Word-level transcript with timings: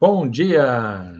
Bom 0.00 0.28
dia, 0.28 1.14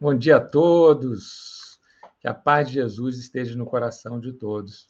bom 0.00 0.16
dia 0.16 0.38
a 0.38 0.40
todos. 0.40 1.78
Que 2.18 2.26
a 2.26 2.32
paz 2.32 2.68
de 2.68 2.74
Jesus 2.74 3.18
esteja 3.18 3.54
no 3.54 3.66
coração 3.66 4.18
de 4.18 4.32
todos. 4.32 4.88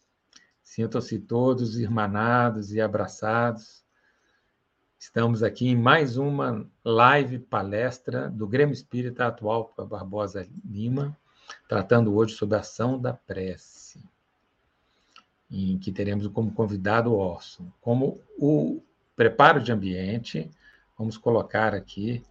Sintam-se 0.62 1.19
todos 1.19 1.77
irmanados 1.77 2.73
e 2.73 2.81
abraçados. 2.81 3.85
Estamos 4.96 5.43
aqui 5.43 5.67
em 5.67 5.77
mais 5.77 6.17
uma 6.17 6.65
live 6.85 7.41
palestra 7.41 8.30
do 8.30 8.46
Grêmio 8.46 8.73
Espírita 8.73 9.27
Atual 9.27 9.74
Barbosa 9.77 10.46
Lima, 10.64 11.14
tratando 11.68 12.14
hoje 12.14 12.36
sobre 12.36 12.56
a 12.56 12.61
ação 12.61 12.96
da 12.96 13.12
prece, 13.12 14.08
em 15.50 15.77
que 15.79 15.90
teremos 15.90 16.29
como 16.29 16.52
convidado 16.52 17.11
o 17.11 17.18
Orson. 17.18 17.72
Como 17.80 18.20
o 18.38 18.80
preparo 19.16 19.61
de 19.61 19.72
ambiente, 19.72 20.48
vamos 20.96 21.18
colocar 21.18 21.74
aqui 21.74 22.22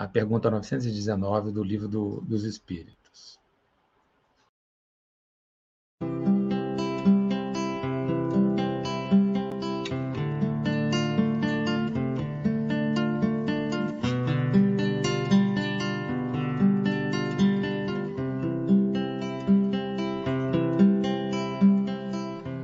a 0.00 0.08
pergunta 0.08 0.50
919 0.50 1.50
do 1.50 1.62
Livro 1.62 1.86
do, 1.86 2.22
dos 2.22 2.42
Espíritos. 2.42 3.38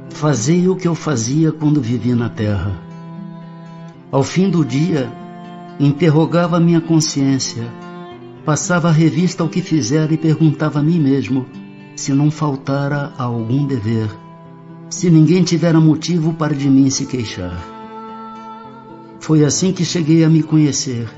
Fazei 0.09 0.67
o 0.67 0.75
que 0.75 0.89
eu 0.89 0.95
fazia 0.95 1.53
quando 1.53 1.83
vivia 1.83 2.17
na 2.17 2.31
terra. 2.31 2.81
Ao 4.11 4.23
fim 4.23 4.49
do 4.49 4.65
dia, 4.65 5.13
Interrogava 5.79 6.59
minha 6.59 6.81
consciência, 6.81 7.71
passava 8.47 8.89
a 8.89 8.93
revista 8.93 9.43
ao 9.43 9.49
que 9.49 9.61
fizera 9.61 10.13
e 10.15 10.17
perguntava 10.17 10.79
a 10.79 10.83
mim 10.83 10.99
mesmo 10.99 11.45
se 11.95 12.15
não 12.15 12.31
faltara 12.31 13.13
algum 13.19 13.67
dever, 13.67 14.09
se 14.89 15.11
ninguém 15.11 15.43
tivera 15.43 15.79
motivo 15.79 16.33
para 16.33 16.55
de 16.55 16.71
mim 16.71 16.89
se 16.89 17.05
queixar. 17.05 17.63
Foi 19.21 19.45
assim 19.45 19.71
que 19.71 19.85
cheguei 19.85 20.25
a 20.25 20.31
me 20.31 20.43
conhecer 20.43 21.11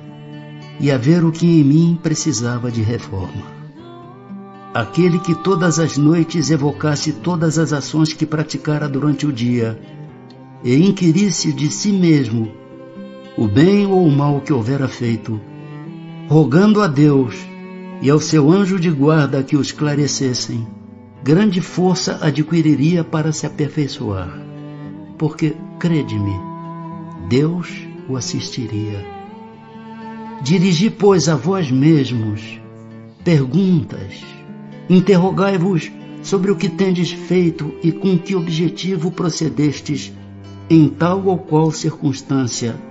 e 0.80 0.90
a 0.90 0.98
ver 0.98 1.24
o 1.24 1.30
que 1.30 1.46
em 1.46 1.62
mim 1.62 1.98
precisava 2.02 2.68
de 2.68 2.82
reforma. 2.82 3.44
Aquele 4.74 5.20
que 5.20 5.36
todas 5.36 5.78
as 5.78 5.96
noites 5.96 6.50
evocasse 6.50 7.12
todas 7.12 7.58
as 7.58 7.72
ações 7.72 8.12
que 8.12 8.26
praticara 8.26 8.88
durante 8.88 9.24
o 9.24 9.32
dia 9.32 9.80
e 10.64 10.74
inquirisse 10.74 11.52
de 11.52 11.70
si 11.70 11.92
mesmo 11.92 12.57
o 13.38 13.46
bem 13.46 13.86
ou 13.86 14.04
o 14.04 14.10
mal 14.10 14.40
que 14.40 14.52
houvera 14.52 14.88
feito, 14.88 15.40
rogando 16.26 16.82
a 16.82 16.88
Deus 16.88 17.36
e 18.02 18.10
ao 18.10 18.18
seu 18.18 18.50
anjo 18.50 18.80
de 18.80 18.90
guarda 18.90 19.44
que 19.44 19.56
o 19.56 19.60
esclarecessem, 19.60 20.66
grande 21.22 21.60
força 21.60 22.18
adquiriria 22.20 23.04
para 23.04 23.30
se 23.30 23.46
aperfeiçoar. 23.46 24.28
Porque, 25.16 25.54
crede-me, 25.78 26.34
Deus 27.28 27.86
o 28.08 28.16
assistiria. 28.16 29.06
Dirigi, 30.42 30.90
pois, 30.90 31.28
a 31.28 31.36
vós 31.36 31.70
mesmos 31.70 32.60
perguntas, 33.22 34.20
interrogai-vos 34.90 35.92
sobre 36.24 36.50
o 36.50 36.56
que 36.56 36.68
tendes 36.68 37.12
feito 37.12 37.72
e 37.84 37.92
com 37.92 38.18
que 38.18 38.34
objetivo 38.34 39.12
procedestes 39.12 40.12
em 40.68 40.88
tal 40.88 41.24
ou 41.24 41.38
qual 41.38 41.70
circunstância 41.70 42.88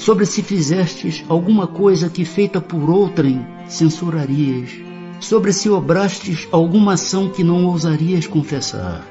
sobre 0.00 0.24
se 0.24 0.42
fizestes 0.42 1.22
alguma 1.28 1.66
coisa 1.66 2.08
que 2.08 2.24
feita 2.24 2.58
por 2.58 2.88
outrem 2.88 3.46
censurarias, 3.68 4.70
sobre 5.20 5.52
se 5.52 5.68
obrastes 5.68 6.48
alguma 6.50 6.94
ação 6.94 7.28
que 7.28 7.44
não 7.44 7.66
ousarias 7.66 8.26
confessar. 8.26 9.06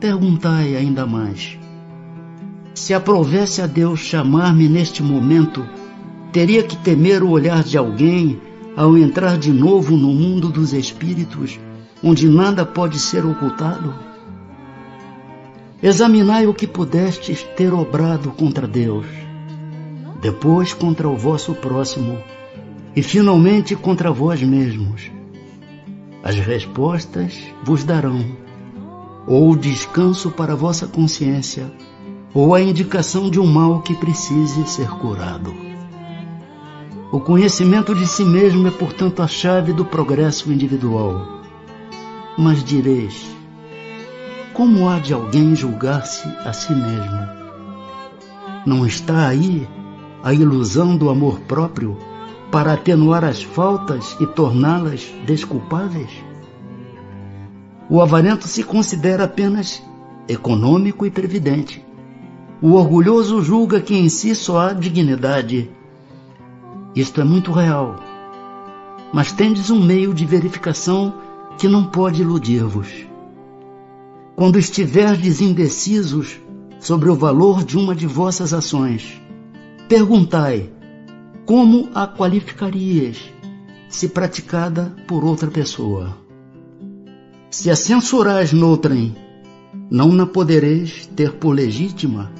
Perguntai 0.00 0.74
ainda 0.74 1.04
mais. 1.04 1.58
Se 2.74 2.94
aprovesse 2.94 3.60
a 3.60 3.66
Deus 3.66 4.00
chamar-me 4.00 4.66
neste 4.66 5.02
momento, 5.02 5.62
teria 6.32 6.62
que 6.62 6.78
temer 6.78 7.22
o 7.22 7.28
olhar 7.28 7.62
de 7.62 7.76
alguém 7.76 8.40
ao 8.74 8.96
entrar 8.96 9.36
de 9.36 9.52
novo 9.52 9.94
no 9.94 10.08
mundo 10.08 10.48
dos 10.48 10.72
espíritos, 10.72 11.60
onde 12.02 12.26
nada 12.26 12.64
pode 12.64 12.98
ser 12.98 13.26
ocultado? 13.26 13.94
Examinai 15.82 16.46
o 16.46 16.54
que 16.54 16.66
pudestes 16.66 17.42
ter 17.54 17.74
obrado 17.74 18.30
contra 18.30 18.66
Deus 18.66 19.23
depois 20.24 20.72
contra 20.72 21.06
o 21.06 21.18
vosso 21.18 21.52
próximo 21.52 22.18
e 22.96 23.02
finalmente 23.02 23.76
contra 23.76 24.10
vós 24.10 24.42
mesmos. 24.42 25.10
As 26.22 26.36
respostas 26.36 27.38
vos 27.62 27.84
darão 27.84 28.24
ou 29.26 29.54
descanso 29.54 30.30
para 30.30 30.56
vossa 30.56 30.86
consciência, 30.86 31.70
ou 32.32 32.54
a 32.54 32.60
indicação 32.62 33.28
de 33.28 33.38
um 33.38 33.44
mal 33.44 33.82
que 33.82 33.94
precise 33.94 34.66
ser 34.66 34.88
curado. 34.88 35.54
O 37.12 37.20
conhecimento 37.20 37.94
de 37.94 38.06
si 38.06 38.24
mesmo 38.24 38.66
é, 38.66 38.70
portanto, 38.70 39.22
a 39.22 39.28
chave 39.28 39.74
do 39.74 39.84
progresso 39.84 40.50
individual. 40.50 41.42
Mas 42.38 42.64
direis, 42.64 43.26
como 44.54 44.88
há 44.88 44.98
de 44.98 45.12
alguém 45.12 45.54
julgar-se 45.54 46.26
a 46.46 46.52
si 46.54 46.72
mesmo? 46.72 47.28
Não 48.66 48.86
está 48.86 49.28
aí 49.28 49.68
a 50.24 50.32
ilusão 50.32 50.96
do 50.96 51.10
amor 51.10 51.38
próprio 51.40 51.98
para 52.50 52.72
atenuar 52.72 53.22
as 53.22 53.42
faltas 53.42 54.16
e 54.18 54.26
torná-las 54.26 55.12
desculpáveis? 55.26 56.10
O 57.90 58.00
avarento 58.00 58.48
se 58.48 58.64
considera 58.64 59.24
apenas 59.24 59.82
econômico 60.26 61.04
e 61.04 61.10
previdente. 61.10 61.84
O 62.62 62.72
orgulhoso 62.72 63.42
julga 63.42 63.82
que 63.82 63.94
em 63.94 64.08
si 64.08 64.34
só 64.34 64.60
há 64.60 64.72
dignidade. 64.72 65.70
Isto 66.96 67.20
é 67.20 67.24
muito 67.24 67.52
real. 67.52 67.96
Mas 69.12 69.30
tendes 69.30 69.68
um 69.68 69.84
meio 69.84 70.14
de 70.14 70.24
verificação 70.24 71.12
que 71.58 71.68
não 71.68 71.84
pode 71.84 72.22
iludir-vos. 72.22 72.88
Quando 74.34 74.58
estiverdes 74.58 75.42
indecisos 75.42 76.40
sobre 76.80 77.10
o 77.10 77.14
valor 77.14 77.62
de 77.62 77.76
uma 77.76 77.94
de 77.94 78.06
vossas 78.06 78.54
ações, 78.54 79.20
Perguntai: 79.88 80.70
como 81.44 81.90
a 81.94 82.06
qualificarias 82.08 83.30
se 83.86 84.08
praticada 84.08 84.96
por 85.06 85.22
outra 85.22 85.50
pessoa? 85.50 86.16
Se 87.50 87.70
a 87.70 87.76
censurais 87.76 88.50
noutrem, 88.50 89.14
não 89.90 90.10
na 90.10 90.24
podereis 90.24 91.06
ter 91.14 91.32
por 91.32 91.50
legítima 91.50 92.32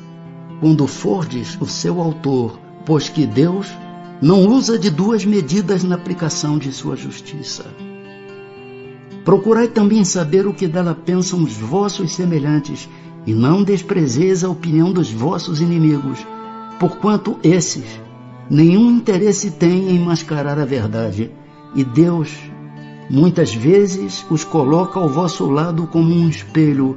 quando 0.59 0.87
fordes 0.87 1.59
o 1.61 1.67
seu 1.67 2.01
autor, 2.01 2.59
pois 2.87 3.11
que 3.11 3.27
Deus 3.27 3.67
não 4.23 4.47
usa 4.47 4.79
de 4.79 4.89
duas 4.89 5.27
medidas 5.27 5.85
na 5.85 5.97
aplicação 5.97 6.57
de 6.57 6.73
sua 6.73 6.97
justiça. 6.97 7.67
Procurai 9.23 9.69
também 9.69 10.03
saber 10.03 10.47
o 10.47 10.55
que 10.55 10.67
dela 10.67 10.95
pensam 10.95 11.43
os 11.43 11.53
vossos 11.53 12.15
semelhantes, 12.15 12.89
e 13.27 13.35
não 13.35 13.63
desprezeis 13.63 14.43
a 14.43 14.49
opinião 14.49 14.93
dos 14.93 15.11
vossos 15.11 15.61
inimigos, 15.61 16.27
porquanto 16.79 17.39
esses 17.43 17.85
nenhum 18.49 18.91
interesse 18.91 19.51
têm 19.51 19.91
em 19.91 19.99
mascarar 19.99 20.59
a 20.59 20.65
verdade, 20.65 21.31
e 21.75 21.83
Deus 21.85 22.31
muitas 23.11 23.55
vezes 23.55 24.25
os 24.31 24.45
coloca 24.45 24.99
ao 24.99 25.09
vosso 25.09 25.51
lado 25.51 25.87
como 25.87 26.15
um 26.15 26.29
espelho, 26.29 26.97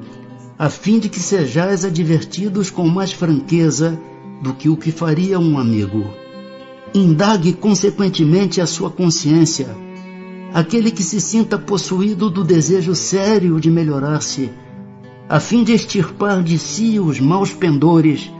a 0.58 0.70
fim 0.70 1.00
de 1.00 1.10
que 1.10 1.20
sejais 1.20 1.86
advertidos 1.86 2.70
com 2.70 2.88
mais 2.88 3.12
franqueza 3.12 4.00
do 4.42 4.54
que 4.54 4.70
o 4.70 4.78
que 4.78 4.92
faria 4.92 5.40
um 5.40 5.58
amigo. 5.58 6.06
Indague 6.94 7.54
consequentemente 7.54 8.62
a 8.62 8.66
sua 8.66 8.90
consciência. 8.90 9.68
Aquele 10.54 10.90
que 10.90 11.04
se 11.04 11.20
sinta 11.20 11.58
possuído 11.58 12.30
do 12.30 12.44
desejo 12.44 12.96
sério 12.96 13.60
de 13.60 13.70
melhorar-se, 13.70 14.50
a 15.30 15.40
fim 15.40 15.64
de 15.64 15.74
extirpar 15.74 16.42
de 16.42 16.58
si 16.58 17.00
os 17.00 17.20
maus 17.20 17.52
pendores 17.52 18.32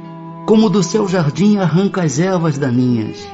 como 0.48 0.70
do 0.70 0.82
seu 0.82 1.06
jardim 1.10 1.58
arranca 1.58 2.04
as 2.04 2.20
ervas 2.20 2.58
daninhas. 2.58 3.28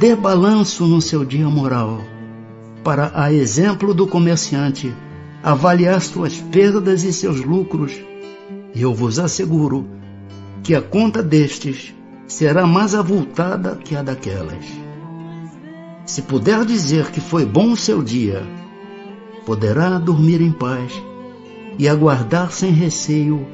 Dê 0.00 0.16
balanço 0.16 0.86
no 0.86 1.02
seu 1.02 1.26
dia 1.26 1.46
moral, 1.46 2.00
para, 2.82 3.12
a 3.14 3.30
exemplo 3.30 3.92
do 3.92 4.06
comerciante, 4.06 4.96
avaliar 5.42 6.00
suas 6.00 6.38
perdas 6.38 7.04
e 7.04 7.12
seus 7.12 7.44
lucros, 7.44 7.92
e 8.74 8.80
eu 8.80 8.94
vos 8.94 9.18
asseguro 9.18 9.86
que 10.62 10.74
a 10.74 10.80
conta 10.80 11.22
destes 11.22 11.94
será 12.26 12.66
mais 12.66 12.94
avultada 12.94 13.76
que 13.76 13.94
a 13.94 14.02
daquelas. 14.02 14.64
Se 16.06 16.22
puder 16.22 16.64
dizer 16.64 17.10
que 17.10 17.20
foi 17.20 17.44
bom 17.44 17.72
o 17.72 17.76
seu 17.76 18.02
dia, 18.02 18.42
poderá 19.44 19.98
dormir 19.98 20.40
em 20.40 20.50
paz 20.50 20.92
e 21.78 21.86
aguardar 21.86 22.52
sem 22.52 22.70
receio 22.70 23.46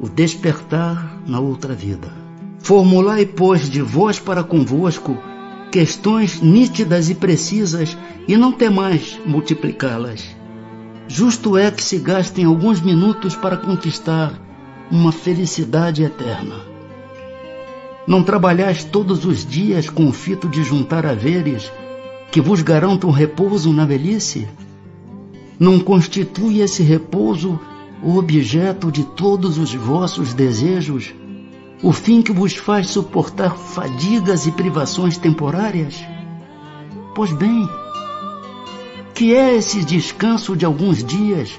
o 0.00 0.08
despertar 0.08 1.20
na 1.26 1.40
outra 1.40 1.74
vida. 1.74 2.12
Formulai, 2.58 3.24
pois, 3.24 3.68
de 3.68 3.80
vós 3.80 4.18
para 4.18 4.42
convosco 4.42 5.16
questões 5.70 6.40
nítidas 6.40 7.10
e 7.10 7.14
precisas 7.14 7.96
e 8.26 8.36
não 8.36 8.52
temais 8.52 9.18
multiplicá-las. 9.26 10.34
Justo 11.08 11.56
é 11.56 11.70
que 11.70 11.82
se 11.82 11.98
gastem 11.98 12.44
alguns 12.44 12.80
minutos 12.80 13.36
para 13.36 13.56
conquistar 13.56 14.32
uma 14.90 15.12
felicidade 15.12 16.02
eterna. 16.02 16.56
Não 18.06 18.22
trabalhais 18.22 18.84
todos 18.84 19.24
os 19.24 19.44
dias 19.44 19.88
com 19.90 20.06
o 20.08 20.12
fito 20.12 20.48
de 20.48 20.62
juntar 20.62 21.04
haveres 21.06 21.70
que 22.30 22.40
vos 22.40 22.62
garantam 22.62 23.10
repouso 23.10 23.72
na 23.72 23.84
velhice? 23.84 24.48
Não 25.58 25.78
constitui 25.80 26.60
esse 26.60 26.82
repouso 26.82 27.58
o 28.02 28.18
objeto 28.18 28.92
de 28.92 29.04
todos 29.04 29.58
os 29.58 29.74
vossos 29.74 30.34
desejos, 30.34 31.14
o 31.82 31.92
fim 31.92 32.22
que 32.22 32.32
vos 32.32 32.54
faz 32.54 32.88
suportar 32.88 33.56
fadigas 33.56 34.46
e 34.46 34.52
privações 34.52 35.16
temporárias? 35.16 36.04
Pois 37.14 37.32
bem, 37.32 37.68
que 39.14 39.34
é 39.34 39.54
esse 39.56 39.84
descanso 39.84 40.56
de 40.56 40.66
alguns 40.66 41.02
dias, 41.02 41.58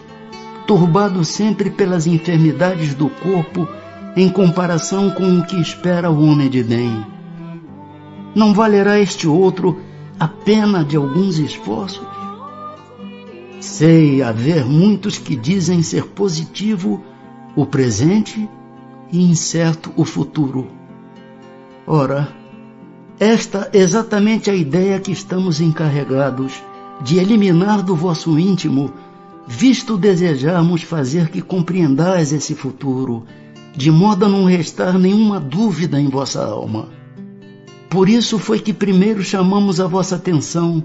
turbado 0.67 1.23
sempre 1.25 1.69
pelas 1.69 2.05
enfermidades 2.05 2.93
do 2.93 3.09
corpo 3.09 3.67
em 4.15 4.29
comparação 4.29 5.09
com 5.11 5.39
o 5.39 5.45
que 5.45 5.59
espera 5.59 6.11
o 6.11 6.23
homem 6.23 6.49
de 6.49 6.63
bem? 6.63 7.05
Não 8.35 8.53
valerá 8.53 8.99
este 8.99 9.27
outro 9.27 9.79
a 10.19 10.27
pena 10.27 10.83
de 10.83 10.95
alguns 10.95 11.39
esforços? 11.39 12.05
Sei 13.59 14.21
haver 14.21 14.65
muitos 14.65 15.17
que 15.17 15.35
dizem 15.35 15.81
ser 15.81 16.05
positivo 16.05 17.03
o 17.55 17.65
presente 17.65 18.47
e 19.11 19.23
incerto 19.23 19.91
o 19.95 20.05
futuro. 20.05 20.67
Ora, 21.87 22.31
esta 23.19 23.69
é 23.73 23.79
exatamente 23.79 24.51
a 24.51 24.55
ideia 24.55 24.99
que 24.99 25.11
estamos 25.11 25.59
encarregados 25.59 26.61
de 27.01 27.17
eliminar 27.17 27.81
do 27.81 27.95
vosso 27.95 28.37
íntimo, 28.37 28.93
visto 29.47 29.97
desejarmos 29.97 30.83
fazer 30.83 31.29
que 31.29 31.41
compreendais 31.41 32.31
esse 32.31 32.53
futuro, 32.53 33.23
de 33.75 33.89
modo 33.89 34.25
a 34.25 34.29
não 34.29 34.45
restar 34.45 34.99
nenhuma 34.99 35.39
dúvida 35.39 35.99
em 35.99 36.09
vossa 36.09 36.45
alma. 36.45 36.89
Por 37.89 38.07
isso 38.07 38.37
foi 38.37 38.59
que 38.59 38.73
primeiro 38.73 39.23
chamamos 39.23 39.79
a 39.79 39.87
vossa 39.87 40.15
atenção 40.15 40.83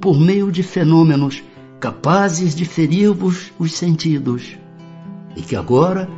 por 0.00 0.18
meio 0.18 0.50
de 0.50 0.62
fenômenos 0.62 1.42
capazes 1.84 2.54
de 2.54 2.64
ferir-vos 2.64 3.52
os 3.58 3.74
sentidos, 3.74 4.56
e 5.36 5.42
que 5.42 5.54
agora 5.54 6.08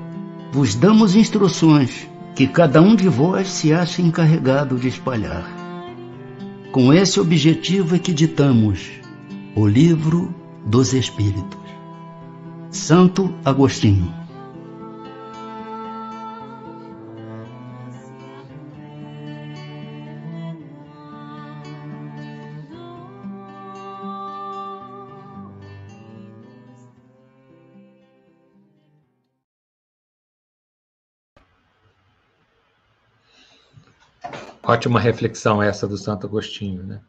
vos 0.52 0.76
damos 0.76 1.16
instruções 1.16 2.08
que 2.36 2.46
cada 2.46 2.80
um 2.80 2.94
de 2.94 3.08
vós 3.08 3.48
se 3.48 3.72
acha 3.72 4.00
encarregado 4.00 4.76
de 4.76 4.86
espalhar. 4.86 5.44
Com 6.70 6.92
esse 6.92 7.18
objetivo 7.18 7.96
é 7.96 7.98
que 7.98 8.12
ditamos 8.12 8.92
o 9.56 9.66
Livro 9.66 10.32
dos 10.64 10.94
Espíritos. 10.94 11.58
Santo 12.70 13.34
Agostinho 13.44 14.25
Ótima 34.68 34.98
reflexão 34.98 35.62
essa 35.62 35.86
do 35.86 35.96
Santo 35.96 36.26
Agostinho, 36.26 36.82
né? 36.82 37.00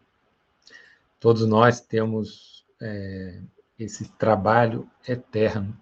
Todos 1.19 1.44
nós 1.48 1.81
temos 1.81 2.63
é, 2.80 3.42
esse 3.80 4.07
trabalho 4.09 4.88
eterno 5.07 5.75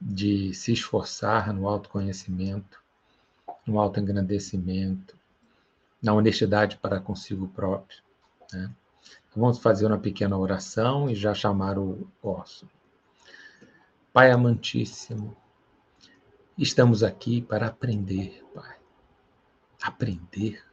de 0.00 0.54
se 0.54 0.72
esforçar 0.72 1.52
no 1.52 1.68
autoconhecimento, 1.68 2.82
no 3.66 3.78
autoengrandecimento, 3.78 5.14
na 6.02 6.14
honestidade 6.14 6.78
para 6.78 6.98
consigo 6.98 7.46
próprio. 7.48 8.02
Né? 8.50 8.74
Então, 9.28 9.42
vamos 9.42 9.58
fazer 9.58 9.84
uma 9.88 9.98
pequena 9.98 10.38
oração 10.38 11.10
e 11.10 11.14
já 11.14 11.34
chamar 11.34 11.78
o 11.78 12.08
osso. 12.22 12.66
Pai 14.14 14.30
amantíssimo, 14.30 15.36
estamos 16.56 17.02
aqui 17.02 17.42
para 17.42 17.66
aprender, 17.66 18.42
Pai. 18.54 18.78
Aprender 19.82 20.71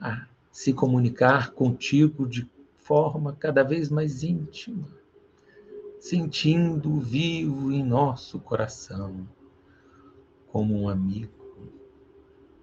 a 0.00 0.26
se 0.50 0.72
comunicar 0.72 1.52
contigo 1.52 2.26
de 2.26 2.48
forma 2.76 3.32
cada 3.32 3.62
vez 3.62 3.88
mais 3.90 4.22
íntima, 4.22 4.88
sentindo 6.00 7.00
vivo 7.00 7.72
em 7.72 7.84
nosso 7.84 8.38
coração, 8.38 9.28
como 10.46 10.74
um 10.74 10.88
amigo, 10.88 11.32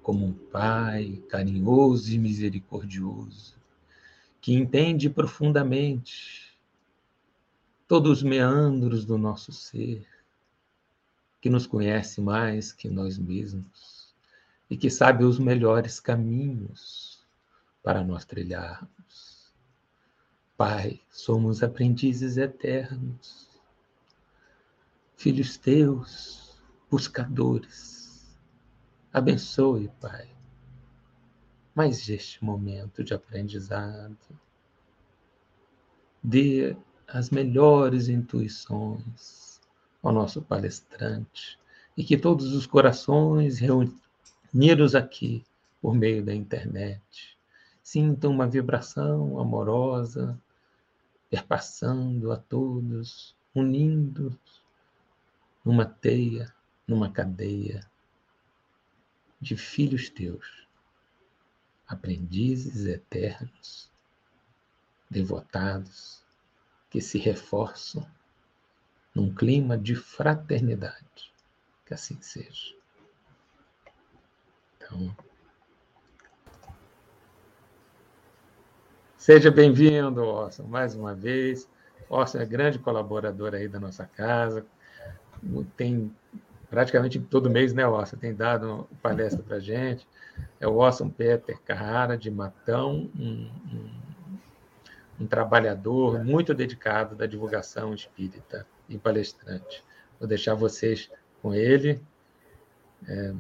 como 0.02 0.26
um 0.26 0.34
pai 0.34 1.22
carinhoso 1.30 2.12
e 2.12 2.18
misericordioso, 2.18 3.56
que 4.42 4.54
entende 4.54 5.10
profundamente 5.10 6.58
todos 7.88 8.18
os 8.18 8.24
meandros 8.24 9.06
do 9.06 9.18
nosso 9.18 9.52
ser, 9.52 10.08
que 11.40 11.50
nos 11.50 11.68
conhece 11.68 12.20
mais 12.20 12.72
que 12.72 12.90
nós 12.90 13.18
mesmos 13.18 14.14
e 14.70 14.76
que 14.76 14.90
sabe 14.90 15.24
os 15.24 15.38
melhores 15.38 16.00
caminhos 16.00 17.14
para 17.86 18.04
nós 18.04 18.26
trilharmos. 18.26 19.54
Pai, 20.58 21.00
somos 21.12 21.62
aprendizes 21.62 22.36
eternos, 22.36 23.48
filhos 25.16 25.56
teus, 25.56 26.60
buscadores. 26.90 28.36
Abençoe, 29.14 29.92
Pai, 30.02 30.28
mais 31.76 32.10
este 32.10 32.44
momento 32.44 33.04
de 33.04 33.14
aprendizado. 33.14 34.18
Dê 36.24 36.76
as 37.08 37.30
melhores 37.30 38.10
intuições 38.10 39.62
ao 40.02 40.12
nosso 40.12 40.42
palestrante 40.42 41.60
e 41.96 42.04
que 42.04 42.18
todos 42.18 42.52
os 42.52 42.66
corações 42.66 43.60
reunidos 43.60 44.96
aqui 44.96 45.46
por 45.80 45.94
meio 45.94 46.26
da 46.26 46.34
internet 46.34 47.35
Sintam 47.86 48.32
uma 48.32 48.48
vibração 48.48 49.40
amorosa 49.40 50.42
perpassando 51.30 52.32
a 52.32 52.36
todos, 52.36 53.36
unindo 53.54 54.36
numa 55.63 55.86
teia, 55.86 56.51
numa 56.88 57.12
cadeia 57.12 57.88
de 59.39 59.56
filhos 59.56 60.10
teus, 60.10 60.68
aprendizes 61.88 62.88
eternos, 62.88 63.88
devotados, 65.08 66.24
que 66.89 67.00
se 67.00 67.20
reforçam 67.20 68.04
num 69.13 69.32
clima 69.32 69.77
de 69.77 69.96
fraternidade. 69.96 71.32
Que 71.86 71.94
assim 71.94 72.20
seja. 72.20 72.75
Então, 74.75 75.15
Seja 79.25 79.50
bem-vindo, 79.50 80.22
Orson, 80.22 80.67
mais 80.67 80.94
uma 80.94 81.15
vez. 81.15 81.67
Orson 82.08 82.38
é 82.38 82.46
grande 82.46 82.77
colaborador 82.77 83.55
aí 83.55 83.67
da 83.67 83.79
nossa 83.79 84.05
casa. 84.05 84.63
Tem 85.75 86.15
praticamente 86.70 87.20
todo 87.20 87.50
mês, 87.50 87.74
né, 87.74 87.88
Orson? 87.88 88.17
Tem 88.17 88.36
dado 88.36 88.88
palestra 89.01 89.41
para 89.41 89.58
gente. 89.58 90.08
É 90.60 90.67
o 90.67 90.75
Orson 90.75 91.10
Peter 91.10 91.60
Carrara, 91.62 92.15
de 92.15 92.29
Matão, 92.29 93.10
um, 93.20 93.50
um, 93.74 93.89
um 95.22 95.25
trabalhador 95.25 96.24
muito 96.24 96.53
dedicado 96.53 97.15
da 97.15 97.25
divulgação 97.25 97.96
espírita 97.96 98.63
e 98.88 98.96
palestrante. 98.96 99.84
Vou 100.20 100.29
deixar 100.29 100.53
vocês 100.53 101.10
com 101.41 101.51
ele. 101.51 102.00
É, 103.08 103.34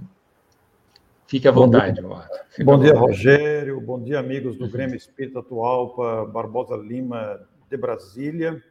Fique 1.27 1.47
à 1.47 1.51
vontade, 1.51 2.03
Bom 2.03 2.19
Bom 2.63 2.79
dia 2.79 2.93
Rogério. 2.93 3.81
Bom 3.81 3.99
dia, 3.99 4.19
amigos 4.19 4.57
do 4.57 4.69
Grêmio 4.69 4.95
Espírita 4.95 5.39
Atualpa, 5.39 6.23
Barbosa 6.25 6.75
Lima, 6.77 7.39
de 7.67 7.75
Brasília. 7.75 8.63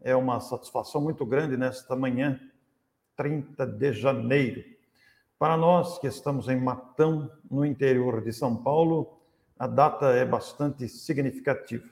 É 0.00 0.14
uma 0.14 0.38
satisfação 0.38 1.00
muito 1.00 1.26
grande 1.26 1.56
nesta 1.56 1.96
manhã, 1.96 2.38
30 3.16 3.66
de 3.66 3.92
janeiro. 3.92 4.62
Para 5.36 5.56
nós 5.56 5.98
que 5.98 6.06
estamos 6.06 6.48
em 6.48 6.60
Matão, 6.60 7.28
no 7.50 7.66
interior 7.66 8.22
de 8.22 8.32
São 8.32 8.54
Paulo, 8.54 9.18
a 9.58 9.66
data 9.66 10.12
é 10.12 10.24
bastante 10.24 10.88
significativa. 10.88 11.88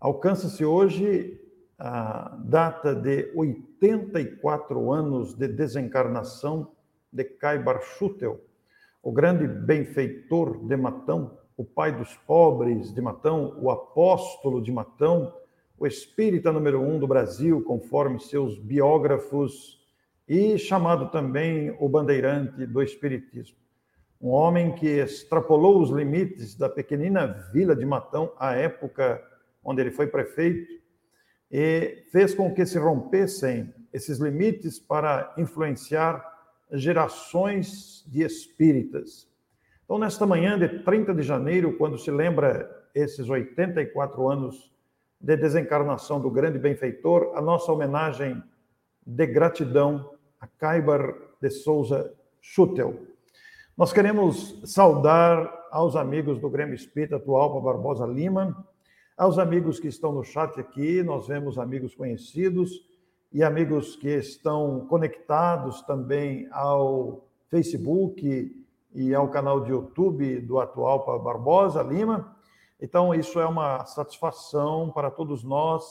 Alcança-se 0.00 0.64
hoje 0.64 1.40
a 1.78 2.36
data 2.40 2.92
de 2.92 3.30
84 3.36 4.92
anos 4.92 5.32
de 5.32 5.46
desencarnação 5.46 6.72
de 7.12 7.22
Caibar 7.22 7.80
Schutel, 7.82 8.49
o 9.02 9.12
grande 9.12 9.46
benfeitor 9.46 10.66
de 10.66 10.76
Matão, 10.76 11.38
o 11.56 11.64
pai 11.64 11.96
dos 11.96 12.14
pobres 12.26 12.92
de 12.92 13.00
Matão, 13.00 13.56
o 13.60 13.70
apóstolo 13.70 14.62
de 14.62 14.70
Matão, 14.70 15.32
o 15.78 15.86
espírita 15.86 16.52
número 16.52 16.80
um 16.82 16.98
do 16.98 17.06
Brasil, 17.06 17.62
conforme 17.62 18.20
seus 18.20 18.58
biógrafos, 18.58 19.80
e 20.28 20.58
chamado 20.58 21.10
também 21.10 21.74
o 21.80 21.88
bandeirante 21.88 22.66
do 22.66 22.82
espiritismo. 22.82 23.56
Um 24.20 24.28
homem 24.28 24.74
que 24.74 24.86
extrapolou 24.86 25.80
os 25.82 25.90
limites 25.90 26.54
da 26.54 26.68
pequenina 26.68 27.26
vila 27.52 27.74
de 27.74 27.86
Matão, 27.86 28.32
à 28.38 28.54
época 28.54 29.22
onde 29.64 29.80
ele 29.80 29.90
foi 29.90 30.06
prefeito, 30.06 30.70
e 31.50 32.04
fez 32.12 32.34
com 32.34 32.54
que 32.54 32.64
se 32.64 32.78
rompessem 32.78 33.74
esses 33.92 34.18
limites 34.18 34.78
para 34.78 35.34
influenciar 35.36 36.24
gerações 36.72 38.04
de 38.06 38.22
espíritas. 38.22 39.28
Então, 39.84 39.98
nesta 39.98 40.26
manhã 40.26 40.58
de 40.58 40.80
30 40.84 41.14
de 41.14 41.22
janeiro, 41.22 41.76
quando 41.76 41.98
se 41.98 42.10
lembra 42.10 42.70
esses 42.94 43.28
84 43.28 44.28
anos 44.28 44.72
de 45.20 45.36
desencarnação 45.36 46.20
do 46.20 46.30
grande 46.30 46.58
benfeitor, 46.58 47.32
a 47.34 47.42
nossa 47.42 47.70
homenagem 47.72 48.42
de 49.04 49.26
gratidão 49.26 50.14
a 50.40 50.46
Caibar 50.46 51.14
de 51.40 51.50
Souza 51.50 52.14
Schutel. 52.40 52.98
Nós 53.76 53.92
queremos 53.92 54.60
saudar 54.64 55.68
aos 55.70 55.96
amigos 55.96 56.38
do 56.38 56.48
Grêmio 56.48 56.74
Espírita 56.74 57.16
atual 57.16 57.60
Barbosa 57.60 58.06
Lima, 58.06 58.66
aos 59.16 59.38
amigos 59.38 59.78
que 59.78 59.88
estão 59.88 60.12
no 60.12 60.24
chat 60.24 60.58
aqui, 60.58 61.02
nós 61.02 61.28
vemos 61.28 61.58
amigos 61.58 61.94
conhecidos 61.94 62.88
e 63.32 63.44
amigos 63.44 63.94
que 63.94 64.08
estão 64.08 64.86
conectados 64.86 65.82
também 65.82 66.48
ao 66.50 67.24
Facebook 67.48 68.56
e 68.92 69.14
ao 69.14 69.28
canal 69.28 69.60
de 69.60 69.70
YouTube 69.70 70.40
do 70.40 70.58
atual 70.58 71.04
para 71.04 71.18
Barbosa 71.18 71.82
Lima. 71.82 72.36
Então, 72.80 73.14
isso 73.14 73.38
é 73.38 73.46
uma 73.46 73.84
satisfação 73.84 74.90
para 74.90 75.10
todos 75.10 75.44
nós. 75.44 75.84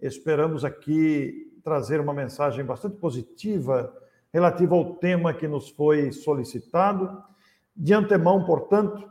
Esperamos 0.00 0.64
aqui 0.64 1.52
trazer 1.62 2.00
uma 2.00 2.14
mensagem 2.14 2.64
bastante 2.64 2.96
positiva 2.96 3.92
relativa 4.32 4.74
ao 4.74 4.94
tema 4.94 5.34
que 5.34 5.46
nos 5.46 5.68
foi 5.68 6.12
solicitado. 6.12 7.22
De 7.76 7.92
antemão, 7.92 8.44
portanto, 8.44 9.08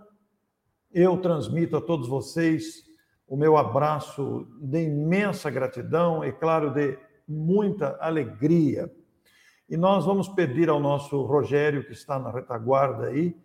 eu 0.92 1.18
transmito 1.18 1.78
a 1.78 1.82
todos 1.82 2.08
vocês 2.08 2.88
o 3.28 3.36
meu 3.36 3.58
abraço 3.58 4.48
de 4.60 4.84
imensa 4.84 5.50
gratidão 5.50 6.24
e, 6.24 6.32
claro, 6.32 6.72
de 6.74 6.98
muita 7.28 7.98
alegria. 8.00 8.92
E 9.70 9.76
nós 9.76 10.06
vamos 10.06 10.30
pedir 10.30 10.70
ao 10.70 10.80
nosso 10.80 11.22
Rogério, 11.24 11.86
que 11.86 11.92
está 11.92 12.18
na 12.18 12.32
retaguarda 12.32 13.08
aí, 13.08 13.36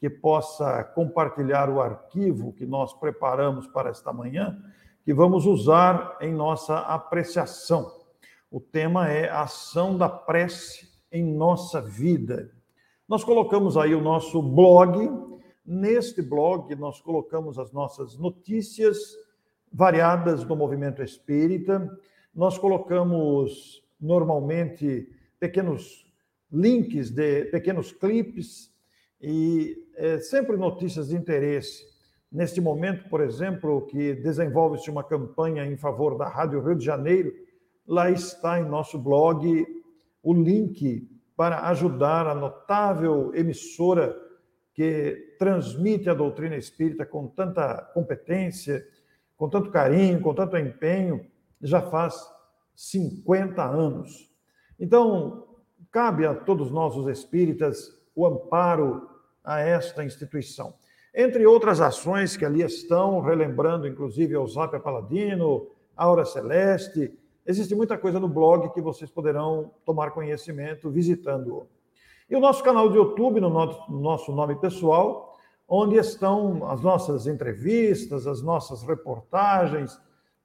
que 0.00 0.10
possa 0.10 0.82
compartilhar 0.84 1.70
o 1.70 1.80
arquivo 1.80 2.52
que 2.52 2.66
nós 2.66 2.92
preparamos 2.94 3.66
para 3.66 3.90
esta 3.90 4.12
manhã, 4.12 4.60
que 5.04 5.14
vamos 5.14 5.46
usar 5.46 6.16
em 6.20 6.32
nossa 6.32 6.78
apreciação. 6.80 7.92
O 8.50 8.60
tema 8.60 9.08
é 9.08 9.28
a 9.28 9.42
ação 9.42 9.96
da 9.96 10.08
prece 10.08 10.88
em 11.12 11.24
nossa 11.24 11.80
vida. 11.80 12.50
Nós 13.08 13.24
colocamos 13.24 13.76
aí 13.76 13.94
o 13.94 14.00
nosso 14.00 14.42
blog. 14.42 15.10
Neste 15.64 16.22
blog, 16.22 16.74
nós 16.76 17.00
colocamos 17.00 17.58
as 17.58 17.72
nossas 17.72 18.16
notícias 18.16 18.98
variadas 19.72 20.44
do 20.44 20.56
movimento 20.56 21.02
espírita. 21.02 21.90
Nós 22.38 22.56
colocamos 22.56 23.82
normalmente 24.00 25.08
pequenos 25.40 26.06
links 26.52 27.10
de 27.10 27.46
pequenos 27.46 27.90
clipes 27.90 28.72
e 29.20 29.76
é, 29.96 30.20
sempre 30.20 30.56
notícias 30.56 31.08
de 31.08 31.16
interesse. 31.16 31.84
Neste 32.30 32.60
momento, 32.60 33.08
por 33.08 33.20
exemplo, 33.22 33.84
que 33.86 34.14
desenvolve-se 34.14 34.88
uma 34.88 35.02
campanha 35.02 35.66
em 35.66 35.76
favor 35.76 36.16
da 36.16 36.28
Rádio 36.28 36.62
Rio 36.62 36.76
de 36.76 36.84
Janeiro, 36.84 37.34
lá 37.84 38.08
está 38.08 38.60
em 38.60 38.64
nosso 38.64 39.00
blog 39.00 39.66
o 40.22 40.32
link 40.32 41.10
para 41.36 41.68
ajudar 41.70 42.28
a 42.28 42.36
notável 42.36 43.34
emissora 43.34 44.16
que 44.74 45.34
transmite 45.40 46.08
a 46.08 46.14
doutrina 46.14 46.54
espírita 46.54 47.04
com 47.04 47.26
tanta 47.26 47.82
competência 47.92 48.86
com 49.38 49.48
tanto 49.48 49.70
carinho, 49.70 50.20
com 50.20 50.34
tanto 50.34 50.56
empenho, 50.56 51.24
já 51.62 51.82
faz 51.82 52.14
50 52.74 53.62
anos. 53.62 54.30
Então, 54.78 55.46
cabe 55.90 56.26
a 56.26 56.34
todos 56.34 56.70
nós, 56.70 56.96
os 56.96 57.08
espíritas, 57.08 57.92
o 58.14 58.26
amparo 58.26 59.08
a 59.42 59.60
esta 59.60 60.04
instituição. 60.04 60.74
Entre 61.14 61.46
outras 61.46 61.80
ações 61.80 62.36
que 62.36 62.44
ali 62.44 62.62
estão, 62.62 63.20
relembrando 63.20 63.88
inclusive 63.88 64.36
o 64.36 64.46
Zap 64.46 64.78
Paladino, 64.80 65.66
Aura 65.96 66.24
Celeste, 66.24 67.12
existe 67.44 67.74
muita 67.74 67.96
coisa 67.98 68.20
no 68.20 68.28
blog 68.28 68.72
que 68.72 68.80
vocês 68.80 69.10
poderão 69.10 69.72
tomar 69.84 70.10
conhecimento 70.10 70.90
visitando-o. 70.90 71.66
E 72.30 72.36
o 72.36 72.40
nosso 72.40 72.62
canal 72.62 72.90
de 72.90 72.96
YouTube, 72.96 73.40
no 73.40 73.48
nosso 73.48 74.30
nome 74.32 74.54
pessoal, 74.56 75.34
onde 75.66 75.96
estão 75.96 76.70
as 76.70 76.82
nossas 76.82 77.26
entrevistas, 77.26 78.26
as 78.26 78.42
nossas 78.42 78.82
reportagens. 78.82 79.98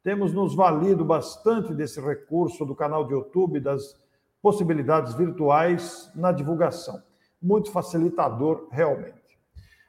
Temos 0.04 0.34
nos 0.34 0.54
valido 0.54 1.06
bastante 1.06 1.74
desse 1.74 2.02
recurso 2.02 2.66
do 2.66 2.76
canal 2.76 3.08
de 3.08 3.14
YouTube, 3.14 3.62
das 3.62 3.96
possibilidades 4.42 5.14
virtuais 5.14 6.12
na 6.14 6.34
divulgação. 6.34 7.02
Muito 7.42 7.72
facilitador, 7.72 8.68
realmente. 8.70 9.40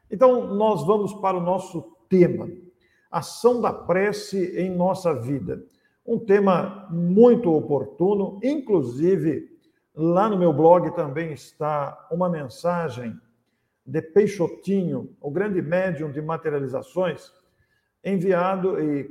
Então, 0.09 0.55
nós 0.55 0.87
vamos 0.87 1.13
para 1.15 1.37
o 1.37 1.41
nosso 1.41 1.83
tema: 2.09 2.49
ação 3.11 3.61
da 3.61 3.73
prece 3.73 4.57
em 4.57 4.71
nossa 4.71 5.13
vida. 5.13 5.65
Um 6.07 6.19
tema 6.19 6.87
muito 6.91 7.53
oportuno, 7.53 8.39
inclusive 8.43 9.51
lá 9.95 10.29
no 10.29 10.39
meu 10.39 10.53
blog 10.53 10.95
também 10.95 11.33
está 11.33 12.07
uma 12.11 12.29
mensagem 12.29 13.19
de 13.87 14.01
Peixotinho, 14.01 15.15
o 15.21 15.31
grande 15.31 15.61
médium 15.61 16.11
de 16.11 16.21
materializações, 16.21 17.33
enviado 18.05 18.81
e 18.81 19.05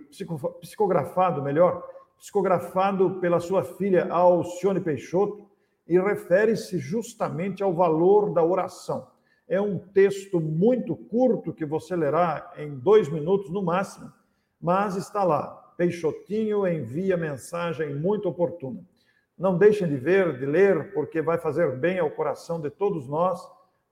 psicografado, 0.61 1.41
melhor, 1.41 1.87
psicografado 2.17 3.19
pela 3.19 3.39
sua 3.39 3.63
filha 3.63 4.07
Alcione 4.11 4.79
Peixoto, 4.79 5.47
e 5.87 5.99
refere-se 5.99 6.77
justamente 6.77 7.61
ao 7.61 7.73
valor 7.73 8.33
da 8.33 8.43
oração. 8.43 9.07
É 9.47 9.59
um 9.59 9.77
texto 9.77 10.39
muito 10.39 10.95
curto 10.95 11.51
que 11.51 11.65
você 11.65 11.95
lerá 11.95 12.53
em 12.57 12.75
dois 12.75 13.09
minutos 13.09 13.49
no 13.49 13.61
máximo, 13.61 14.11
mas 14.61 14.95
está 14.95 15.23
lá. 15.23 15.73
Peixotinho 15.75 16.65
envia 16.65 17.17
mensagem 17.17 17.93
muito 17.93 18.29
oportuna. 18.29 18.79
Não 19.37 19.57
deixem 19.57 19.87
de 19.87 19.97
ver, 19.97 20.39
de 20.39 20.45
ler, 20.45 20.93
porque 20.93 21.21
vai 21.21 21.37
fazer 21.37 21.75
bem 21.77 21.99
ao 21.99 22.11
coração 22.11 22.61
de 22.61 22.69
todos 22.69 23.07
nós 23.09 23.41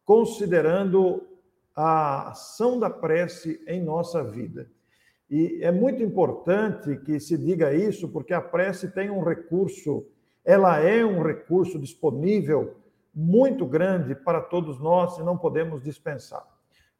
considerando 0.05 1.27
a 1.75 2.31
ação 2.31 2.79
da 2.79 2.89
prece 2.89 3.63
em 3.67 3.81
nossa 3.81 4.23
vida. 4.23 4.69
E 5.31 5.63
é 5.63 5.71
muito 5.71 6.03
importante 6.03 6.97
que 6.97 7.17
se 7.19 7.37
diga 7.37 7.73
isso, 7.73 8.09
porque 8.09 8.33
a 8.33 8.41
prece 8.41 8.89
tem 8.89 9.09
um 9.09 9.23
recurso, 9.23 10.05
ela 10.43 10.79
é 10.79 11.05
um 11.05 11.23
recurso 11.23 11.79
disponível 11.79 12.75
muito 13.15 13.65
grande 13.65 14.13
para 14.13 14.41
todos 14.41 14.77
nós 14.79 15.17
e 15.17 15.23
não 15.23 15.37
podemos 15.37 15.81
dispensar. 15.81 16.45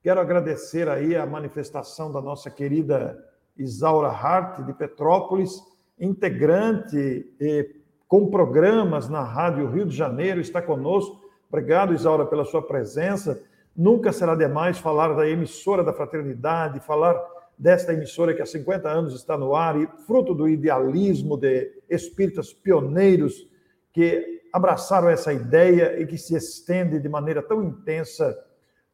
Quero 0.02 0.22
agradecer 0.22 0.88
aí 0.88 1.14
a 1.14 1.26
manifestação 1.26 2.10
da 2.10 2.22
nossa 2.22 2.50
querida 2.50 3.22
Isaura 3.58 4.08
Hart, 4.08 4.66
de 4.66 4.74
Petrópolis, 4.74 5.62
integrante 6.00 7.36
e, 7.40 7.76
com 8.08 8.32
programas 8.32 9.10
na 9.10 9.24
Rádio 9.24 9.70
Rio 9.70 9.86
de 9.86 9.96
Janeiro, 9.96 10.40
está 10.40 10.62
conosco 10.62 11.22
Obrigado, 11.52 11.94
Isaura, 11.94 12.26
pela 12.26 12.46
sua 12.46 12.62
presença. 12.62 13.44
Nunca 13.76 14.14
será 14.14 14.36
demais 14.36 14.78
falar 14.78 15.14
da 15.14 15.28
emissora 15.28 15.84
da 15.84 15.92
fraternidade, 15.92 16.80
falar 16.80 17.14
desta 17.62 17.94
emissora 17.94 18.34
que 18.34 18.42
há 18.42 18.46
50 18.46 18.90
anos 18.90 19.14
está 19.14 19.38
no 19.38 19.56
ar 19.56 19.80
e 19.80 19.86
fruto 20.08 20.34
do 20.34 20.50
idealismo 20.50 21.38
de 21.38 21.72
espíritas 21.88 22.52
pioneiros 22.52 23.48
que 23.94 24.42
abraçaram 24.52 25.08
essa 25.08 25.32
ideia 25.32 26.02
e 26.02 26.08
que 26.08 26.18
se 26.18 26.36
estende 26.36 27.00
de 27.00 27.08
maneira 27.08 27.40
tão 27.44 27.64
intensa 27.64 28.36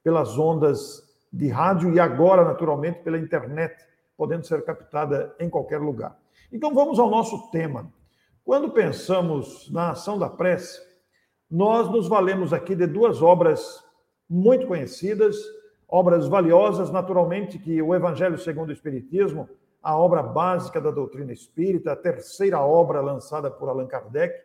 pelas 0.03 0.37
ondas 0.37 1.01
de 1.31 1.47
rádio 1.47 1.93
e 1.93 1.99
agora, 1.99 2.43
naturalmente, 2.43 2.99
pela 3.03 3.17
internet, 3.17 3.73
podendo 4.17 4.45
ser 4.45 4.61
captada 4.65 5.33
em 5.39 5.49
qualquer 5.49 5.79
lugar. 5.79 6.19
Então 6.51 6.73
vamos 6.73 6.99
ao 6.99 7.09
nosso 7.09 7.49
tema. 7.51 7.89
Quando 8.43 8.71
pensamos 8.71 9.71
na 9.71 9.91
ação 9.91 10.19
da 10.19 10.29
prece, 10.29 10.81
nós 11.49 11.89
nos 11.89 12.09
valemos 12.09 12.51
aqui 12.51 12.75
de 12.75 12.85
duas 12.85 13.21
obras 13.21 13.81
muito 14.29 14.67
conhecidas, 14.67 15.37
obras 15.87 16.27
valiosas, 16.27 16.91
naturalmente, 16.91 17.57
que 17.57 17.81
o 17.81 17.95
Evangelho 17.95 18.37
segundo 18.37 18.69
o 18.69 18.73
Espiritismo, 18.73 19.49
a 19.81 19.97
obra 19.97 20.21
básica 20.21 20.81
da 20.81 20.91
doutrina 20.91 21.31
espírita, 21.31 21.93
a 21.93 21.95
terceira 21.95 22.59
obra 22.59 22.99
lançada 22.99 23.49
por 23.49 23.69
Allan 23.69 23.87
Kardec, 23.87 24.35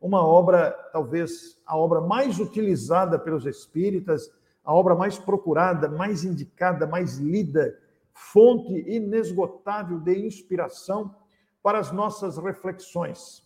uma 0.00 0.24
obra, 0.24 0.70
talvez 0.92 1.60
a 1.66 1.76
obra 1.76 2.00
mais 2.00 2.38
utilizada 2.38 3.18
pelos 3.18 3.46
espíritas, 3.46 4.30
a 4.64 4.72
obra 4.74 4.94
mais 4.94 5.18
procurada, 5.18 5.88
mais 5.88 6.24
indicada, 6.24 6.86
mais 6.86 7.18
lida 7.18 7.76
fonte 8.12 8.72
inesgotável 8.88 9.98
de 9.98 10.26
inspiração 10.26 11.14
para 11.62 11.78
as 11.78 11.90
nossas 11.90 12.36
reflexões. 12.36 13.42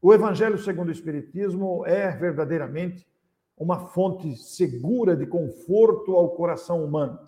O 0.00 0.14
Evangelho 0.14 0.58
segundo 0.58 0.88
o 0.88 0.92
Espiritismo 0.92 1.84
é 1.86 2.10
verdadeiramente 2.10 3.06
uma 3.60 3.78
fonte 3.78 4.34
segura 4.36 5.14
de 5.14 5.26
conforto 5.26 6.16
ao 6.16 6.30
coração 6.30 6.82
humano, 6.82 7.18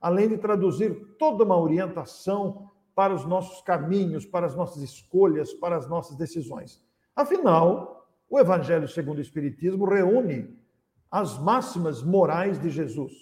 além 0.00 0.26
de 0.26 0.38
traduzir 0.38 1.14
toda 1.18 1.44
uma 1.44 1.60
orientação 1.60 2.70
para 2.94 3.14
os 3.14 3.26
nossos 3.26 3.60
caminhos, 3.60 4.24
para 4.24 4.46
as 4.46 4.56
nossas 4.56 4.82
escolhas, 4.82 5.52
para 5.52 5.76
as 5.76 5.86
nossas 5.86 6.16
decisões. 6.16 6.82
Afinal, 7.14 8.08
o 8.28 8.40
Evangelho 8.40 8.88
segundo 8.88 9.18
o 9.18 9.22
Espiritismo 9.22 9.84
reúne 9.84 10.58
as 11.10 11.38
máximas 11.38 12.02
morais 12.02 12.58
de 12.58 12.70
Jesus. 12.70 13.12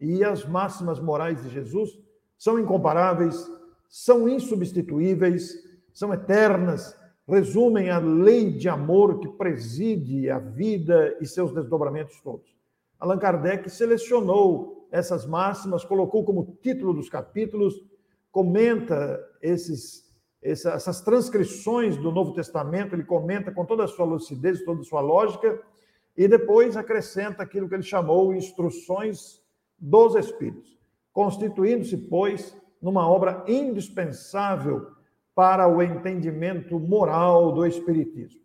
E 0.00 0.22
as 0.22 0.46
máximas 0.46 1.00
morais 1.00 1.42
de 1.42 1.50
Jesus 1.50 1.98
são 2.36 2.60
incomparáveis, 2.60 3.50
são 3.88 4.28
insubstituíveis, 4.28 5.52
são 5.92 6.14
eternas, 6.14 6.96
resumem 7.28 7.90
a 7.90 7.98
lei 7.98 8.50
de 8.50 8.68
amor 8.68 9.20
que 9.20 9.28
preside 9.28 10.30
a 10.30 10.38
vida 10.38 11.16
e 11.20 11.26
seus 11.26 11.52
desdobramentos 11.52 12.18
todos. 12.22 12.56
Allan 12.98 13.18
Kardec 13.18 13.68
selecionou 13.68 14.88
essas 14.90 15.26
máximas, 15.26 15.84
colocou 15.84 16.24
como 16.24 16.56
título 16.62 16.94
dos 16.94 17.10
capítulos, 17.10 17.74
comenta 18.32 19.20
esses, 19.42 20.10
essas 20.40 21.02
transcrições 21.02 21.98
do 21.98 22.10
Novo 22.10 22.32
Testamento, 22.32 22.94
ele 22.94 23.04
comenta 23.04 23.52
com 23.52 23.66
toda 23.66 23.84
a 23.84 23.88
sua 23.88 24.06
lucidez, 24.06 24.64
toda 24.64 24.80
a 24.80 24.84
sua 24.84 25.02
lógica, 25.02 25.60
e 26.16 26.26
depois 26.26 26.76
acrescenta 26.76 27.42
aquilo 27.42 27.68
que 27.68 27.74
ele 27.74 27.82
chamou 27.82 28.34
instruções 28.34 29.40
dos 29.78 30.14
Espíritos, 30.16 30.78
constituindo-se, 31.12 31.96
pois, 31.96 32.56
numa 32.80 33.08
obra 33.08 33.44
indispensável 33.46 34.97
para 35.38 35.68
o 35.68 35.80
entendimento 35.80 36.80
moral 36.80 37.52
do 37.52 37.64
Espiritismo. 37.64 38.40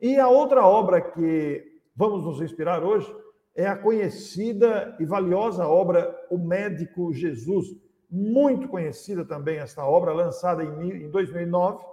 E 0.00 0.14
a 0.14 0.28
outra 0.28 0.64
obra 0.64 1.00
que 1.00 1.82
vamos 1.92 2.22
nos 2.22 2.40
inspirar 2.40 2.84
hoje 2.84 3.12
é 3.52 3.66
a 3.66 3.74
conhecida 3.74 4.96
e 5.00 5.04
valiosa 5.04 5.66
obra 5.66 6.16
O 6.30 6.38
Médico 6.38 7.12
Jesus, 7.12 7.74
muito 8.08 8.68
conhecida 8.68 9.24
também 9.24 9.58
esta 9.58 9.84
obra, 9.84 10.12
lançada 10.12 10.62
em 10.62 11.10
2009, 11.10 11.84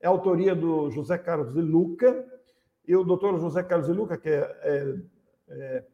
é 0.00 0.08
autoria 0.08 0.56
do 0.56 0.90
José 0.90 1.16
Carlos 1.16 1.54
de 1.54 1.60
Luca, 1.60 2.26
e 2.88 2.96
o 2.96 3.04
doutor 3.04 3.38
José 3.38 3.62
Carlos 3.62 3.86
de 3.86 3.94
Luca, 3.94 4.18
que 4.18 4.28
é, 4.28 4.40
é, 4.40 4.96
é 5.50 5.84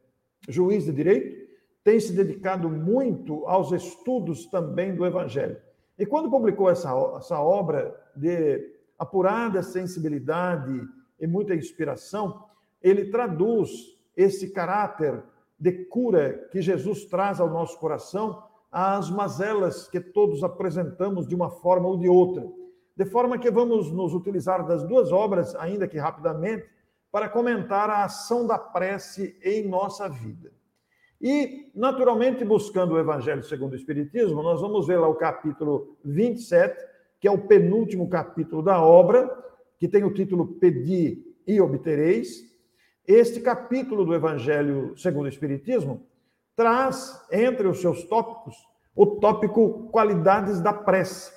juiz 0.49 0.85
de 0.85 0.91
direito, 0.91 1.47
tem 1.83 1.99
se 1.99 2.13
dedicado 2.13 2.67
muito 2.67 3.45
aos 3.45 3.71
estudos 3.71 4.47
também 4.47 4.95
do 4.95 5.05
Evangelho. 5.05 5.61
E 6.01 6.05
quando 6.07 6.31
publicou 6.31 6.67
essa, 6.67 6.89
essa 7.15 7.39
obra 7.39 7.95
de 8.15 8.73
apurada 8.97 9.61
sensibilidade 9.61 10.81
e 11.19 11.27
muita 11.27 11.53
inspiração, 11.53 12.43
ele 12.81 13.11
traduz 13.11 13.69
esse 14.17 14.49
caráter 14.49 15.23
de 15.59 15.85
cura 15.85 16.49
que 16.51 16.59
Jesus 16.59 17.05
traz 17.05 17.39
ao 17.39 17.51
nosso 17.51 17.77
coração 17.77 18.43
às 18.71 19.11
mazelas 19.11 19.87
que 19.87 20.01
todos 20.01 20.43
apresentamos 20.43 21.27
de 21.27 21.35
uma 21.35 21.51
forma 21.51 21.87
ou 21.87 21.99
de 21.99 22.09
outra. 22.09 22.51
De 22.97 23.05
forma 23.05 23.37
que 23.37 23.51
vamos 23.51 23.91
nos 23.91 24.15
utilizar 24.15 24.65
das 24.65 24.81
duas 24.81 25.11
obras, 25.11 25.53
ainda 25.53 25.87
que 25.87 25.99
rapidamente, 25.99 26.67
para 27.11 27.29
comentar 27.29 27.91
a 27.91 28.05
ação 28.05 28.47
da 28.47 28.57
prece 28.57 29.37
em 29.43 29.67
nossa 29.67 30.09
vida. 30.09 30.51
E, 31.21 31.69
naturalmente, 31.75 32.43
buscando 32.43 32.95
o 32.95 32.99
Evangelho 32.99 33.43
segundo 33.43 33.73
o 33.73 33.75
Espiritismo, 33.75 34.41
nós 34.41 34.59
vamos 34.59 34.87
ver 34.87 34.97
lá 34.97 35.07
o 35.07 35.13
capítulo 35.13 35.95
27, 36.03 36.75
que 37.19 37.27
é 37.27 37.31
o 37.31 37.37
penúltimo 37.47 38.09
capítulo 38.09 38.63
da 38.63 38.83
obra, 38.83 39.29
que 39.77 39.87
tem 39.87 40.03
o 40.03 40.13
título 40.13 40.47
Pedi 40.55 41.23
e 41.45 41.61
Obtereis. 41.61 42.43
Este 43.07 43.39
capítulo 43.39 44.03
do 44.03 44.15
Evangelho 44.15 44.97
segundo 44.97 45.25
o 45.25 45.29
Espiritismo 45.29 46.07
traz, 46.55 47.23
entre 47.31 47.67
os 47.67 47.79
seus 47.79 48.03
tópicos, 48.05 48.55
o 48.95 49.05
tópico 49.05 49.91
Qualidades 49.91 50.59
da 50.59 50.73
Prece. 50.73 51.31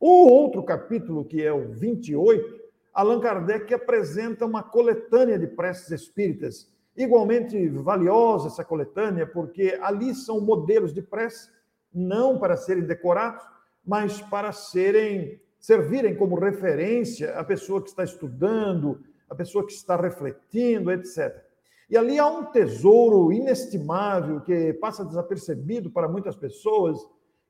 O 0.00 0.28
outro 0.28 0.64
capítulo, 0.64 1.24
que 1.24 1.40
é 1.40 1.52
o 1.52 1.68
28, 1.68 2.60
Allan 2.92 3.20
Kardec 3.20 3.72
apresenta 3.72 4.44
uma 4.44 4.62
coletânea 4.64 5.38
de 5.38 5.46
preces 5.46 5.90
espíritas 5.92 6.68
Igualmente 7.02 7.66
valiosa 7.68 8.48
essa 8.48 8.62
coletânea, 8.62 9.26
porque 9.26 9.78
ali 9.80 10.14
são 10.14 10.38
modelos 10.38 10.92
de 10.92 11.00
prece, 11.00 11.50
não 11.90 12.38
para 12.38 12.58
serem 12.58 12.84
decorados, 12.84 13.42
mas 13.82 14.20
para 14.20 14.52
serem 14.52 15.40
servirem 15.58 16.14
como 16.14 16.38
referência 16.38 17.38
a 17.38 17.44
pessoa 17.44 17.82
que 17.82 17.88
está 17.88 18.04
estudando, 18.04 19.00
a 19.30 19.34
pessoa 19.34 19.66
que 19.66 19.72
está 19.72 19.96
refletindo, 19.96 20.92
etc. 20.92 21.42
E 21.88 21.96
ali 21.96 22.18
há 22.18 22.26
um 22.26 22.44
tesouro 22.44 23.32
inestimável 23.32 24.42
que 24.42 24.74
passa 24.74 25.02
desapercebido 25.02 25.90
para 25.90 26.06
muitas 26.06 26.36
pessoas, 26.36 26.98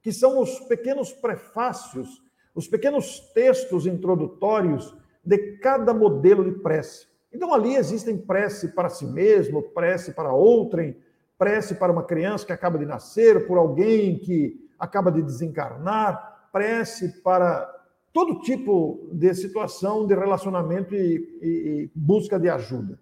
que 0.01 0.13
são 0.13 0.39
os 0.39 0.61
pequenos 0.61 1.13
prefácios, 1.13 2.23
os 2.55 2.69
pequenos 2.69 3.19
textos 3.35 3.85
introdutórios 3.85 4.97
de 5.25 5.59
cada 5.59 5.93
modelo 5.93 6.45
de 6.45 6.53
prece. 6.61 7.10
Então 7.33 7.55
ali 7.55 7.77
existem 7.77 8.17
prece 8.17 8.69
para 8.69 8.89
si 8.89 9.07
mesmo, 9.07 9.63
prece 9.63 10.13
para 10.13 10.33
outrem, 10.33 10.97
prece 11.39 11.75
para 11.75 11.93
uma 11.93 12.03
criança 12.03 12.45
que 12.45 12.53
acaba 12.53 12.79
de 12.79 12.85
nascer, 12.85 13.47
por 13.47 13.57
alguém 13.57 14.19
que 14.19 14.69
acaba 14.79 15.11
de 15.11 15.23
desencarnar, 15.23 16.49
prece 16.53 17.21
para 17.23 17.71
todo 18.13 18.41
tipo 18.41 19.09
de 19.13 19.33
situação 19.35 20.07
de 20.07 20.15
relacionamento 20.15 20.95
e, 20.95 21.39
e, 21.41 21.49
e 21.49 21.91
busca 21.95 22.39
de 22.39 22.49
ajuda. 22.49 22.99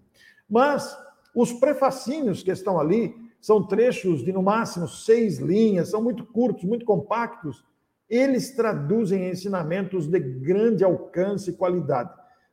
Mas 0.48 0.96
os 1.34 1.52
prefacínios 1.52 2.42
que 2.42 2.50
estão 2.50 2.78
ali 2.78 3.14
são 3.40 3.66
trechos 3.66 4.24
de 4.24 4.32
no 4.32 4.42
máximo 4.42 4.88
seis 4.88 5.38
linhas, 5.38 5.90
são 5.90 6.02
muito 6.02 6.24
curtos, 6.26 6.64
muito 6.64 6.84
compactos. 6.84 7.64
Eles 8.08 8.54
traduzem 8.54 9.28
ensinamentos 9.28 10.06
de 10.06 10.18
grande 10.18 10.84
alcance 10.84 11.50
e 11.50 11.54
qualidade. 11.54 12.10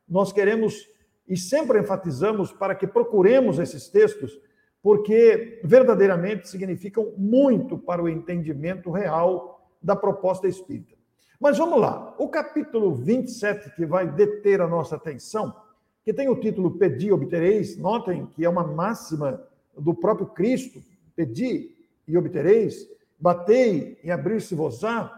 Nós 0.07 0.31
queremos 0.31 0.87
e 1.27 1.35
sempre 1.35 1.79
enfatizamos 1.79 2.51
para 2.51 2.75
que 2.75 2.85
procuremos 2.85 3.59
esses 3.59 3.87
textos, 3.87 4.39
porque 4.81 5.59
verdadeiramente 5.63 6.47
significam 6.47 7.13
muito 7.17 7.77
para 7.77 8.03
o 8.03 8.09
entendimento 8.09 8.91
real 8.91 9.67
da 9.81 9.95
proposta 9.95 10.47
espírita. 10.47 10.95
Mas 11.39 11.57
vamos 11.57 11.79
lá, 11.79 12.15
o 12.17 12.29
capítulo 12.29 12.93
27, 12.95 13.75
que 13.75 13.85
vai 13.85 14.07
deter 14.07 14.61
a 14.61 14.67
nossa 14.67 14.95
atenção, 14.95 15.55
que 16.03 16.13
tem 16.13 16.29
o 16.29 16.39
título 16.39 16.77
Pedi, 16.77 17.11
obtereis, 17.11 17.77
notem 17.77 18.27
que 18.27 18.45
é 18.45 18.49
uma 18.49 18.63
máxima 18.63 19.41
do 19.77 19.93
próprio 19.93 20.27
Cristo, 20.27 20.79
pedi 21.15 21.75
e 22.07 22.17
obtereis, 22.17 22.87
batei 23.19 23.99
e 24.03 24.11
abrir-se-vos-á, 24.11 25.11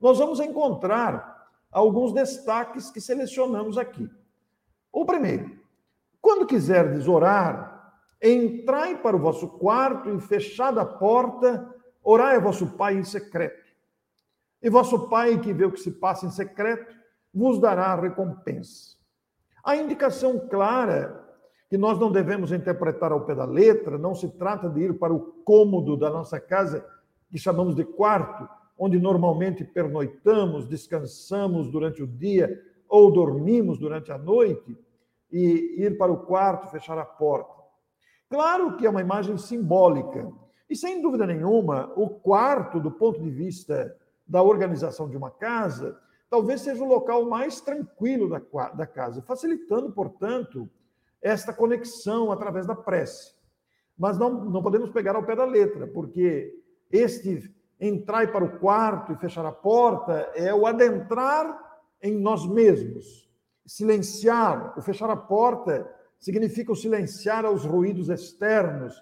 nós 0.00 0.18
vamos 0.18 0.38
encontrar 0.38 1.48
alguns 1.72 2.12
destaques 2.12 2.90
que 2.90 3.00
selecionamos 3.00 3.76
aqui. 3.76 4.08
O 4.92 5.04
primeiro, 5.04 5.58
quando 6.20 6.46
quiserdes 6.46 7.06
orar, 7.06 7.94
entrai 8.22 8.96
para 8.96 9.16
o 9.16 9.20
vosso 9.20 9.48
quarto 9.48 10.10
e 10.10 10.20
fechada 10.20 10.82
a 10.82 10.86
porta, 10.86 11.74
orai 12.02 12.36
a 12.36 12.40
vosso 12.40 12.66
Pai 12.76 12.96
em 12.96 13.04
secreto. 13.04 13.68
E 14.62 14.68
vosso 14.68 15.08
Pai, 15.08 15.38
que 15.38 15.52
vê 15.52 15.64
o 15.64 15.72
que 15.72 15.80
se 15.80 15.92
passa 15.92 16.26
em 16.26 16.30
secreto, 16.30 16.94
vos 17.32 17.60
dará 17.60 17.86
a 17.86 18.00
recompensa. 18.00 18.96
A 19.64 19.76
indicação 19.76 20.48
clara 20.48 21.24
que 21.68 21.76
nós 21.76 21.98
não 21.98 22.10
devemos 22.10 22.50
interpretar 22.50 23.12
ao 23.12 23.26
pé 23.26 23.34
da 23.34 23.44
letra, 23.44 23.98
não 23.98 24.14
se 24.14 24.28
trata 24.30 24.68
de 24.68 24.80
ir 24.80 24.98
para 24.98 25.12
o 25.12 25.20
cômodo 25.44 25.96
da 25.96 26.10
nossa 26.10 26.40
casa, 26.40 26.84
que 27.30 27.38
chamamos 27.38 27.74
de 27.74 27.84
quarto, 27.84 28.48
onde 28.78 28.98
normalmente 28.98 29.64
pernoitamos, 29.64 30.66
descansamos 30.66 31.70
durante 31.70 32.02
o 32.02 32.06
dia 32.06 32.58
ou 32.88 33.12
dormimos 33.12 33.78
durante 33.78 34.10
a 34.10 34.18
noite, 34.18 34.76
e 35.30 35.84
ir 35.84 35.98
para 35.98 36.12
o 36.12 36.24
quarto, 36.24 36.70
fechar 36.70 36.98
a 36.98 37.04
porta. 37.04 37.52
Claro 38.30 38.76
que 38.76 38.86
é 38.86 38.90
uma 38.90 39.00
imagem 39.00 39.36
simbólica. 39.36 40.30
E 40.68 40.76
sem 40.76 41.00
dúvida 41.00 41.26
nenhuma, 41.26 41.92
o 41.96 42.08
quarto, 42.08 42.80
do 42.80 42.90
ponto 42.90 43.20
de 43.22 43.30
vista 43.30 43.96
da 44.26 44.42
organização 44.42 45.08
de 45.08 45.16
uma 45.16 45.30
casa, 45.30 45.98
talvez 46.28 46.60
seja 46.60 46.82
o 46.82 46.88
local 46.88 47.24
mais 47.24 47.60
tranquilo 47.60 48.28
da, 48.28 48.40
da 48.70 48.86
casa, 48.86 49.22
facilitando, 49.22 49.92
portanto, 49.92 50.68
esta 51.22 51.52
conexão 51.52 52.30
através 52.30 52.66
da 52.66 52.74
prece. 52.74 53.34
Mas 53.98 54.18
não, 54.18 54.44
não 54.44 54.62
podemos 54.62 54.90
pegar 54.90 55.16
ao 55.16 55.24
pé 55.24 55.34
da 55.34 55.44
letra, 55.44 55.86
porque 55.86 56.54
este 56.90 57.52
entrar 57.80 58.30
para 58.30 58.44
o 58.44 58.58
quarto 58.58 59.12
e 59.12 59.16
fechar 59.16 59.46
a 59.46 59.52
porta 59.52 60.30
é 60.34 60.54
o 60.54 60.66
adentrar 60.66 61.67
em 62.02 62.16
nós 62.18 62.46
mesmos 62.46 63.28
silenciar, 63.66 64.74
o 64.78 64.82
fechar 64.82 65.10
a 65.10 65.16
porta 65.16 65.88
significa 66.18 66.72
o 66.72 66.76
silenciar 66.76 67.44
aos 67.44 67.64
ruídos 67.64 68.08
externos, 68.08 68.94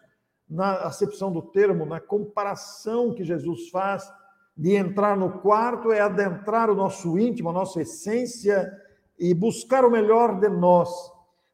na 0.48 0.76
acepção 0.82 1.32
do 1.32 1.42
termo, 1.42 1.84
na 1.84 2.00
comparação 2.00 3.12
que 3.14 3.24
Jesus 3.24 3.68
faz 3.70 4.08
de 4.56 4.74
entrar 4.74 5.16
no 5.16 5.40
quarto 5.40 5.92
é 5.92 6.00
adentrar 6.00 6.70
o 6.70 6.74
nosso 6.74 7.18
íntimo, 7.18 7.50
a 7.50 7.52
nossa 7.52 7.82
essência 7.82 8.72
e 9.18 9.34
buscar 9.34 9.84
o 9.84 9.90
melhor 9.90 10.40
de 10.40 10.48
nós, 10.48 10.88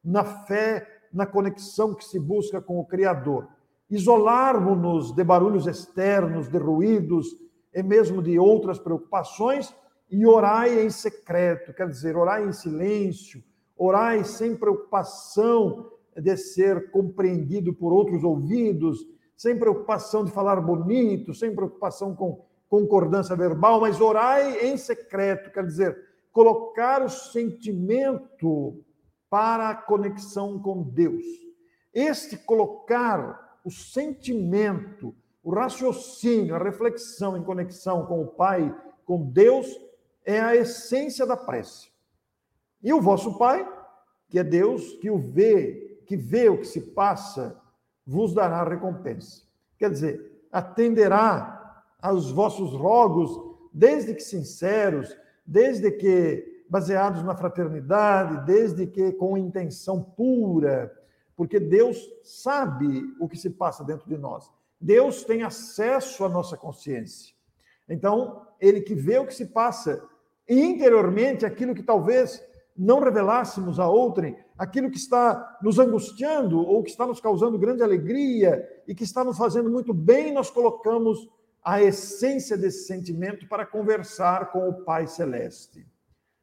na 0.05 0.24
fé, 0.24 0.87
na 1.12 1.26
conexão 1.26 1.94
que 1.94 2.05
se 2.05 2.18
busca 2.18 2.61
com 2.61 2.78
o 2.78 2.85
Criador. 2.85 3.48
Isolarmos-nos 3.90 5.12
de 5.12 5.24
barulhos 5.24 5.66
externos, 5.66 6.48
de 6.48 6.59
ruídos 6.59 7.26
e 7.74 7.83
mesmo 7.83 8.22
de 8.22 8.38
outras 8.38 8.78
preocupações 8.78 9.74
e 10.12 10.27
orai 10.27 10.85
em 10.85 10.90
secreto, 10.90 11.72
quer 11.72 11.88
dizer, 11.88 12.18
orai 12.18 12.46
em 12.46 12.53
silêncio, 12.53 13.42
orai 13.75 14.22
sem 14.25 14.55
preocupação 14.55 15.90
de 16.14 16.37
ser 16.37 16.90
compreendido 16.90 17.72
por 17.72 17.94
outros 17.94 18.22
ouvidos, 18.22 18.98
sem 19.35 19.59
preocupação 19.59 20.22
de 20.22 20.31
falar 20.31 20.61
bonito, 20.61 21.33
sem 21.33 21.55
preocupação 21.55 22.14
com 22.14 22.44
concordância 22.68 23.35
verbal, 23.35 23.81
mas 23.81 24.03
orai 24.03 24.66
em 24.66 24.77
secreto, 24.77 25.51
quer 25.51 25.64
dizer, 25.64 25.96
colocar 26.31 27.03
o 27.03 27.09
sentimento 27.09 28.85
para 29.31 29.70
a 29.70 29.75
conexão 29.75 30.61
com 30.61 30.83
Deus. 30.83 31.25
Este 31.94 32.37
colocar 32.37 33.61
o 33.64 33.70
sentimento, 33.70 35.14
o 35.42 35.55
raciocínio, 35.55 36.55
a 36.55 36.62
reflexão 36.62 37.35
em 37.35 37.42
conexão 37.42 38.05
com 38.05 38.20
o 38.20 38.27
Pai, 38.27 38.75
com 39.07 39.31
Deus, 39.31 39.66
é 40.24 40.40
a 40.40 40.54
essência 40.54 41.26
da 41.26 41.37
prece. 41.37 41.90
E 42.82 42.92
o 42.92 43.00
vosso 43.00 43.38
Pai, 43.38 43.66
que 44.28 44.38
é 44.38 44.44
Deus, 44.44 44.94
que 44.94 45.11
o 45.11 45.18
vê, 45.18 46.00
que 46.06 46.16
vê 46.16 46.48
o 46.48 46.58
que 46.58 46.66
se 46.66 46.80
passa, 46.80 47.61
vos 48.06 48.35
dará 48.35 48.64
recompensa. 48.64 49.42
Quer 49.78 49.90
dizer, 49.90 50.46
atenderá 50.50 51.85
aos 52.00 52.30
vossos 52.30 52.72
rogos, 52.72 53.30
desde 53.72 54.14
que 54.14 54.22
sinceros, 54.22 55.16
desde 55.46 55.90
que 55.90 56.64
baseados 56.68 57.22
na 57.22 57.37
fraternidade, 57.37 58.46
desde 58.46 58.87
que 58.87 59.12
com 59.12 59.37
intenção 59.37 60.02
pura, 60.02 60.92
porque 61.37 61.61
Deus 61.61 61.98
sabe 62.22 63.04
o 63.20 63.28
que 63.28 63.37
se 63.37 63.50
passa 63.50 63.85
dentro 63.85 64.08
de 64.08 64.16
nós. 64.16 64.50
Deus 64.80 65.22
tem 65.24 65.42
acesso 65.42 66.24
à 66.24 66.28
nossa 66.28 66.56
consciência. 66.56 67.35
Então, 67.88 68.46
ele 68.61 68.80
que 68.80 68.94
vê 68.94 69.18
o 69.18 69.26
que 69.26 69.35
se 69.35 69.46
passa 69.46 70.02
interiormente, 70.61 71.47
aquilo 71.47 71.75
que 71.75 71.83
talvez 71.83 72.43
não 72.77 73.01
revelássemos 73.01 73.79
a 73.79 73.88
outrem, 73.88 74.37
aquilo 74.59 74.91
que 74.91 74.97
está 74.97 75.59
nos 75.62 75.79
angustiando 75.79 76.59
ou 76.59 76.83
que 76.83 76.91
está 76.91 77.07
nos 77.07 77.21
causando 77.21 77.59
grande 77.59 77.83
alegria 77.83 78.67
e 78.87 78.95
que 78.95 79.05
está 79.05 79.23
nos 79.23 79.37
fazendo 79.37 79.71
muito 79.71 79.93
bem, 79.93 80.33
nós 80.33 80.51
colocamos 80.51 81.29
a 81.62 81.81
essência 81.83 82.57
desse 82.57 82.87
sentimento 82.87 83.47
para 83.49 83.67
conversar 83.67 84.51
com 84.51 84.69
o 84.69 84.85
Pai 84.85 85.07
Celeste. 85.07 85.87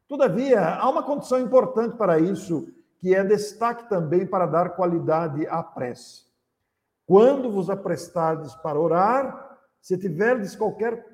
Todavia, 0.08 0.60
há 0.60 0.88
uma 0.88 1.02
condição 1.02 1.38
importante 1.38 1.96
para 1.96 2.18
isso, 2.18 2.68
que 2.98 3.14
é 3.14 3.22
destaque 3.22 3.88
também 3.88 4.26
para 4.26 4.46
dar 4.46 4.70
qualidade 4.70 5.46
à 5.46 5.62
prece. 5.62 6.24
Quando 7.06 7.50
vos 7.50 7.68
aprestardes 7.68 8.54
para 8.56 8.80
orar, 8.80 9.58
se 9.80 9.98
tiverdes 9.98 10.56
qualquer 10.56 11.04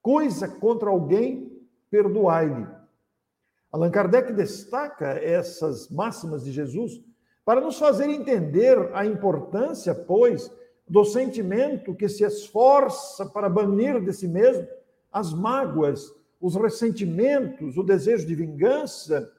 coisa 0.00 0.48
contra 0.48 0.90
alguém, 0.90 1.59
perdoai-lhe 1.90 2.80
Allan 3.72 3.90
Kardec 3.90 4.32
destaca 4.32 5.10
essas 5.10 5.88
máximas 5.88 6.44
de 6.44 6.50
Jesus 6.50 7.00
para 7.44 7.60
nos 7.60 7.78
fazer 7.78 8.08
entender 8.10 8.90
a 8.92 9.06
importância, 9.06 9.94
pois, 9.94 10.52
do 10.88 11.04
sentimento 11.04 11.94
que 11.94 12.08
se 12.08 12.24
esforça 12.24 13.26
para 13.26 13.48
banir 13.48 14.02
de 14.02 14.12
si 14.12 14.26
mesmo 14.26 14.66
as 15.12 15.32
mágoas, 15.32 16.12
os 16.40 16.56
ressentimentos, 16.56 17.76
o 17.76 17.84
desejo 17.84 18.26
de 18.26 18.34
vingança 18.34 19.30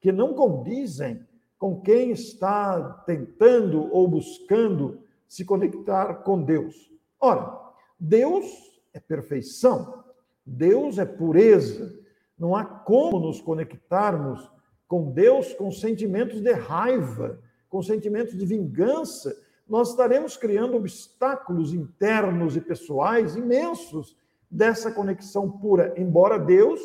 que 0.00 0.12
não 0.12 0.34
condizem 0.34 1.26
com 1.58 1.80
quem 1.80 2.10
está 2.10 3.02
tentando 3.06 3.92
ou 3.92 4.06
buscando 4.06 5.00
se 5.26 5.44
conectar 5.44 6.22
com 6.22 6.42
Deus. 6.42 6.92
Ora, 7.18 7.58
Deus 7.98 8.44
é 8.92 9.00
perfeição, 9.00 10.03
Deus 10.46 10.98
é 10.98 11.04
pureza, 11.04 11.98
não 12.38 12.54
há 12.54 12.64
como 12.64 13.18
nos 13.18 13.40
conectarmos 13.40 14.50
com 14.86 15.10
Deus 15.10 15.52
com 15.54 15.70
sentimentos 15.70 16.40
de 16.40 16.52
raiva, 16.52 17.40
com 17.68 17.82
sentimentos 17.82 18.36
de 18.36 18.44
vingança. 18.44 19.34
Nós 19.68 19.90
estaremos 19.90 20.36
criando 20.36 20.76
obstáculos 20.76 21.72
internos 21.72 22.56
e 22.56 22.60
pessoais 22.60 23.34
imensos 23.34 24.16
dessa 24.50 24.92
conexão 24.92 25.50
pura, 25.50 25.94
embora 25.96 26.38
Deus 26.38 26.80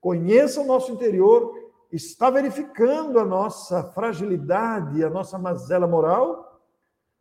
conheça 0.00 0.60
o 0.60 0.66
nosso 0.66 0.92
interior, 0.92 1.52
está 1.90 2.30
verificando 2.30 3.18
a 3.18 3.24
nossa 3.24 3.82
fragilidade, 3.82 5.02
a 5.02 5.10
nossa 5.10 5.38
mazela 5.38 5.86
moral, 5.86 6.62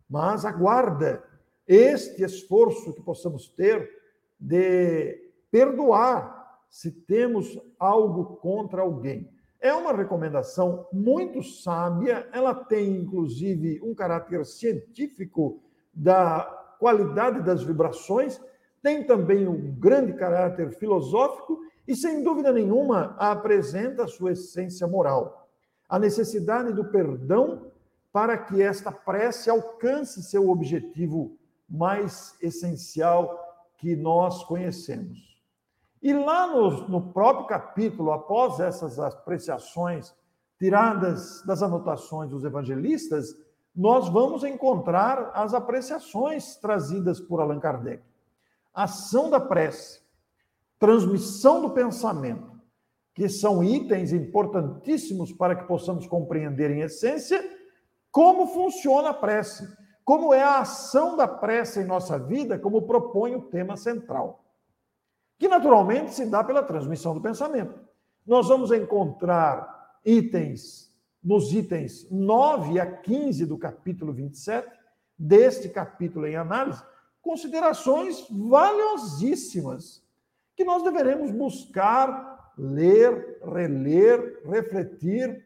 mas 0.08 0.46
aguarda 0.46 1.24
este 1.68 2.24
esforço 2.24 2.94
que 2.94 3.02
possamos 3.02 3.50
ter 3.50 3.90
de 4.40 5.29
perdoar 5.52 6.40
se 6.70 6.92
temos 6.92 7.60
algo 7.80 8.38
contra 8.38 8.82
alguém. 8.82 9.30
É 9.60 9.74
uma 9.74 9.92
recomendação 9.92 10.88
muito 10.94 11.44
sábia, 11.44 12.30
ela 12.32 12.54
tem 12.54 12.96
inclusive 12.96 13.82
um 13.84 13.94
caráter 13.94 14.46
científico 14.46 15.62
da 15.94 16.44
qualidade 16.80 17.42
das 17.42 17.62
vibrações, 17.62 18.40
tem 18.82 19.06
também 19.06 19.48
um 19.48 19.76
grande 19.78 20.14
caráter 20.14 20.72
filosófico 20.72 21.60
e, 21.86 21.94
sem 21.94 22.24
dúvida 22.24 22.54
nenhuma, 22.54 23.16
apresenta 23.18 24.06
a 24.06 24.08
sua 24.08 24.32
essência 24.32 24.88
moral. 24.88 25.50
A 25.90 26.00
necessidade 26.00 26.72
do 26.72 26.86
perdão 26.86 27.72
para 28.14 28.38
que 28.38 28.62
esta 28.62 28.92
prece 28.92 29.50
alcance 29.50 30.24
seu 30.24 30.50
objetivo 30.50 31.38
mais 31.70 32.36
essencial 32.42 33.38
que 33.78 33.96
nós 33.96 34.44
conhecemos. 34.46 35.29
E 36.02 36.14
lá 36.14 36.48
no, 36.48 36.88
no 36.88 37.14
próprio 37.14 37.46
capítulo, 37.46 38.12
após 38.12 38.60
essas 38.60 38.98
apreciações 39.00 40.16
tiradas 40.58 41.44
das 41.46 41.62
anotações 41.62 42.30
dos 42.30 42.46
evangelistas, 42.46 43.36
nós 43.76 44.08
vamos 44.10 44.44
encontrar 44.44 45.32
as 45.34 45.54
apreciações 45.54 46.56
trazidas 46.56 47.20
por 47.20 47.42
Allan 47.42 47.60
Kardec. 47.60 48.04
Ação 48.74 49.30
da 49.30 49.40
prece, 49.40 50.02
transmissão 50.78 51.62
do 51.62 51.72
pensamento, 51.72 52.50
que 53.14 53.28
são 53.28 53.62
itens 53.62 54.14
importantíssimos 54.14 55.34
para 55.34 55.56
que 55.56 55.68
possamos 55.68 56.08
compreender 56.08 56.72
em 56.72 56.82
essência 56.82 57.42
como 58.12 58.48
funciona 58.48 59.10
a 59.10 59.14
prece, 59.14 59.68
como 60.06 60.34
é 60.34 60.42
a 60.42 60.60
ação 60.60 61.18
da 61.18 61.28
prece 61.28 61.82
em 61.82 61.86
nossa 61.86 62.18
vida, 62.18 62.58
como 62.58 62.88
propõe 62.88 63.36
o 63.36 63.44
tema 63.44 63.76
central 63.76 64.46
que 65.40 65.48
naturalmente 65.48 66.14
se 66.14 66.26
dá 66.26 66.44
pela 66.44 66.62
transmissão 66.62 67.16
do 67.16 67.22
pensamento. 67.22 67.74
Nós 68.28 68.50
vamos 68.50 68.72
encontrar 68.72 69.98
itens, 70.06 70.94
nos 71.24 71.54
itens 71.54 72.08
9 72.12 72.80
a 72.80 72.86
15 72.86 73.46
do 73.46 73.58
capítulo 73.58 74.14
27, 74.14 74.70
deste 75.18 75.70
capítulo 75.70 76.28
em 76.28 76.36
análise, 76.36 76.84
considerações 77.22 78.28
valiosíssimas 78.30 80.06
que 80.56 80.66
nós 80.66 80.84
deveremos 80.84 81.32
buscar, 81.32 82.54
ler, 82.58 83.42
reler, 83.44 84.42
refletir, 84.46 85.46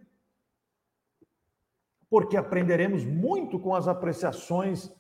porque 2.10 2.36
aprenderemos 2.36 3.06
muito 3.06 3.60
com 3.60 3.76
as 3.76 3.88
apreciações 3.88 4.92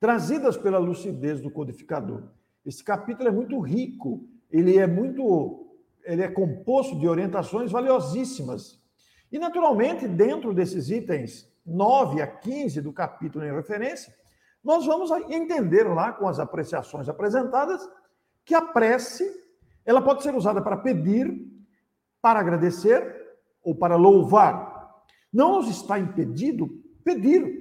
trazidas 0.00 0.56
pela 0.56 0.78
lucidez 0.78 1.40
do 1.40 1.50
codificador. 1.50 2.24
Esse 2.64 2.84
capítulo 2.84 3.28
é 3.28 3.32
muito 3.32 3.58
rico, 3.60 4.24
ele 4.50 4.78
é 4.78 4.86
muito, 4.86 5.66
ele 6.04 6.22
é 6.22 6.28
composto 6.28 6.98
de 6.98 7.08
orientações 7.08 7.72
valiosíssimas. 7.72 8.80
E, 9.30 9.38
naturalmente, 9.38 10.06
dentro 10.06 10.54
desses 10.54 10.90
itens 10.90 11.50
9 11.66 12.22
a 12.22 12.26
15 12.26 12.80
do 12.80 12.92
capítulo 12.92 13.44
em 13.44 13.52
referência, 13.52 14.14
nós 14.62 14.86
vamos 14.86 15.10
entender 15.28 15.84
lá, 15.84 16.12
com 16.12 16.28
as 16.28 16.38
apreciações 16.38 17.08
apresentadas, 17.08 17.80
que 18.44 18.54
a 18.54 18.62
prece 18.62 19.42
ela 19.84 20.00
pode 20.00 20.22
ser 20.22 20.34
usada 20.34 20.62
para 20.62 20.76
pedir, 20.76 21.50
para 22.20 22.38
agradecer 22.38 23.20
ou 23.62 23.74
para 23.74 23.96
louvar. 23.96 25.02
Não 25.32 25.56
nos 25.56 25.68
está 25.68 25.98
impedido 25.98 26.68
pedir. 27.04 27.60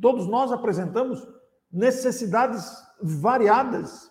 Todos 0.00 0.26
nós 0.26 0.50
apresentamos 0.50 1.26
necessidades 1.70 2.72
variadas 3.02 4.09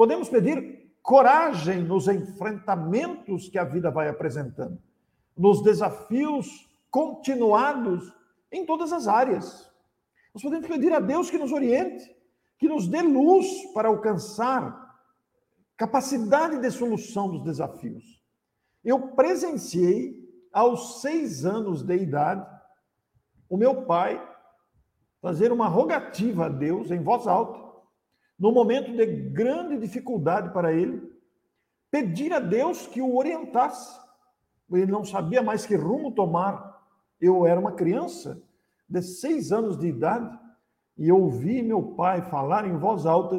Podemos 0.00 0.30
pedir 0.30 0.96
coragem 1.02 1.82
nos 1.82 2.08
enfrentamentos 2.08 3.50
que 3.50 3.58
a 3.58 3.64
vida 3.64 3.90
vai 3.90 4.08
apresentando, 4.08 4.82
nos 5.36 5.62
desafios 5.62 6.66
continuados 6.90 8.10
em 8.50 8.64
todas 8.64 8.94
as 8.94 9.06
áreas. 9.06 9.70
Nós 10.32 10.42
podemos 10.42 10.66
pedir 10.66 10.90
a 10.94 11.00
Deus 11.00 11.28
que 11.28 11.36
nos 11.36 11.52
oriente, 11.52 12.16
que 12.58 12.66
nos 12.66 12.88
dê 12.88 13.02
luz 13.02 13.46
para 13.74 13.88
alcançar 13.88 14.98
capacidade 15.76 16.58
de 16.58 16.70
solução 16.70 17.28
dos 17.28 17.44
desafios. 17.44 18.24
Eu 18.82 19.08
presenciei, 19.08 20.18
aos 20.50 21.02
seis 21.02 21.44
anos 21.44 21.82
de 21.82 21.94
idade, 21.94 22.48
o 23.50 23.56
meu 23.58 23.84
pai 23.84 24.18
fazer 25.20 25.52
uma 25.52 25.68
rogativa 25.68 26.46
a 26.46 26.48
Deus 26.48 26.90
em 26.90 27.02
voz 27.02 27.26
alta, 27.26 27.69
no 28.40 28.50
momento 28.50 28.90
de 28.96 29.04
grande 29.04 29.76
dificuldade 29.76 30.50
para 30.50 30.72
ele, 30.72 31.12
pedir 31.90 32.32
a 32.32 32.40
Deus 32.40 32.86
que 32.86 33.02
o 33.02 33.14
orientasse. 33.16 34.00
Ele 34.72 34.90
não 34.90 35.04
sabia 35.04 35.42
mais 35.42 35.66
que 35.66 35.76
rumo 35.76 36.12
tomar. 36.12 36.80
Eu 37.20 37.46
era 37.46 37.60
uma 37.60 37.72
criança 37.72 38.42
de 38.88 39.02
seis 39.02 39.52
anos 39.52 39.76
de 39.76 39.88
idade 39.88 40.38
e 40.96 41.12
ouvi 41.12 41.62
meu 41.62 41.82
pai 41.82 42.22
falar 42.22 42.66
em 42.66 42.78
voz 42.78 43.04
alta 43.04 43.36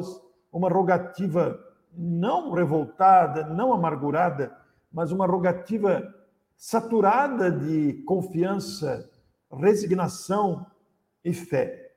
uma 0.52 0.68
rogativa 0.68 1.58
não 1.92 2.52
revoltada, 2.52 3.44
não 3.46 3.72
amargurada, 3.72 4.56
mas 4.92 5.10
uma 5.10 5.26
rogativa 5.26 6.14
saturada 6.56 7.50
de 7.50 7.94
confiança, 8.04 9.10
resignação 9.50 10.64
e 11.24 11.32
fé. 11.32 11.91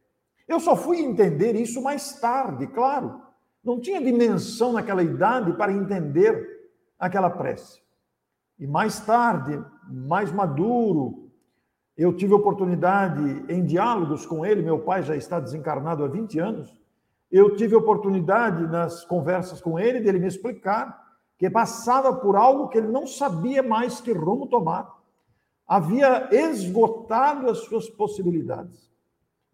Eu 0.47 0.59
só 0.59 0.75
fui 0.75 0.99
entender 0.99 1.55
isso 1.55 1.81
mais 1.81 2.19
tarde, 2.19 2.67
claro. 2.67 3.21
Não 3.63 3.79
tinha 3.79 4.01
dimensão 4.01 4.73
naquela 4.73 5.01
idade 5.01 5.53
para 5.53 5.73
entender 5.73 6.69
aquela 6.99 7.29
prece. 7.29 7.81
E 8.59 8.67
mais 8.67 8.99
tarde, 8.99 9.59
mais 9.89 10.31
maduro, 10.31 11.29
eu 11.97 12.15
tive 12.15 12.33
oportunidade 12.33 13.45
em 13.49 13.65
diálogos 13.65 14.25
com 14.25 14.45
ele, 14.45 14.61
meu 14.61 14.79
pai 14.79 15.01
já 15.01 15.15
está 15.15 15.39
desencarnado 15.39 16.03
há 16.03 16.07
20 16.07 16.39
anos, 16.39 16.79
eu 17.31 17.55
tive 17.55 17.75
oportunidade 17.75 18.67
nas 18.67 19.03
conversas 19.03 19.59
com 19.59 19.79
ele 19.79 19.99
dele 19.99 20.19
me 20.19 20.27
explicar 20.27 21.03
que 21.37 21.49
passava 21.49 22.15
por 22.15 22.35
algo 22.35 22.69
que 22.69 22.77
ele 22.77 22.87
não 22.87 23.07
sabia 23.07 23.63
mais 23.63 23.99
que 23.99 24.13
rumo 24.13 24.47
tomar. 24.47 24.93
Havia 25.67 26.29
esgotado 26.31 27.49
as 27.49 27.57
suas 27.59 27.89
possibilidades 27.89 28.94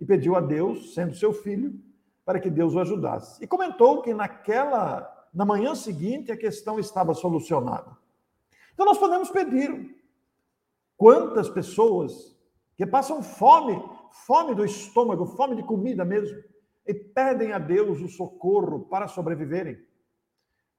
e 0.01 0.05
pediu 0.05 0.35
a 0.35 0.41
Deus, 0.41 0.95
sendo 0.95 1.13
seu 1.13 1.31
filho, 1.31 1.79
para 2.25 2.39
que 2.39 2.49
Deus 2.49 2.73
o 2.73 2.79
ajudasse. 2.79 3.41
E 3.43 3.45
comentou 3.45 4.01
que 4.01 4.15
naquela 4.15 5.19
na 5.31 5.45
manhã 5.45 5.75
seguinte 5.75 6.31
a 6.31 6.37
questão 6.37 6.79
estava 6.79 7.13
solucionada. 7.13 7.95
Então 8.73 8.85
nós 8.85 8.97
podemos 8.97 9.29
pedir 9.29 9.95
quantas 10.97 11.47
pessoas 11.47 12.35
que 12.75 12.85
passam 12.85 13.21
fome, 13.21 13.81
fome 14.25 14.55
do 14.55 14.65
estômago, 14.65 15.25
fome 15.25 15.55
de 15.55 15.63
comida 15.63 16.03
mesmo, 16.03 16.43
e 16.85 16.93
pedem 16.93 17.53
a 17.53 17.59
Deus 17.59 18.01
o 18.01 18.09
socorro 18.09 18.79
para 18.79 19.07
sobreviverem. 19.07 19.77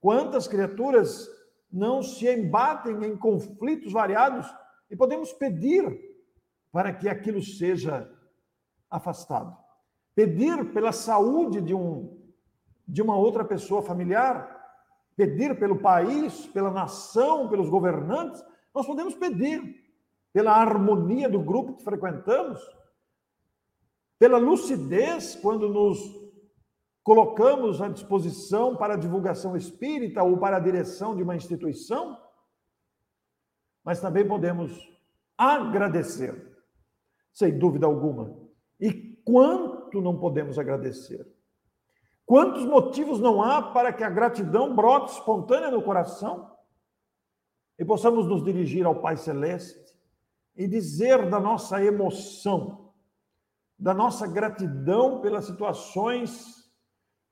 Quantas 0.01 0.49
criaturas 0.49 1.29
não 1.71 2.03
se 2.03 2.29
embatem 2.29 3.05
em 3.05 3.17
conflitos 3.17 3.93
variados 3.93 4.53
e 4.91 4.97
podemos 4.97 5.33
pedir 5.33 6.13
para 6.73 6.93
que 6.93 7.09
aquilo 7.09 7.41
seja 7.41 8.11
afastado. 8.93 9.57
Pedir 10.15 10.73
pela 10.73 10.93
saúde 10.93 11.61
de 11.61 11.75
um 11.75 12.21
de 12.87 13.01
uma 13.01 13.17
outra 13.17 13.45
pessoa 13.45 13.81
familiar, 13.81 14.61
pedir 15.17 15.59
pelo 15.59 15.81
país, 15.81 16.47
pela 16.49 16.71
nação, 16.71 17.49
pelos 17.49 17.69
governantes, 17.69 18.45
nós 18.75 18.87
podemos 18.87 19.15
pedir 19.15 19.83
pela 20.33 20.53
harmonia 20.53 21.29
do 21.29 21.41
grupo 21.41 21.75
que 21.75 21.85
frequentamos, 21.85 22.61
pela 24.19 24.39
lucidez 24.39 25.37
quando 25.37 25.69
nos 25.69 25.99
colocamos 27.03 27.83
à 27.83 27.89
disposição 27.89 28.77
para 28.77 28.95
a 28.95 28.99
divulgação 28.99 29.57
espírita 29.57 30.23
ou 30.23 30.39
para 30.39 30.57
a 30.57 30.61
direção 30.61 31.17
de 31.17 31.23
uma 31.23 31.37
instituição, 31.37 32.19
mas 33.85 34.01
também 34.01 34.27
podemos 34.27 34.73
agradecer, 35.37 36.61
sem 37.33 37.59
dúvida 37.59 37.87
alguma. 37.87 38.43
E 38.83 38.93
quanto 39.25 40.01
não 40.01 40.19
podemos 40.19 40.59
agradecer? 40.59 41.25
Quantos 42.27 42.65
motivos 42.65 43.21
não 43.21 43.41
há 43.41 43.63
para 43.63 43.93
que 43.93 44.03
a 44.03 44.11
gratidão 44.11 44.75
brote 44.75 45.13
espontânea 45.13 45.71
no 45.71 45.83
coração 45.83 46.51
e 47.79 47.85
possamos 47.85 48.27
nos 48.27 48.45
dirigir 48.45 48.85
ao 48.85 49.01
Pai 49.01 49.17
Celeste 49.17 49.97
e 50.57 50.67
dizer 50.67 51.31
da 51.31 51.39
nossa 51.39 51.83
emoção 51.83 52.83
da 53.83 53.93
nossa 53.93 54.29
gratidão 54.29 55.21
pelas 55.21 55.45
situações 55.45 56.71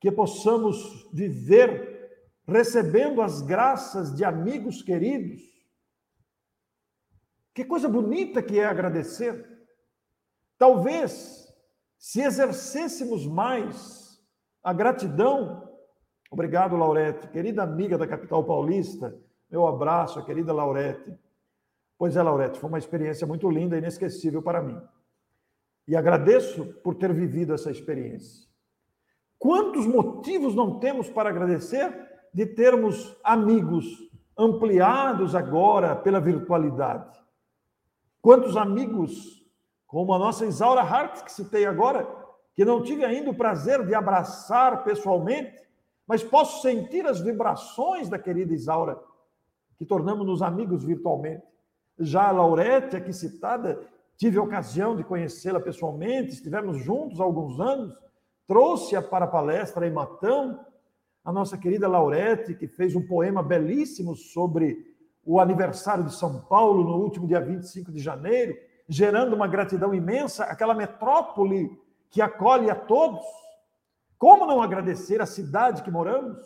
que 0.01 0.11
possamos 0.11 1.09
viver 1.13 2.11
recebendo 2.45 3.21
as 3.21 3.41
graças 3.41 4.13
de 4.13 4.25
amigos 4.25 4.81
queridos. 4.81 5.41
Que 7.53 7.63
coisa 7.63 7.87
bonita 7.87 8.43
que 8.43 8.59
é 8.59 8.65
agradecer. 8.65 9.47
Talvez, 10.57 11.40
se 12.01 12.19
exercêssemos 12.19 13.27
mais 13.27 14.19
a 14.63 14.73
gratidão, 14.73 15.69
obrigado, 16.31 16.75
Laurete, 16.75 17.27
querida 17.27 17.61
amiga 17.61 17.95
da 17.95 18.07
capital 18.07 18.43
paulista, 18.43 19.15
meu 19.51 19.67
abraço, 19.67 20.25
querida 20.25 20.51
Laurete. 20.51 21.15
Pois 21.99 22.17
é, 22.17 22.23
Laurete, 22.23 22.57
foi 22.59 22.69
uma 22.69 22.79
experiência 22.79 23.27
muito 23.27 23.47
linda 23.51 23.75
e 23.75 23.77
inesquecível 23.77 24.41
para 24.41 24.63
mim. 24.63 24.81
E 25.87 25.95
agradeço 25.95 26.73
por 26.81 26.95
ter 26.95 27.13
vivido 27.13 27.53
essa 27.53 27.69
experiência. 27.69 28.49
Quantos 29.37 29.85
motivos 29.85 30.55
não 30.55 30.79
temos 30.79 31.07
para 31.07 31.29
agradecer 31.29 31.93
de 32.33 32.47
termos 32.47 33.15
amigos 33.23 33.85
ampliados 34.35 35.35
agora 35.35 35.95
pela 35.95 36.19
virtualidade? 36.19 37.15
Quantos 38.19 38.57
amigos, 38.57 39.40
como 39.91 40.13
a 40.13 40.17
nossa 40.17 40.45
Isaura 40.45 40.81
Hart, 40.81 41.23
que 41.23 41.31
citei 41.31 41.65
agora, 41.65 42.07
que 42.55 42.65
não 42.65 42.81
tive 42.81 43.05
ainda 43.05 43.29
o 43.29 43.35
prazer 43.35 43.85
de 43.85 43.93
abraçar 43.93 44.83
pessoalmente, 44.83 45.61
mas 46.07 46.23
posso 46.23 46.63
sentir 46.63 47.05
as 47.05 47.19
vibrações 47.19 48.09
da 48.09 48.17
querida 48.17 48.53
Isaura, 48.53 48.97
que 49.77 49.85
tornamos-nos 49.85 50.41
amigos 50.41 50.83
virtualmente. 50.83 51.43
Já 51.99 52.29
a 52.29 52.31
Laurete, 52.31 52.95
aqui 52.95 53.13
citada, 53.13 53.79
Tive 54.21 54.37
a 54.37 54.43
ocasião 54.43 54.95
de 54.95 55.03
conhecê-la 55.03 55.59
pessoalmente, 55.59 56.33
estivemos 56.33 56.77
juntos 56.77 57.19
há 57.19 57.23
alguns 57.23 57.59
anos. 57.59 57.99
Trouxe-a 58.47 59.01
para 59.01 59.25
a 59.25 59.27
palestra 59.27 59.87
em 59.87 59.91
Matão, 59.91 60.63
a 61.25 61.33
nossa 61.33 61.57
querida 61.57 61.87
Laurete, 61.87 62.53
que 62.53 62.67
fez 62.67 62.95
um 62.95 63.01
poema 63.01 63.41
belíssimo 63.41 64.15
sobre 64.15 64.77
o 65.25 65.39
aniversário 65.39 66.03
de 66.03 66.13
São 66.13 66.39
Paulo 66.41 66.83
no 66.83 67.03
último 67.03 67.25
dia 67.25 67.41
25 67.41 67.91
de 67.91 67.97
janeiro, 67.97 68.55
gerando 68.91 69.33
uma 69.33 69.47
gratidão 69.47 69.95
imensa 69.95 70.43
àquela 70.43 70.73
metrópole 70.73 71.81
que 72.09 72.21
acolhe 72.21 72.69
a 72.69 72.75
todos. 72.75 73.23
Como 74.17 74.45
não 74.45 74.61
agradecer 74.61 75.21
a 75.21 75.25
cidade 75.25 75.81
que 75.81 75.89
moramos? 75.89 76.37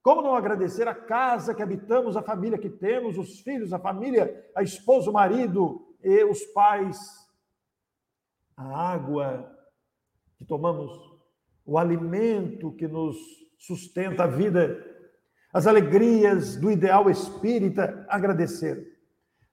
Como 0.00 0.22
não 0.22 0.36
agradecer 0.36 0.86
a 0.86 0.94
casa 0.94 1.52
que 1.52 1.62
habitamos, 1.62 2.16
a 2.16 2.22
família 2.22 2.56
que 2.56 2.70
temos, 2.70 3.18
os 3.18 3.40
filhos, 3.40 3.72
a 3.72 3.78
família, 3.80 4.48
a 4.54 4.62
esposa, 4.62 5.10
o 5.10 5.12
marido, 5.12 5.84
e 6.00 6.22
os 6.22 6.44
pais, 6.46 6.96
a 8.56 8.92
água 8.92 9.52
que 10.38 10.44
tomamos, 10.44 10.92
o 11.66 11.76
alimento 11.76 12.70
que 12.72 12.86
nos 12.86 13.16
sustenta 13.58 14.22
a 14.24 14.28
vida, 14.28 14.78
as 15.52 15.66
alegrias 15.66 16.54
do 16.56 16.70
ideal 16.70 17.10
espírita, 17.10 18.06
agradecer. 18.08 18.89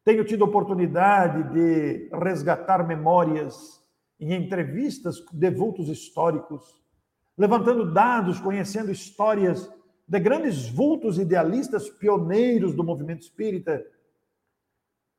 Tenho 0.07 0.23
tido 0.23 0.45
oportunidade 0.45 1.51
de 1.51 2.07
resgatar 2.13 2.87
memórias 2.87 3.83
em 4.17 4.31
entrevistas 4.31 5.17
de 5.33 5.51
vultos 5.51 5.89
históricos, 5.89 6.81
levantando 7.37 7.91
dados, 7.91 8.39
conhecendo 8.39 8.89
histórias 8.89 9.69
de 10.07 10.17
grandes 10.17 10.69
vultos 10.69 11.19
idealistas 11.19 11.89
pioneiros 11.89 12.73
do 12.73 12.85
movimento 12.85 13.23
espírita, 13.23 13.85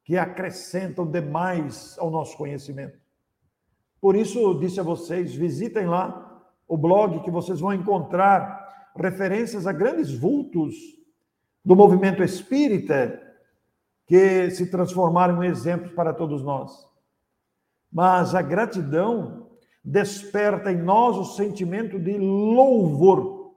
que 0.05 0.17
acrescentam 0.17 1.07
demais 1.07 1.95
ao 1.99 2.11
nosso 2.11 2.35
conhecimento. 2.39 2.99
Por 4.01 4.17
isso, 4.17 4.55
disse 4.55 4.81
a 4.81 4.83
vocês, 4.83 5.35
visitem 5.35 5.87
lá 5.87 6.51
o 6.67 6.79
blog 6.79 7.23
que 7.23 7.31
vocês 7.31 7.61
vão 7.61 7.75
encontrar 7.75 8.91
referências 8.97 9.67
a 9.67 9.73
grandes 9.73 10.15
vultos 10.15 10.75
do 11.63 11.77
movimento 11.77 12.23
espírita 12.23 13.28
que 14.09 14.51
se 14.51 14.71
transformaram 14.71 15.45
em 15.45 15.49
exemplos 15.49 15.93
para 15.93 16.15
todos 16.15 16.43
nós. 16.43 16.73
Mas 17.93 18.35
a 18.35 18.41
gratidão 18.43 19.51
desperta 19.85 20.73
em 20.73 20.83
nós 20.83 21.17
o 21.17 21.25
sentimento 21.25 21.99
de 21.99 22.17
louvor. 22.19 23.55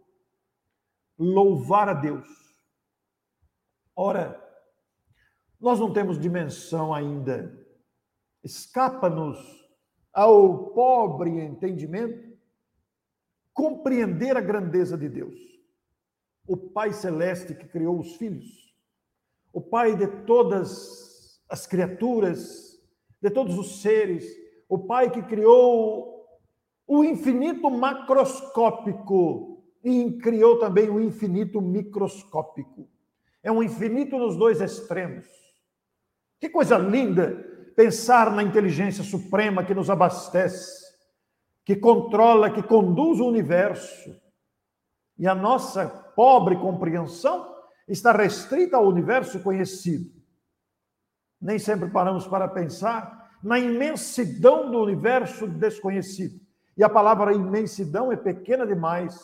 Louvar 1.17 1.87
a 1.89 1.93
Deus. 1.93 2.27
Ora, 3.95 4.39
nós 5.59 5.79
não 5.79 5.93
temos 5.93 6.19
dimensão 6.19 6.93
ainda. 6.93 7.57
Escapa-nos 8.43 9.37
ao 10.13 10.71
pobre 10.71 11.29
entendimento 11.39 12.29
compreender 13.53 14.35
a 14.35 14.41
grandeza 14.41 14.97
de 14.97 15.07
Deus. 15.07 15.39
o 16.47 16.57
Pai 16.57 16.91
Celeste 16.91 17.53
que 17.55 17.67
criou 17.67 17.99
os 17.99 18.15
filhos, 18.17 18.60
o 19.53 19.61
Pai 19.61 19.95
de 19.95 20.07
todas 20.25 21.41
as 21.49 21.67
criaturas, 21.67 22.79
de 23.21 23.29
todos 23.29 23.57
os 23.57 23.81
seres, 23.81 24.25
o 24.69 24.79
Pai 24.79 25.09
que 25.09 25.21
criou 25.23 26.25
o 26.87 27.03
infinito 27.03 27.69
macroscópico 27.69 29.63
e 29.83 30.11
criou 30.13 30.59
também 30.59 30.89
o 30.89 30.99
infinito 30.99 31.61
microscópico. 31.61 32.87
É 33.43 33.51
um 33.51 33.63
infinito 33.63 34.17
nos 34.17 34.35
dois 34.35 34.61
extremos. 34.61 35.25
Que 36.39 36.49
coisa 36.49 36.77
linda 36.77 37.47
pensar 37.75 38.31
na 38.31 38.43
inteligência 38.43 39.03
suprema 39.03 39.63
que 39.63 39.73
nos 39.73 39.89
abastece, 39.89 40.91
que 41.65 41.75
controla, 41.75 42.51
que 42.51 42.61
conduz 42.61 43.19
o 43.19 43.27
universo. 43.27 44.15
E 45.17 45.27
a 45.27 45.35
nossa 45.35 45.87
pobre 45.87 46.55
compreensão 46.57 47.50
está 47.91 48.11
restrita 48.11 48.77
ao 48.77 48.87
universo 48.87 49.39
conhecido. 49.39 50.11
Nem 51.39 51.59
sempre 51.59 51.89
paramos 51.89 52.27
para 52.27 52.47
pensar 52.47 53.31
na 53.43 53.59
imensidão 53.59 54.71
do 54.71 54.79
universo 54.79 55.47
desconhecido. 55.47 56.39
E 56.77 56.83
a 56.83 56.89
palavra 56.89 57.33
imensidão 57.33 58.11
é 58.11 58.15
pequena 58.15 58.65
demais 58.65 59.19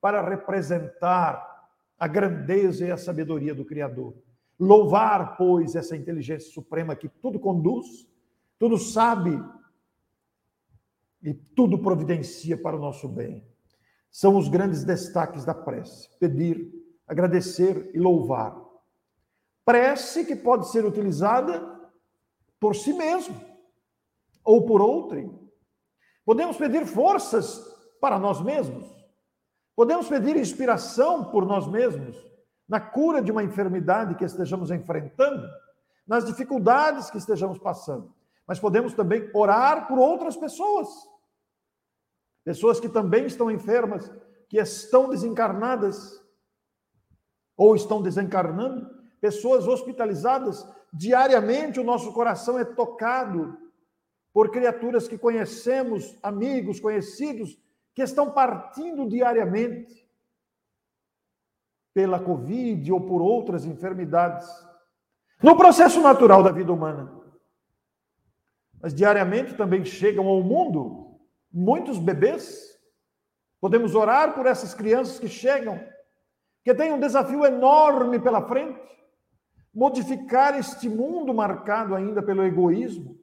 para 0.00 0.26
representar 0.26 1.46
a 1.98 2.08
grandeza 2.08 2.86
e 2.86 2.90
a 2.90 2.96
sabedoria 2.96 3.54
do 3.54 3.64
Criador. 3.64 4.14
Louvar, 4.58 5.36
pois, 5.36 5.74
essa 5.74 5.96
inteligência 5.96 6.50
suprema 6.52 6.96
que 6.96 7.08
tudo 7.08 7.38
conduz, 7.38 7.86
tudo 8.58 8.78
sabe 8.78 9.42
e 11.22 11.34
tudo 11.34 11.78
providencia 11.78 12.56
para 12.56 12.76
o 12.76 12.80
nosso 12.80 13.08
bem. 13.08 13.46
São 14.10 14.36
os 14.36 14.48
grandes 14.48 14.82
destaques 14.82 15.44
da 15.44 15.54
prece: 15.54 16.08
pedir, 16.18 16.79
agradecer 17.10 17.90
e 17.92 17.98
louvar. 17.98 18.56
Prece 19.64 20.24
que 20.24 20.36
pode 20.36 20.70
ser 20.70 20.84
utilizada 20.84 21.60
por 22.60 22.76
si 22.76 22.92
mesmo 22.92 23.34
ou 24.44 24.64
por 24.64 24.80
outrem. 24.80 25.36
Podemos 26.24 26.56
pedir 26.56 26.86
forças 26.86 27.58
para 28.00 28.16
nós 28.16 28.40
mesmos. 28.40 28.88
Podemos 29.74 30.08
pedir 30.08 30.36
inspiração 30.36 31.24
por 31.32 31.44
nós 31.44 31.66
mesmos 31.66 32.16
na 32.68 32.80
cura 32.80 33.20
de 33.20 33.32
uma 33.32 33.42
enfermidade 33.42 34.14
que 34.14 34.24
estejamos 34.24 34.70
enfrentando, 34.70 35.48
nas 36.06 36.24
dificuldades 36.24 37.10
que 37.10 37.18
estejamos 37.18 37.58
passando. 37.58 38.14
Mas 38.46 38.60
podemos 38.60 38.94
também 38.94 39.28
orar 39.34 39.88
por 39.88 39.98
outras 39.98 40.36
pessoas. 40.36 40.88
Pessoas 42.44 42.78
que 42.78 42.88
também 42.88 43.26
estão 43.26 43.50
enfermas, 43.50 44.08
que 44.48 44.58
estão 44.58 45.08
desencarnadas 45.08 46.19
ou 47.60 47.76
estão 47.76 48.00
desencarnando, 48.00 48.88
pessoas 49.20 49.68
hospitalizadas. 49.68 50.66
Diariamente 50.90 51.78
o 51.78 51.84
nosso 51.84 52.10
coração 52.10 52.58
é 52.58 52.64
tocado 52.64 53.54
por 54.32 54.50
criaturas 54.50 55.06
que 55.06 55.18
conhecemos, 55.18 56.16
amigos, 56.22 56.80
conhecidos, 56.80 57.58
que 57.94 58.00
estão 58.00 58.30
partindo 58.30 59.06
diariamente 59.06 60.08
pela 61.92 62.18
Covid 62.18 62.90
ou 62.92 63.02
por 63.02 63.20
outras 63.20 63.66
enfermidades. 63.66 64.48
No 65.42 65.54
processo 65.54 66.00
natural 66.00 66.42
da 66.42 66.50
vida 66.50 66.72
humana. 66.72 67.14
Mas 68.80 68.94
diariamente 68.94 69.52
também 69.52 69.84
chegam 69.84 70.26
ao 70.28 70.42
mundo 70.42 71.20
muitos 71.52 71.98
bebês. 71.98 72.74
Podemos 73.60 73.94
orar 73.94 74.34
por 74.34 74.46
essas 74.46 74.72
crianças 74.72 75.18
que 75.18 75.28
chegam, 75.28 75.78
que 76.64 76.74
têm 76.74 76.92
um 76.92 77.00
desafio 77.00 77.44
enorme 77.44 78.18
pela 78.18 78.46
frente 78.46 78.90
modificar 79.72 80.58
este 80.58 80.88
mundo 80.88 81.32
marcado 81.32 81.94
ainda 81.94 82.22
pelo 82.22 82.44
egoísmo, 82.44 83.18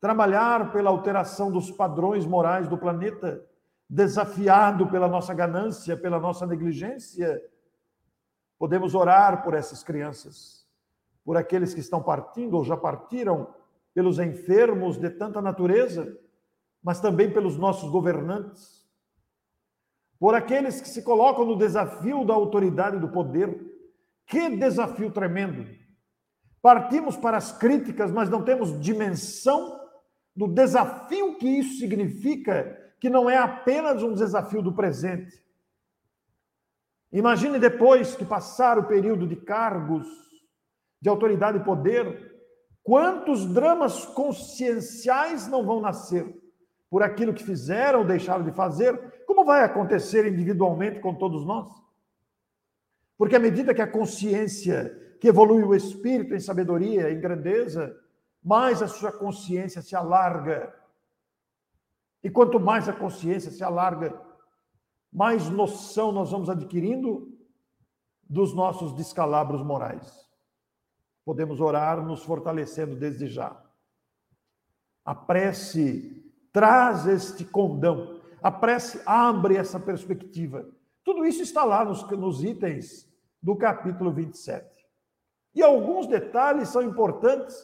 trabalhar 0.00 0.72
pela 0.72 0.90
alteração 0.90 1.50
dos 1.50 1.70
padrões 1.70 2.26
morais 2.26 2.68
do 2.68 2.76
planeta, 2.76 3.44
desafiado 3.88 4.88
pela 4.88 5.08
nossa 5.08 5.32
ganância, 5.32 5.96
pela 5.96 6.18
nossa 6.18 6.46
negligência. 6.46 7.40
Podemos 8.58 8.94
orar 8.94 9.42
por 9.42 9.54
essas 9.54 9.82
crianças, 9.82 10.66
por 11.24 11.36
aqueles 11.36 11.72
que 11.72 11.80
estão 11.80 12.02
partindo 12.02 12.54
ou 12.56 12.64
já 12.64 12.76
partiram, 12.76 13.54
pelos 13.94 14.18
enfermos 14.18 14.98
de 14.98 15.10
tanta 15.10 15.40
natureza, 15.40 16.16
mas 16.82 17.00
também 17.00 17.32
pelos 17.32 17.56
nossos 17.56 17.90
governantes, 17.90 18.77
por 20.18 20.34
aqueles 20.34 20.80
que 20.80 20.88
se 20.88 21.02
colocam 21.02 21.44
no 21.44 21.56
desafio 21.56 22.24
da 22.24 22.34
autoridade 22.34 22.96
e 22.96 23.00
do 23.00 23.08
poder. 23.08 23.56
Que 24.26 24.50
desafio 24.50 25.10
tremendo! 25.10 25.66
Partimos 26.60 27.16
para 27.16 27.36
as 27.36 27.56
críticas, 27.56 28.10
mas 28.10 28.28
não 28.28 28.42
temos 28.42 28.78
dimensão 28.80 29.80
do 30.34 30.48
desafio 30.48 31.36
que 31.38 31.46
isso 31.46 31.78
significa, 31.78 32.76
que 33.00 33.08
não 33.08 33.30
é 33.30 33.36
apenas 33.36 34.02
um 34.02 34.12
desafio 34.12 34.60
do 34.60 34.74
presente. 34.74 35.40
Imagine 37.12 37.58
depois 37.58 38.16
que 38.16 38.24
passar 38.24 38.78
o 38.78 38.86
período 38.86 39.26
de 39.26 39.36
cargos, 39.36 40.06
de 41.00 41.08
autoridade 41.08 41.58
e 41.58 41.64
poder, 41.64 42.36
quantos 42.82 43.46
dramas 43.46 44.04
conscienciais 44.04 45.46
não 45.46 45.64
vão 45.64 45.80
nascer 45.80 46.26
por 46.90 47.02
aquilo 47.02 47.34
que 47.34 47.44
fizeram 47.44 48.00
ou 48.00 48.06
deixaram 48.06 48.44
de 48.44 48.52
fazer, 48.52 49.24
como 49.26 49.44
vai 49.44 49.62
acontecer 49.62 50.26
individualmente 50.26 51.00
com 51.00 51.14
todos 51.14 51.44
nós? 51.44 51.68
Porque 53.16 53.36
à 53.36 53.38
medida 53.38 53.74
que 53.74 53.82
a 53.82 53.90
consciência, 53.90 55.16
que 55.20 55.28
evolui 55.28 55.62
o 55.64 55.74
espírito 55.74 56.34
em 56.34 56.40
sabedoria, 56.40 57.10
em 57.10 57.20
grandeza, 57.20 57.94
mais 58.42 58.80
a 58.80 58.88
sua 58.88 59.12
consciência 59.12 59.82
se 59.82 59.94
alarga. 59.94 60.74
E 62.22 62.30
quanto 62.30 62.58
mais 62.58 62.88
a 62.88 62.92
consciência 62.92 63.50
se 63.50 63.62
alarga, 63.62 64.18
mais 65.12 65.50
noção 65.50 66.12
nós 66.12 66.30
vamos 66.30 66.48
adquirindo 66.48 67.36
dos 68.28 68.54
nossos 68.54 68.94
descalabros 68.94 69.62
morais. 69.62 70.28
Podemos 71.24 71.60
orar 71.60 72.02
nos 72.04 72.22
fortalecendo 72.22 72.94
desde 72.96 73.26
já. 73.26 73.62
A 75.04 75.14
prece 75.14 76.17
traz 76.52 77.06
este 77.06 77.44
condão, 77.44 78.20
a 78.42 78.50
prece 78.50 79.00
abre 79.04 79.56
essa 79.56 79.78
perspectiva. 79.78 80.66
Tudo 81.04 81.24
isso 81.24 81.42
está 81.42 81.64
lá 81.64 81.84
nos, 81.84 82.08
nos 82.10 82.44
itens 82.44 83.08
do 83.42 83.56
capítulo 83.56 84.12
27. 84.12 84.66
E 85.54 85.62
alguns 85.62 86.06
detalhes 86.06 86.68
são 86.68 86.82
importantes 86.82 87.56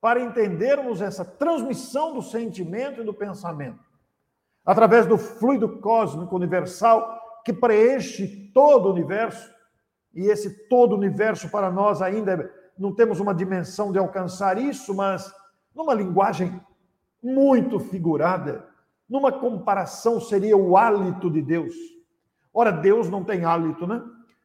para 0.00 0.20
entendermos 0.20 1.00
essa 1.00 1.24
transmissão 1.24 2.14
do 2.14 2.22
sentimento 2.22 3.00
e 3.00 3.04
do 3.04 3.14
pensamento. 3.14 3.84
Através 4.64 5.06
do 5.06 5.16
fluido 5.16 5.78
cósmico 5.78 6.34
universal 6.34 7.20
que 7.44 7.52
preenche 7.52 8.50
todo 8.52 8.86
o 8.86 8.92
universo, 8.92 9.48
e 10.12 10.26
esse 10.26 10.68
todo 10.68 10.92
o 10.92 10.96
universo 10.96 11.48
para 11.48 11.70
nós 11.70 12.02
ainda 12.02 12.52
não 12.78 12.94
temos 12.94 13.20
uma 13.20 13.34
dimensão 13.34 13.92
de 13.92 13.98
alcançar 13.98 14.58
isso, 14.58 14.94
mas 14.94 15.32
numa 15.74 15.94
linguagem 15.94 16.60
muito 17.34 17.78
figurada, 17.78 18.68
numa 19.08 19.32
comparação 19.32 20.20
seria 20.20 20.56
o 20.56 20.76
hálito 20.76 21.30
de 21.30 21.42
Deus. 21.42 21.74
Ora, 22.52 22.70
Deus 22.70 23.08
não 23.08 23.24
tem 23.24 23.44
hálito, 23.44 23.86
né? 23.86 24.02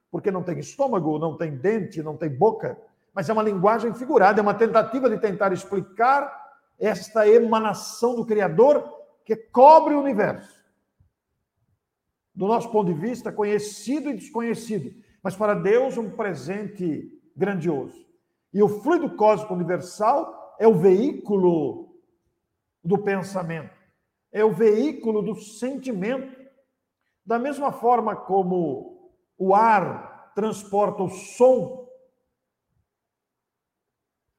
Porque 0.10 0.30
não 0.30 0.44
tem 0.44 0.60
estômago, 0.60 1.18
não 1.18 1.38
tem 1.38 1.56
dente, 1.56 2.04
não 2.04 2.18
tem 2.18 2.30
boca 2.30 2.78
mas 3.14 3.30
é 3.30 3.34
uma 3.34 3.44
linguagem 3.44 3.94
figurada, 3.94 4.40
é 4.40 4.42
uma 4.44 4.54
tentativa 4.54 5.10
de 5.10 5.18
tentar 5.18 5.52
explicar 5.52 6.40
esta 6.80 7.28
emanação 7.28 8.16
do 8.16 8.26
Criador 8.26 8.84
que 9.26 9.36
cobre 9.36 9.94
o 9.94 10.00
universo. 10.00 10.62
Do 12.34 12.48
nosso 12.48 12.72
ponto 12.72 12.92
de 12.92 13.00
vista, 13.00 13.32
conhecido 13.32 14.10
e 14.10 14.16
desconhecido, 14.16 14.94
mas 15.22 15.36
para 15.36 15.54
Deus 15.54 15.98
um 15.98 16.10
presente 16.10 17.22
grandioso. 17.36 18.06
E 18.54 18.64
o 18.64 18.70
fluido 18.70 19.10
cósmico 19.16 19.54
universal 19.54 20.56
é 20.58 20.68
o 20.68 20.74
veículo 20.74 21.91
do 22.84 22.98
pensamento, 22.98 23.76
é 24.32 24.44
o 24.44 24.54
veículo 24.54 25.22
do 25.22 25.36
sentimento. 25.36 26.40
Da 27.26 27.38
mesma 27.38 27.72
forma 27.72 28.16
como 28.16 29.12
o 29.38 29.54
ar 29.54 30.32
transporta 30.34 31.04
o 31.04 31.10
som 31.10 31.82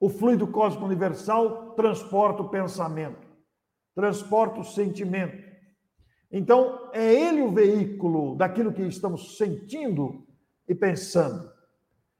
o 0.03 0.09
fluido 0.09 0.49
cósmico 0.49 0.84
universal 0.84 1.74
transporta 1.74 2.43
o 2.43 2.49
pensamento, 2.49 3.24
transporta 3.95 4.59
o 4.59 4.64
sentimento. 4.64 5.40
Então, 6.28 6.90
é 6.93 7.14
ele 7.14 7.40
o 7.40 7.53
veículo 7.53 8.34
daquilo 8.34 8.72
que 8.72 8.82
estamos 8.82 9.36
sentindo 9.36 10.26
e 10.66 10.74
pensando. 10.74 11.49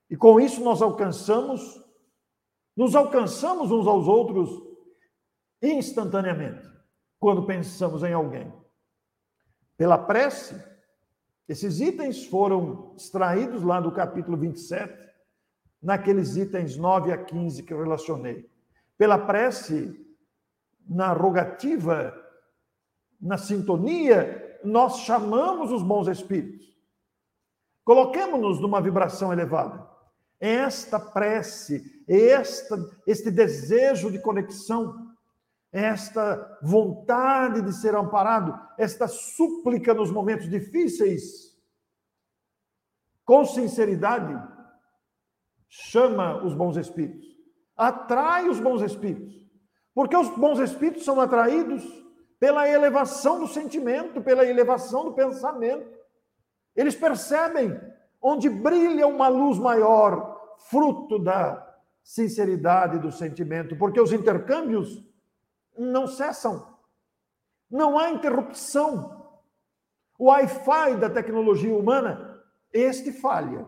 E 0.09 0.17
com 0.17 0.39
isso 0.39 0.63
nós 0.63 0.81
alcançamos, 0.81 1.61
nos 2.77 2.95
alcançamos 2.95 3.73
uns 3.73 3.89
aos 3.89 4.07
outros 4.07 4.49
instantaneamente, 5.63 6.69
quando 7.21 7.47
pensamos 7.47 8.03
em 8.03 8.13
alguém. 8.13 8.53
Pela 9.77 9.97
prece, 9.97 10.55
Esses 11.49 11.81
itens 11.81 12.25
foram 12.25 12.95
extraídos 12.97 13.63
lá 13.63 13.81
do 13.81 13.93
capítulo 13.93 14.37
27, 14.37 14.97
naqueles 15.83 16.37
itens 16.37 16.77
9 16.77 17.13
a 17.13 17.19
15 17.19 17.63
que 17.65 17.75
relacionei. 17.75 18.49
Pela 18.97 19.19
prece, 19.19 20.01
na 20.89 21.13
rogativa, 21.13 22.15
na 23.21 23.37
sintonia, 23.37 24.61
nós 24.65 25.01
chamamos 25.01 25.71
os 25.73 25.83
bons 25.83 26.09
espíritos. 26.09 26.67
Coloquemos-nos 27.85 28.61
numa 28.61 28.81
vibração 28.81 29.33
elevada. 29.33 29.87
Esta 30.39 30.99
prece, 30.99 32.05
esta, 32.09 32.77
este 33.07 33.31
desejo 33.31 34.11
de 34.11 34.21
conexão, 34.21 35.12
esta 35.73 36.59
vontade 36.63 37.63
de 37.63 37.73
ser 37.73 37.97
amparado, 37.97 38.59
esta 38.79 39.09
súplica 39.09 39.95
nos 39.95 40.11
momentos 40.11 40.49
difíceis, 40.49 41.57
com 43.25 43.45
sinceridade, 43.47 44.37
chama 45.69 46.45
os 46.45 46.53
bons 46.55 46.77
espíritos, 46.77 47.27
atrai 47.75 48.51
os 48.51 48.61
bons 48.61 48.83
espíritos, 48.83 49.35
porque 49.95 50.15
os 50.15 50.29
bons 50.37 50.59
espíritos 50.59 51.05
são 51.05 51.19
atraídos 51.19 51.83
pela 52.39 52.69
elevação 52.69 53.41
do 53.41 53.47
sentimento, 53.47 54.21
pela 54.21 54.45
elevação 54.45 55.05
do 55.05 55.15
pensamento. 55.15 55.89
Eles 56.77 56.95
percebem 56.95 57.81
onde 58.21 58.51
brilha 58.51 59.07
uma 59.07 59.29
luz 59.29 59.59
maior, 59.59 60.57
fruto 60.69 61.19
da 61.19 61.67
sinceridade 62.03 62.99
do 62.99 63.11
sentimento, 63.11 63.77
porque 63.77 64.01
os 64.01 64.13
intercâmbios 64.13 65.03
não 65.77 66.07
cessam. 66.07 66.77
Não 67.71 67.99
há 67.99 68.11
interrupção. 68.11 69.23
O 70.19 70.27
Wi-Fi 70.27 70.97
da 70.97 71.09
tecnologia 71.09 71.75
humana, 71.75 72.43
este 72.73 73.13
falha. 73.13 73.67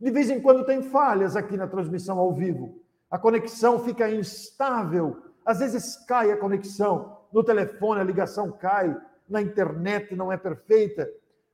De 0.00 0.10
vez 0.10 0.28
em 0.28 0.40
quando 0.40 0.66
tem 0.66 0.82
falhas 0.82 1.36
aqui 1.36 1.56
na 1.56 1.66
transmissão 1.66 2.18
ao 2.18 2.32
vivo. 2.32 2.82
A 3.10 3.18
conexão 3.18 3.78
fica 3.78 4.10
instável. 4.10 5.22
Às 5.46 5.60
vezes 5.60 5.96
cai 6.04 6.32
a 6.32 6.36
conexão. 6.36 7.16
No 7.32 7.44
telefone 7.44 8.00
a 8.00 8.04
ligação 8.04 8.50
cai. 8.50 8.94
Na 9.28 9.40
internet 9.40 10.14
não 10.14 10.32
é 10.32 10.36
perfeita. 10.36 11.08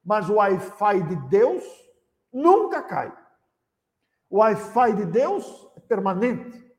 Mas 0.05 0.29
o 0.29 0.35
Wi-Fi 0.35 1.03
de 1.03 1.17
Deus 1.29 1.65
nunca 2.33 2.83
cai. 2.83 3.13
O 4.29 4.39
Wi-Fi 4.39 4.95
de 4.95 5.05
Deus 5.05 5.71
é 5.77 5.81
permanente. 5.81 6.70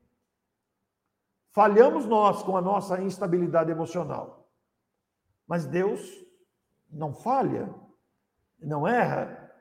Falhamos 1.52 2.06
nós 2.06 2.42
com 2.42 2.56
a 2.56 2.62
nossa 2.62 3.00
instabilidade 3.02 3.70
emocional. 3.70 4.50
Mas 5.46 5.66
Deus 5.66 6.00
não 6.90 7.12
falha, 7.12 7.72
não 8.58 8.88
erra. 8.88 9.52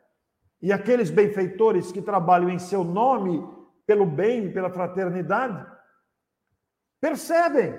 E 0.61 0.71
aqueles 0.71 1.09
benfeitores 1.09 1.91
que 1.91 2.01
trabalham 2.01 2.49
em 2.49 2.59
seu 2.59 2.83
nome, 2.83 3.41
pelo 3.85 4.05
bem, 4.05 4.53
pela 4.53 4.69
fraternidade, 4.69 5.69
percebem 7.01 7.73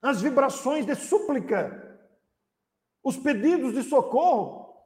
as 0.00 0.20
vibrações 0.20 0.86
de 0.86 0.94
súplica, 0.94 1.82
os 3.02 3.16
pedidos 3.16 3.72
de 3.72 3.82
socorro, 3.82 4.76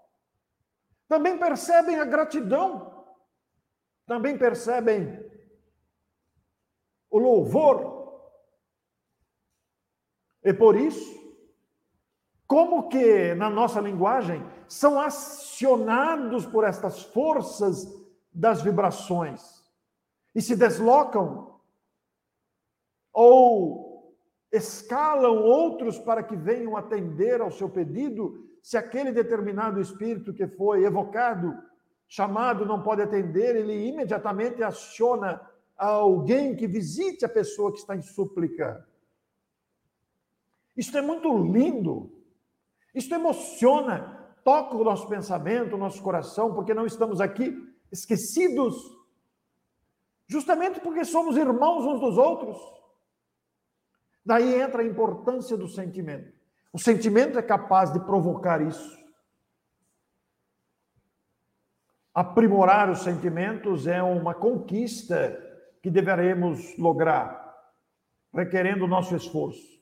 também 1.07 1.36
percebem 1.36 1.98
a 1.98 2.05
gratidão, 2.05 3.05
também 4.07 4.38
percebem 4.38 5.30
o 7.11 7.19
louvor. 7.19 8.01
E 10.43 10.53
por 10.55 10.77
isso, 10.77 11.21
como 12.47 12.89
que 12.89 13.35
na 13.35 13.51
nossa 13.51 13.81
linguagem 13.81 14.45
são 14.67 15.01
acionados 15.01 16.47
por 16.47 16.65
estas 16.65 17.03
forças 17.03 17.87
das 18.33 18.63
vibrações 18.63 19.65
e 20.35 20.41
se 20.41 20.57
deslocam 20.57 21.61
ou 23.13 24.17
escalam 24.53 25.43
outros 25.43 25.99
para 25.99 26.23
que 26.23 26.37
venham 26.37 26.77
atender 26.77 27.41
ao 27.41 27.51
seu 27.51 27.69
pedido, 27.69 28.49
se 28.63 28.77
aquele 28.77 29.13
determinado 29.13 29.81
espírito 29.81 30.35
que 30.35 30.47
foi 30.47 30.85
evocado, 30.85 31.57
chamado, 32.09 32.67
não 32.67 32.83
pode 32.83 33.03
atender, 33.03 33.57
ele 33.57 33.89
imediatamente 33.89 34.63
aciona 34.63 35.41
a 35.81 35.87
alguém 35.87 36.55
que 36.55 36.66
visite 36.66 37.24
a 37.24 37.28
pessoa 37.28 37.72
que 37.72 37.78
está 37.78 37.97
em 37.97 38.03
súplica. 38.03 38.87
Isto 40.76 40.99
é 40.99 41.01
muito 41.01 41.35
lindo. 41.39 42.12
Isto 42.95 43.14
emociona, 43.14 44.31
toca 44.45 44.76
o 44.76 44.85
nosso 44.85 45.09
pensamento, 45.09 45.74
o 45.74 45.78
nosso 45.78 46.03
coração, 46.03 46.53
porque 46.53 46.74
não 46.74 46.85
estamos 46.85 47.18
aqui 47.18 47.57
esquecidos, 47.91 48.74
justamente 50.26 50.81
porque 50.81 51.03
somos 51.03 51.35
irmãos 51.39 51.87
uns 51.87 51.99
dos 51.99 52.18
outros. 52.18 52.59
Daí 54.22 54.61
entra 54.61 54.83
a 54.83 54.87
importância 54.87 55.57
do 55.57 55.66
sentimento. 55.66 56.31
O 56.74 56.78
sentimento 56.78 57.39
é 57.39 57.43
capaz 57.43 57.91
de 57.91 58.01
provocar 58.01 58.61
isso. 58.61 59.01
Aprimorar 62.12 62.91
os 62.91 63.01
sentimentos 63.01 63.87
é 63.87 64.03
uma 64.03 64.35
conquista 64.35 65.49
que 65.83 65.91
deveremos 65.91 66.76
lograr, 66.76 67.57
requerendo 68.33 68.85
o 68.85 68.89
nosso 68.89 69.14
esforço. 69.16 69.81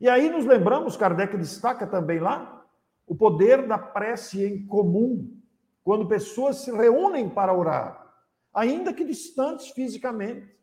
E 0.00 0.08
aí 0.08 0.30
nos 0.30 0.44
lembramos, 0.44 0.96
Kardec 0.96 1.36
destaca 1.36 1.86
também 1.86 2.18
lá, 2.18 2.64
o 3.06 3.14
poder 3.14 3.66
da 3.66 3.78
prece 3.78 4.44
em 4.44 4.66
comum, 4.66 5.36
quando 5.82 6.06
pessoas 6.06 6.56
se 6.58 6.70
reúnem 6.70 7.28
para 7.28 7.54
orar, 7.54 8.06
ainda 8.52 8.92
que 8.92 9.04
distantes 9.04 9.70
fisicamente, 9.70 10.54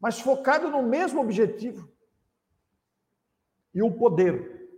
mas 0.00 0.20
focadas 0.20 0.70
no 0.70 0.82
mesmo 0.82 1.20
objetivo. 1.20 1.88
E 3.74 3.82
o 3.82 3.92
poder 3.92 4.68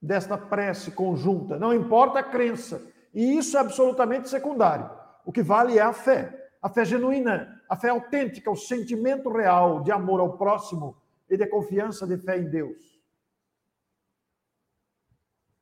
desta 0.00 0.38
prece 0.38 0.92
conjunta, 0.92 1.58
não 1.58 1.74
importa 1.74 2.20
a 2.20 2.22
crença, 2.22 2.86
e 3.12 3.36
isso 3.36 3.56
é 3.56 3.60
absolutamente 3.60 4.28
secundário. 4.28 4.88
O 5.24 5.32
que 5.32 5.42
vale 5.42 5.78
é 5.78 5.82
a 5.82 5.92
fé 5.92 6.39
a 6.60 6.68
fé 6.68 6.84
genuína, 6.84 7.62
a 7.68 7.76
fé 7.76 7.88
autêntica, 7.88 8.50
o 8.50 8.56
sentimento 8.56 9.30
real 9.30 9.82
de 9.82 9.90
amor 9.90 10.20
ao 10.20 10.36
próximo 10.36 10.96
e 11.28 11.36
de 11.36 11.46
confiança 11.46 12.06
de 12.06 12.18
fé 12.18 12.38
em 12.38 12.48
Deus. 12.48 13.00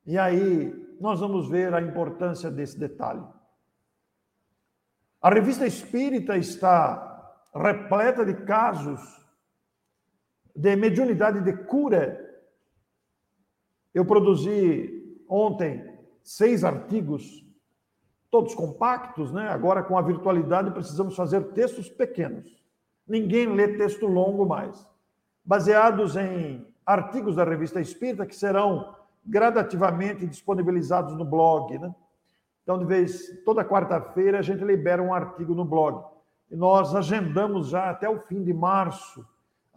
E 0.05 0.19
aí 0.19 0.97
nós 1.01 1.21
vamos 1.21 1.49
ver 1.49 1.73
a 1.75 1.81
importância 1.81 2.51
desse 2.51 2.79
detalhe. 2.79 3.25
A 5.21 5.31
revista 5.31 5.67
espírita 5.67 6.37
está 6.37 7.05
repleta 7.55 8.25
de 8.25 8.35
casos 8.45 9.01
de 10.55 10.75
mediunidade 10.75 11.41
de 11.43 11.53
cura. 11.65 12.25
Eu 13.95 14.05
produzi 14.05 15.23
ontem 15.29 15.99
seis 16.23 16.65
artigos 16.65 17.48
todos 18.31 18.55
compactos, 18.55 19.33
né? 19.33 19.49
Agora 19.49 19.83
com 19.83 19.97
a 19.97 20.03
virtualidade 20.03 20.71
precisamos 20.71 21.17
fazer 21.17 21.53
textos 21.53 21.89
pequenos. 21.89 22.57
Ninguém 23.07 23.49
lê 23.55 23.77
texto 23.77 24.07
longo 24.07 24.47
mais. 24.47 24.87
Baseados 25.45 26.17
em 26.17 26.67
artigos 26.85 27.37
da 27.37 27.45
Revista 27.45 27.81
Espírita 27.81 28.27
que 28.27 28.37
serão 28.37 28.95
gradativamente 29.25 30.27
disponibilizados 30.27 31.15
no 31.15 31.25
blog, 31.25 31.79
né? 31.79 31.95
Então, 32.63 32.79
de 32.79 32.85
vez 32.85 33.43
toda 33.45 33.65
quarta-feira 33.65 34.39
a 34.39 34.43
gente 34.43 34.63
libera 34.63 35.03
um 35.03 35.15
artigo 35.15 35.55
no 35.55 35.65
blog. 35.65 36.05
E 36.51 36.57
nós 36.57 36.95
agendamos 36.95 37.69
já 37.69 37.89
até 37.89 38.09
o 38.09 38.21
fim 38.21 38.43
de 38.43 38.53
março 38.53 39.27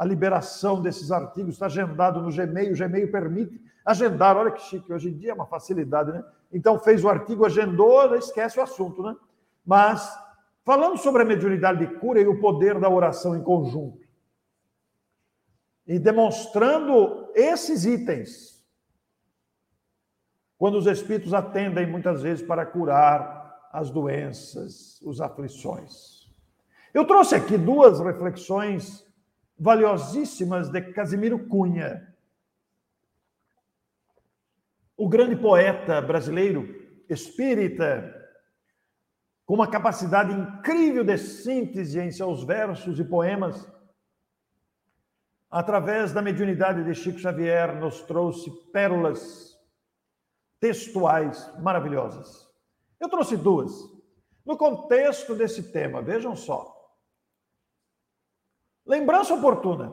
a 0.01 0.03
liberação 0.03 0.81
desses 0.81 1.11
artigos, 1.11 1.53
está 1.53 1.67
agendado 1.67 2.19
no 2.21 2.31
Gmail, 2.31 2.73
o 2.73 2.75
Gmail 2.75 3.11
permite 3.11 3.61
agendar, 3.85 4.35
olha 4.35 4.49
que 4.49 4.59
chique, 4.63 4.91
hoje 4.91 5.09
em 5.09 5.13
dia 5.15 5.29
é 5.29 5.33
uma 5.35 5.45
facilidade, 5.45 6.11
né? 6.11 6.23
Então 6.51 6.79
fez 6.79 7.03
o 7.03 7.09
artigo, 7.09 7.45
agendou, 7.45 8.15
esquece 8.15 8.59
o 8.59 8.63
assunto, 8.63 9.01
né? 9.01 9.15
Mas 9.65 10.17
falando 10.65 10.97
sobre 10.97 11.21
a 11.21 11.25
mediunidade 11.25 11.85
de 11.85 11.99
cura 11.99 12.19
e 12.19 12.27
o 12.27 12.39
poder 12.39 12.79
da 12.79 12.89
oração 12.89 13.35
em 13.35 13.43
conjunto. 13.43 14.01
E 15.87 15.97
demonstrando 15.97 17.31
esses 17.33 17.85
itens. 17.85 18.61
Quando 20.57 20.77
os 20.77 20.85
espíritos 20.85 21.33
atendem 21.33 21.87
muitas 21.87 22.21
vezes 22.21 22.45
para 22.45 22.65
curar 22.65 23.69
as 23.71 23.89
doenças, 23.89 25.01
os 25.01 25.19
aflições. 25.19 26.29
Eu 26.93 27.05
trouxe 27.07 27.35
aqui 27.35 27.57
duas 27.57 27.99
reflexões 27.99 29.07
valiosíssimas 29.57 30.69
de 30.69 30.81
Casimiro 30.93 31.47
Cunha 31.47 32.10
o 35.01 35.09
grande 35.09 35.35
poeta 35.35 35.99
brasileiro, 35.99 36.63
espírita, 37.09 38.15
com 39.47 39.55
uma 39.55 39.67
capacidade 39.67 40.31
incrível 40.31 41.03
de 41.03 41.17
síntese 41.17 41.99
em 41.99 42.11
seus 42.11 42.43
versos 42.43 42.99
e 42.99 43.03
poemas, 43.03 43.67
através 45.49 46.13
da 46.13 46.21
mediunidade 46.21 46.83
de 46.83 46.93
Chico 46.93 47.17
Xavier, 47.17 47.79
nos 47.79 48.01
trouxe 48.01 48.51
pérolas 48.71 49.59
textuais 50.59 51.51
maravilhosas. 51.57 52.47
Eu 52.99 53.09
trouxe 53.09 53.35
duas. 53.35 53.73
No 54.45 54.55
contexto 54.55 55.33
desse 55.33 55.71
tema, 55.71 55.99
vejam 56.03 56.35
só. 56.35 56.79
Lembrança 58.85 59.33
oportuna. 59.33 59.91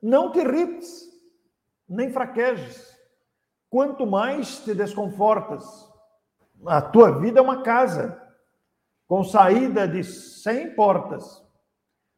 Não 0.00 0.30
te 0.30 0.38
irrites, 0.38 1.08
nem 1.88 2.12
fraquejes. 2.12 2.99
Quanto 3.70 4.04
mais 4.04 4.58
te 4.58 4.74
desconfortas, 4.74 5.88
a 6.66 6.82
tua 6.82 7.12
vida 7.20 7.38
é 7.38 7.42
uma 7.42 7.62
casa 7.62 8.20
com 9.06 9.22
saída 9.22 9.86
de 9.86 10.02
100 10.02 10.74
portas. 10.74 11.42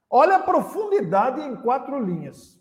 Olha 0.09 0.37
a 0.37 0.43
profundidade 0.43 1.43
em 1.43 1.55
quatro 1.57 2.03
linhas. 2.03 2.59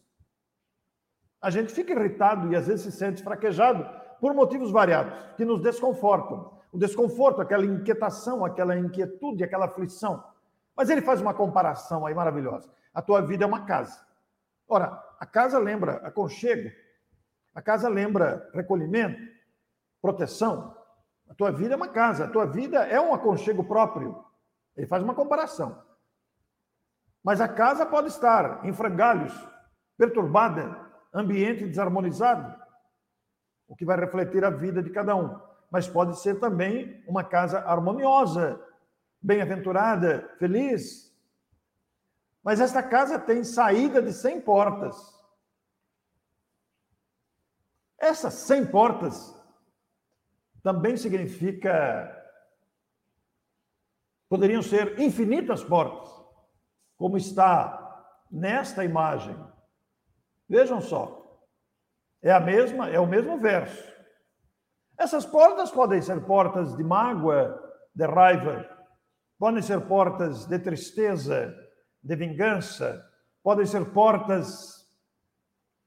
A 1.42 1.50
gente 1.50 1.74
fica 1.74 1.94
irritado 1.94 2.52
e 2.52 2.56
às 2.56 2.68
vezes 2.68 2.84
se 2.84 2.92
sente 2.92 3.24
fraquejado 3.24 3.90
por 4.20 4.34
motivos 4.34 4.72
variados 4.72 5.14
que 5.36 5.44
nos 5.44 5.62
desconfortam. 5.62 6.52
O 6.72 6.78
desconforto, 6.78 7.42
aquela 7.42 7.66
inquietação, 7.66 8.46
aquela 8.46 8.78
inquietude, 8.78 9.44
aquela 9.44 9.66
aflição. 9.66 10.24
Mas 10.76 10.90
ele 10.90 11.02
faz 11.02 11.20
uma 11.20 11.34
comparação 11.34 12.06
aí 12.06 12.14
maravilhosa. 12.14 12.70
A 12.94 13.02
tua 13.02 13.22
vida 13.22 13.44
é 13.44 13.48
uma 13.48 13.66
casa. 13.66 14.06
Ora, 14.68 15.02
a 15.20 15.26
casa 15.26 15.58
lembra 15.58 15.96
aconchego, 16.06 16.72
a 17.54 17.62
casa 17.62 17.90
lembra 17.90 18.50
recolhimento, 18.54 19.20
proteção. 20.02 20.76
A 21.30 21.34
tua 21.34 21.52
vida 21.52 21.74
é 21.74 21.78
uma 21.78 21.88
casa, 21.88 22.26
a 22.26 22.28
tua 22.28 22.46
vida 22.46 22.80
é 22.86 23.00
um 23.00 23.14
aconchego 23.14 23.64
próprio. 23.64 24.24
Ele 24.76 24.88
faz 24.88 25.04
uma 25.04 25.14
comparação. 25.14 25.82
Mas 27.24 27.40
a 27.40 27.48
casa 27.48 27.86
pode 27.86 28.08
estar 28.08 28.66
em 28.66 28.74
frangalhos, 28.74 29.34
perturbada, 29.98 30.92
ambiente 31.14 31.68
desarmonizado, 31.68 32.60
o 33.68 33.76
que 33.76 33.86
vai 33.86 33.98
refletir 34.00 34.44
a 34.44 34.50
vida 34.50 34.82
de 34.82 34.90
cada 34.90 35.16
um. 35.16 35.40
Mas 35.70 35.88
pode 35.88 36.20
ser 36.20 36.40
também 36.40 37.04
uma 37.08 37.24
casa 37.24 37.60
harmoniosa, 37.60 38.60
bem-aventurada, 39.22 40.30
feliz. 40.40 41.16
Mas 42.44 42.60
esta 42.60 42.82
casa 42.82 43.20
tem 43.20 43.44
saída 43.44 44.02
de 44.02 44.12
100 44.12 44.42
portas. 44.42 45.21
Essas 48.02 48.34
100 48.34 48.66
portas 48.66 49.34
também 50.64 50.98
significa 50.98 52.18
poderiam 54.28 54.62
ser 54.62 55.00
infinitas 55.00 55.64
portas, 55.64 56.10
como 56.98 57.18
está 57.18 57.78
nesta 58.32 58.84
imagem 58.84 59.36
Vejam 60.52 60.82
só. 60.82 61.40
É 62.22 62.30
a 62.30 62.40
mesma, 62.42 62.90
é 62.90 63.00
o 63.00 63.08
mesmo 63.08 63.40
verso. 63.40 63.90
Essas 64.98 65.26
portas 65.26 65.72
podem 65.72 66.02
ser 66.02 66.26
portas 66.26 66.76
de 66.76 66.84
mágoa, 66.84 67.58
de 67.96 68.06
raiva, 68.06 68.70
podem 69.40 69.62
ser 69.62 69.80
portas 69.88 70.46
de 70.46 70.60
tristeza, 70.60 71.56
de 72.04 72.16
vingança, 72.18 73.02
podem 73.42 73.66
ser 73.66 73.94
portas 73.94 74.81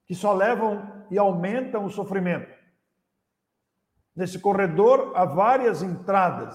que 0.06 0.14
só 0.14 0.32
levam 0.32 1.06
e 1.10 1.18
aumentam 1.18 1.84
o 1.84 1.90
sofrimento. 1.90 2.52
Nesse 4.14 4.38
corredor 4.38 5.12
há 5.16 5.24
várias 5.24 5.82
entradas, 5.82 6.54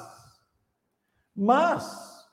mas 1.35 2.27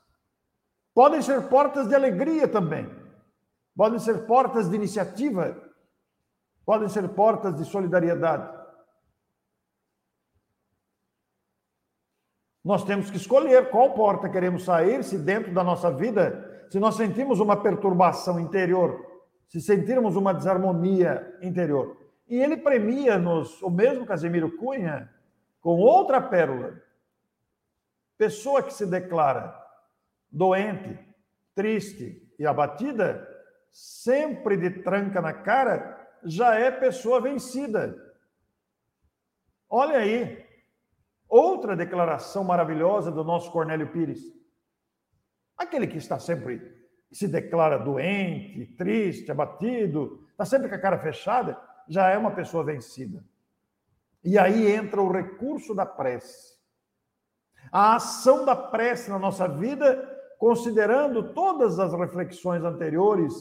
podem 0.93 1.21
ser 1.21 1.49
portas 1.49 1.87
de 1.87 1.95
alegria 1.95 2.47
também, 2.47 2.89
podem 3.75 3.99
ser 3.99 4.25
portas 4.25 4.69
de 4.69 4.75
iniciativa, 4.75 5.61
podem 6.65 6.87
ser 6.87 7.07
portas 7.09 7.55
de 7.55 7.65
solidariedade. 7.65 8.57
Nós 12.63 12.83
temos 12.83 13.09
que 13.09 13.15
escolher 13.15 13.69
qual 13.69 13.93
porta 13.93 14.29
queremos 14.29 14.65
sair, 14.65 15.01
se 15.01 15.17
dentro 15.17 15.53
da 15.53 15.63
nossa 15.63 15.89
vida, 15.89 16.67
se 16.69 16.79
nós 16.79 16.95
sentimos 16.95 17.39
uma 17.39 17.61
perturbação 17.61 18.37
interior, 18.39 19.06
se 19.47 19.61
sentirmos 19.61 20.15
uma 20.15 20.33
desarmonia 20.33 21.37
interior. 21.41 21.97
E 22.27 22.37
ele 22.37 22.57
premia-nos, 22.57 23.61
o 23.61 23.69
mesmo 23.69 24.05
Casemiro 24.05 24.55
Cunha, 24.57 25.09
com 25.61 25.79
outra 25.79 26.21
pérola. 26.21 26.81
Pessoa 28.17 28.61
que 28.61 28.73
se 28.73 28.85
declara 28.85 29.57
doente, 30.29 30.99
triste 31.55 32.33
e 32.37 32.45
abatida, 32.45 33.27
sempre 33.71 34.57
de 34.57 34.81
tranca 34.81 35.21
na 35.21 35.33
cara, 35.33 35.95
já 36.23 36.55
é 36.55 36.69
pessoa 36.69 37.21
vencida. 37.21 37.95
Olha 39.69 39.99
aí, 39.99 40.45
outra 41.27 41.75
declaração 41.75 42.43
maravilhosa 42.43 43.11
do 43.11 43.23
nosso 43.23 43.51
Cornélio 43.51 43.91
Pires. 43.91 44.21
Aquele 45.57 45.87
que 45.87 45.97
está 45.97 46.19
sempre, 46.19 46.61
se 47.11 47.27
declara 47.27 47.77
doente, 47.77 48.65
triste, 48.77 49.31
abatido, 49.31 50.25
está 50.31 50.45
sempre 50.45 50.69
com 50.69 50.75
a 50.75 50.79
cara 50.79 50.99
fechada, 50.99 51.59
já 51.87 52.09
é 52.09 52.17
uma 52.17 52.31
pessoa 52.31 52.63
vencida. 52.63 53.23
E 54.23 54.37
aí 54.37 54.71
entra 54.71 55.01
o 55.01 55.11
recurso 55.11 55.73
da 55.73 55.85
prece. 55.85 56.57
A 57.71 57.95
ação 57.95 58.45
da 58.45 58.55
prece 58.55 59.09
na 59.09 59.19
nossa 59.19 59.47
vida, 59.47 60.03
considerando 60.37 61.33
todas 61.33 61.79
as 61.79 61.93
reflexões 61.93 62.63
anteriores 62.63 63.33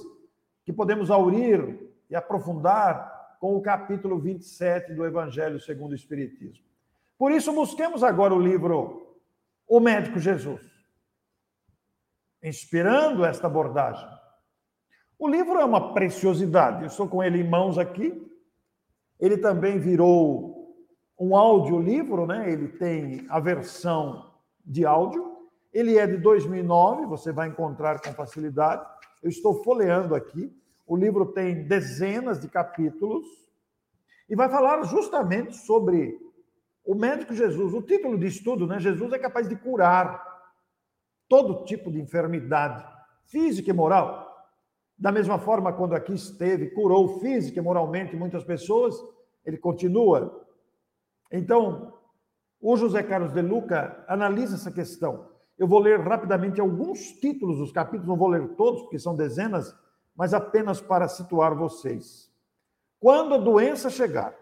que 0.65 0.73
podemos 0.73 1.11
aurir 1.11 1.93
e 2.09 2.17
aprofundar 2.17 3.37
com 3.41 3.57
o 3.57 3.63
capítulo 3.63 4.19
27 4.19 4.95
do 4.95 5.05
Evangelho 5.05 5.61
segundo 5.61 5.93
o 5.93 5.97
Espiritismo. 5.97 6.65
Por 7.19 7.33
isso, 7.33 7.53
busquemos 7.53 8.03
agora 8.03 8.35
o 8.35 8.41
livro 8.41 9.17
O 9.67 9.81
Médico 9.81 10.19
Jesus, 10.19 10.63
inspirando 12.47 13.25
esta 13.25 13.49
abordagem. 13.49 14.09
O 15.19 15.29
livro 15.29 15.59
é 15.59 15.65
uma 15.65 15.93
preciosidade, 15.93 16.83
eu 16.83 16.87
estou 16.87 17.09
com 17.09 17.23
ele 17.23 17.41
em 17.41 17.49
mãos 17.49 17.77
aqui. 17.77 18.23
Ele 19.19 19.37
também 19.37 19.81
virou 19.81 20.77
um 21.19 21.37
audiolivro, 21.37 22.25
né? 22.25 22.49
Ele 22.51 22.69
tem 22.69 23.27
a 23.31 23.41
versão 23.41 24.31
de 24.65 24.87
áudio. 24.87 25.39
Ele 25.73 25.99
é 25.99 26.07
de 26.07 26.19
2009, 26.19 27.07
você 27.07 27.33
vai 27.33 27.49
encontrar 27.49 28.01
com 28.01 28.13
facilidade. 28.13 28.87
Eu 29.23 29.29
estou 29.29 29.65
folheando 29.65 30.15
aqui. 30.15 30.55
O 30.87 30.97
livro 30.97 31.33
tem 31.33 31.67
dezenas 31.67 32.39
de 32.39 32.47
capítulos 32.49 33.27
e 34.29 34.37
vai 34.37 34.49
falar 34.49 34.85
justamente 34.85 35.57
sobre 35.57 36.17
o 36.85 36.95
médico 36.95 37.35
Jesus. 37.35 37.75
O 37.75 37.83
título 37.83 38.17
de 38.17 38.27
estudo, 38.27 38.69
né? 38.69 38.79
Jesus 38.79 39.13
é 39.13 39.19
capaz 39.19 39.49
de 39.49 39.57
curar 39.57 40.36
todo 41.29 41.65
tipo 41.65 41.91
de 41.91 42.01
enfermidade, 42.01 42.85
física 43.27 43.71
e 43.71 43.73
moral. 43.73 44.27
Da 44.99 45.13
mesma 45.13 45.39
forma, 45.39 45.73
quando 45.73 45.95
aqui 45.95 46.15
esteve, 46.15 46.71
curou 46.71 47.21
física 47.21 47.59
e 47.59 47.63
moralmente 47.63 48.17
muitas 48.17 48.45
pessoas, 48.45 48.95
ele 49.45 49.59
continua. 49.59 50.47
Então, 51.31 51.93
o 52.61 52.77
José 52.77 53.03
Carlos 53.03 53.33
de 53.33 53.43
Luca 53.43 54.05
analisa 54.09 54.57
essa 54.57 54.71
questão. 54.71 55.29
Eu 55.59 55.67
vou 55.67 55.79
ler 55.79 56.01
rapidamente 56.01 56.61
alguns 56.61 57.13
títulos 57.21 57.59
dos 57.59 57.73
capítulos, 57.73 58.09
não 58.09 58.17
vou 58.17 58.29
ler 58.29 58.57
todos, 58.57 58.83
porque 58.83 58.99
são 58.99 59.15
dezenas, 59.15 59.75
mas 60.15 60.33
apenas 60.33 60.81
para 60.81 61.09
situar 61.09 61.55
vocês. 61.55 62.31
Quando 62.99 63.35
a 63.35 63.39
doença 63.39 63.91
chegar, 63.91 64.35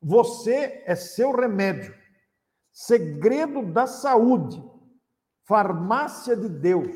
você 0.00 0.82
é 0.86 0.94
seu 0.94 1.32
remédio, 1.32 1.94
segredo 2.70 3.62
da 3.72 3.86
saúde, 3.86 4.62
farmácia 5.48 6.36
de 6.36 6.48
Deus. 6.48 6.94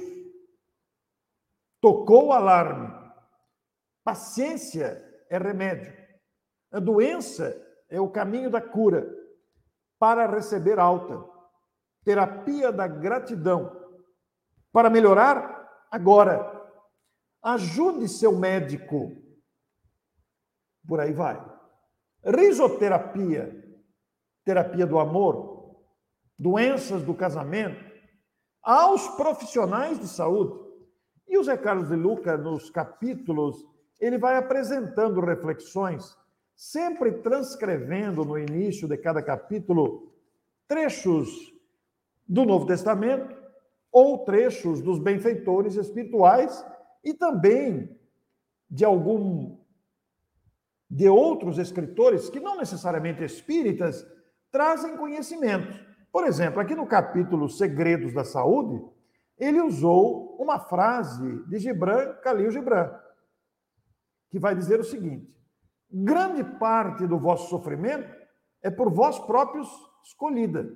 Tocou 1.81 2.27
o 2.27 2.33
alarme. 2.33 2.89
Paciência 4.05 5.03
é 5.29 5.39
remédio. 5.39 5.93
A 6.71 6.79
doença 6.79 7.57
é 7.89 8.01
o 8.01 8.11
caminho 8.11 8.51
da 8.51 8.61
cura 8.61 9.09
para 9.99 10.27
receber 10.27 10.79
alta. 10.79 11.19
Terapia 12.05 12.71
da 12.71 12.87
gratidão. 12.87 13.81
Para 14.71 14.91
melhorar 14.91 15.87
agora 15.91 16.63
Ajude 17.43 18.09
seu 18.09 18.39
médico. 18.39 19.21
Por 20.87 21.01
aí 21.01 21.13
vai. 21.13 21.45
Risoterapia, 22.25 23.53
terapia 24.45 24.87
do 24.87 25.01
amor, 25.01 25.83
doenças 26.39 27.03
do 27.03 27.15
casamento, 27.15 27.92
aos 28.63 29.09
profissionais 29.17 29.99
de 29.99 30.07
saúde. 30.07 30.61
E 31.29 31.39
o 31.39 31.45
Zé 31.45 31.57
Carlos 31.57 31.89
de 31.89 31.97
Luca, 31.97 32.37
nos 32.37 32.71
capítulos, 32.71 33.65
ele 34.01 34.19
vai 34.19 34.37
apresentando 34.37 35.21
reflexões, 35.21 36.17
sempre 36.55 37.13
transcrevendo 37.13 38.25
no 38.25 38.39
início 38.39 38.87
de 38.87 38.97
cada 38.97 39.23
capítulo 39.23 40.13
trechos 40.69 41.53
do 42.29 42.45
Novo 42.45 42.67
Testamento 42.67 43.37
ou 43.91 44.25
trechos 44.25 44.81
dos 44.81 44.99
benfeitores 44.99 45.77
espirituais 45.77 46.65
e 47.05 47.13
também 47.13 47.99
de 48.71 48.85
algum 48.85 49.59
de 50.89 51.09
outros 51.09 51.59
escritores 51.59 52.29
que 52.29 52.39
não 52.39 52.57
necessariamente 52.59 53.25
espíritas 53.25 54.07
trazem 54.51 54.97
conhecimento. 54.97 55.92
Por 56.13 56.27
exemplo, 56.27 56.61
aqui 56.61 56.75
no 56.75 56.87
capítulo 56.87 57.49
Segredos 57.49 58.13
da 58.13 58.23
Saúde, 58.23 58.85
ele 59.39 59.63
usou 59.63 60.37
uma 60.39 60.59
frase 60.59 61.43
de 61.47 61.59
Gibran, 61.59 62.13
Khalil 62.23 62.51
Gibran, 62.51 62.93
que 64.31 64.39
vai 64.39 64.55
dizer 64.55 64.79
o 64.79 64.85
seguinte: 64.85 65.35
grande 65.91 66.45
parte 66.45 67.07
do 67.07 67.19
vosso 67.19 67.49
sofrimento 67.49 68.15
é 68.61 68.71
por 68.71 68.93
vós 68.93 69.19
próprios 69.19 69.69
escolhida. 70.05 70.71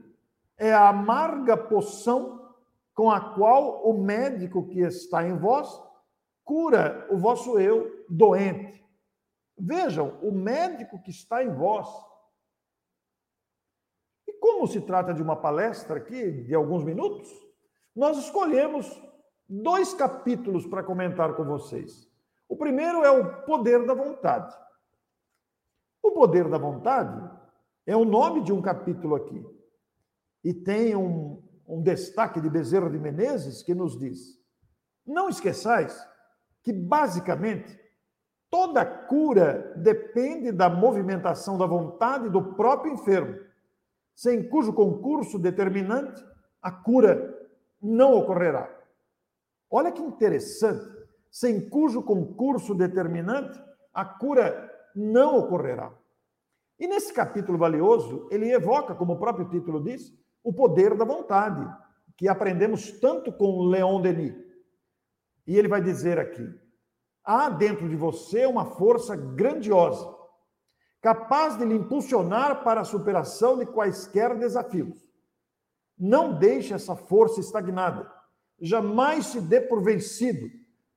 É 0.56 0.72
a 0.72 0.88
amarga 0.88 1.54
poção 1.54 2.54
com 2.94 3.10
a 3.10 3.34
qual 3.34 3.86
o 3.86 3.92
médico 4.02 4.66
que 4.68 4.80
está 4.80 5.22
em 5.22 5.36
vós 5.36 5.68
cura 6.42 7.06
o 7.10 7.18
vosso 7.18 7.58
eu 7.58 8.06
doente. 8.08 8.82
Vejam, 9.58 10.18
o 10.22 10.32
médico 10.32 11.02
que 11.02 11.10
está 11.10 11.44
em 11.44 11.52
vós. 11.52 11.88
Como 14.56 14.66
se 14.66 14.80
trata 14.80 15.12
de 15.12 15.22
uma 15.22 15.36
palestra 15.36 15.98
aqui 15.98 16.32
de 16.44 16.54
alguns 16.54 16.82
minutos, 16.82 17.30
nós 17.94 18.16
escolhemos 18.16 18.90
dois 19.46 19.92
capítulos 19.92 20.66
para 20.66 20.82
comentar 20.82 21.34
com 21.36 21.44
vocês. 21.44 22.10
O 22.48 22.56
primeiro 22.56 23.04
é 23.04 23.10
o 23.10 23.42
poder 23.42 23.84
da 23.84 23.92
vontade. 23.92 24.56
O 26.02 26.10
poder 26.10 26.48
da 26.48 26.56
vontade 26.56 27.22
é 27.84 27.94
o 27.94 28.06
nome 28.06 28.44
de 28.44 28.50
um 28.50 28.62
capítulo 28.62 29.14
aqui. 29.16 29.44
E 30.42 30.54
tem 30.54 30.96
um, 30.96 31.46
um 31.68 31.82
destaque 31.82 32.40
de 32.40 32.48
Bezerra 32.48 32.88
de 32.88 32.98
Menezes 32.98 33.62
que 33.62 33.74
nos 33.74 33.98
diz: 33.98 34.42
Não 35.06 35.28
esqueçais 35.28 36.02
que, 36.62 36.72
basicamente, 36.72 37.78
toda 38.48 38.86
cura 38.86 39.74
depende 39.76 40.50
da 40.50 40.70
movimentação 40.70 41.58
da 41.58 41.66
vontade 41.66 42.30
do 42.30 42.54
próprio 42.54 42.94
enfermo, 42.94 43.45
sem 44.16 44.48
cujo 44.48 44.72
concurso 44.72 45.38
determinante 45.38 46.24
a 46.62 46.72
cura 46.72 47.38
não 47.80 48.14
ocorrerá. 48.14 48.74
Olha 49.70 49.92
que 49.92 50.00
interessante, 50.02 50.88
sem 51.30 51.68
cujo 51.68 52.02
concurso 52.02 52.74
determinante 52.74 53.62
a 53.92 54.04
cura 54.06 54.72
não 54.94 55.36
ocorrerá. 55.36 55.92
E 56.78 56.86
nesse 56.86 57.12
capítulo 57.12 57.58
valioso, 57.58 58.26
ele 58.30 58.50
evoca, 58.50 58.94
como 58.94 59.12
o 59.12 59.18
próprio 59.18 59.48
título 59.50 59.84
diz, 59.84 60.12
o 60.42 60.52
poder 60.52 60.96
da 60.96 61.04
vontade, 61.04 61.66
que 62.16 62.26
aprendemos 62.26 62.98
tanto 62.98 63.30
com 63.30 63.66
Leon 63.66 64.00
Denis. 64.00 64.34
E 65.46 65.58
ele 65.58 65.68
vai 65.68 65.82
dizer 65.82 66.18
aqui: 66.18 66.48
há 67.22 67.50
dentro 67.50 67.86
de 67.88 67.96
você 67.96 68.46
uma 68.46 68.64
força 68.64 69.14
grandiosa, 69.14 70.15
capaz 71.00 71.56
de 71.56 71.64
lhe 71.64 71.74
impulsionar 71.74 72.64
para 72.64 72.80
a 72.80 72.84
superação 72.84 73.58
de 73.58 73.66
quaisquer 73.66 74.36
desafios. 74.36 75.06
Não 75.98 76.38
deixe 76.38 76.74
essa 76.74 76.94
força 76.94 77.40
estagnada. 77.40 78.10
Jamais 78.60 79.26
se 79.26 79.40
dê 79.40 79.60
por 79.60 79.82
vencido. 79.82 80.50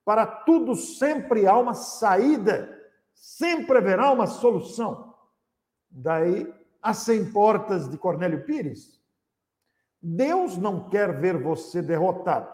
Para 0.04 0.26
tudo 0.26 0.74
sempre 0.74 1.46
há 1.46 1.56
uma 1.56 1.74
saída, 1.74 2.76
sempre 3.14 3.78
haverá 3.78 4.10
uma 4.10 4.26
solução. 4.26 5.14
Daí, 5.90 6.52
as 6.82 6.98
100 6.98 7.32
portas 7.32 7.88
de 7.88 7.98
Cornélio 7.98 8.44
Pires. 8.44 9.00
Deus 10.02 10.56
não 10.56 10.88
quer 10.88 11.20
ver 11.20 11.36
você 11.36 11.82
derrotado, 11.82 12.50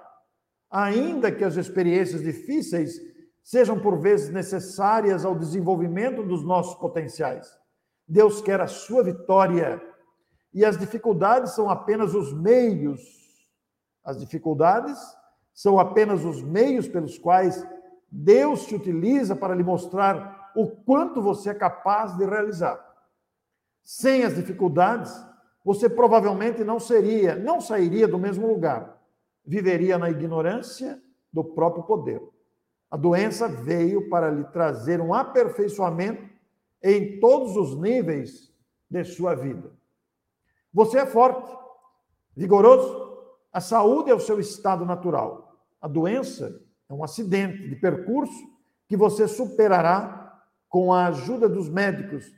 ainda 0.69 1.31
que 1.31 1.45
as 1.45 1.57
experiências 1.57 2.23
difíceis 2.23 3.01
sejam 3.47 3.79
por 3.79 3.97
vezes 4.01 4.29
necessárias 4.29 5.25
ao 5.25 5.33
desenvolvimento 5.33 6.21
dos 6.25 6.43
nossos 6.43 6.75
potenciais. 6.75 7.49
Deus 8.07 8.41
quer 8.41 8.61
a 8.61 8.67
sua 8.67 9.05
vitória 9.05 9.81
e 10.53 10.65
as 10.65 10.77
dificuldades 10.77 11.53
são 11.53 11.71
apenas 11.71 12.13
os 12.13 12.33
meios. 12.33 13.01
As 14.03 14.19
dificuldades 14.19 14.99
são 15.55 15.79
apenas 15.79 16.25
os 16.25 16.43
meios 16.43 16.89
pelos 16.89 17.19
quais 17.19 17.65
Deus 18.11 18.67
te 18.67 18.75
utiliza 18.75 19.37
para 19.37 19.55
lhe 19.55 19.63
mostrar 19.63 20.51
o 20.57 20.67
quanto 20.67 21.23
você 21.23 21.51
é 21.51 21.55
capaz 21.55 22.17
de 22.17 22.25
realizar. 22.25 22.85
Sem 23.81 24.25
as 24.25 24.35
dificuldades, 24.35 25.15
você 25.65 25.89
provavelmente 25.89 26.65
não 26.65 26.81
seria, 26.81 27.37
não 27.37 27.61
sairia 27.61 28.09
do 28.09 28.19
mesmo 28.19 28.49
lugar. 28.49 29.01
Viveria 29.45 29.99
na 29.99 30.11
ignorância 30.11 31.01
do 31.33 31.45
próprio 31.45 31.85
poder. 31.85 32.21
A 32.91 32.97
doença 32.97 33.49
veio 33.49 34.09
para 34.09 34.31
lhe 34.31 34.45
trazer 34.45 35.01
um 35.01 35.13
aperfeiçoamento 35.13 36.23
em 36.83 37.19
todos 37.19 37.57
os 37.57 37.77
níveis 37.77 38.53
de 38.89 39.05
sua 39.05 39.35
vida. 39.35 39.73
Você 40.73 40.99
é 40.99 41.07
forte, 41.07 41.53
vigoroso. 42.37 43.05
A 43.53 43.61
saúde 43.61 44.11
é 44.11 44.15
o 44.15 44.21
seu 44.21 44.39
estado 44.39 44.85
natural. 44.85 45.57
A 45.81 45.89
doença 45.89 46.63
é 46.89 46.95
um 46.95 47.03
acidente 47.03 47.69
de 47.69 47.77
percurso 47.77 48.45
que 48.89 48.97
você 48.97 49.27
superará 49.27 50.41
com 50.69 50.93
a 50.93 51.07
ajuda 51.07 51.49
dos 51.49 51.69
médicos 51.69 52.31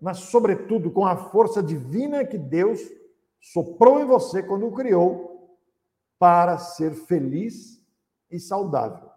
mas, 0.00 0.18
sobretudo, 0.18 0.90
com 0.90 1.06
a 1.06 1.16
força 1.16 1.62
divina 1.62 2.24
que 2.24 2.36
Deus 2.36 2.80
soprou 3.40 4.00
em 4.00 4.04
você 4.04 4.42
quando 4.42 4.66
o 4.66 4.72
criou 4.72 5.58
para 6.18 6.58
ser 6.58 6.92
feliz 6.92 7.82
e 8.30 8.38
saudável. 8.38 9.08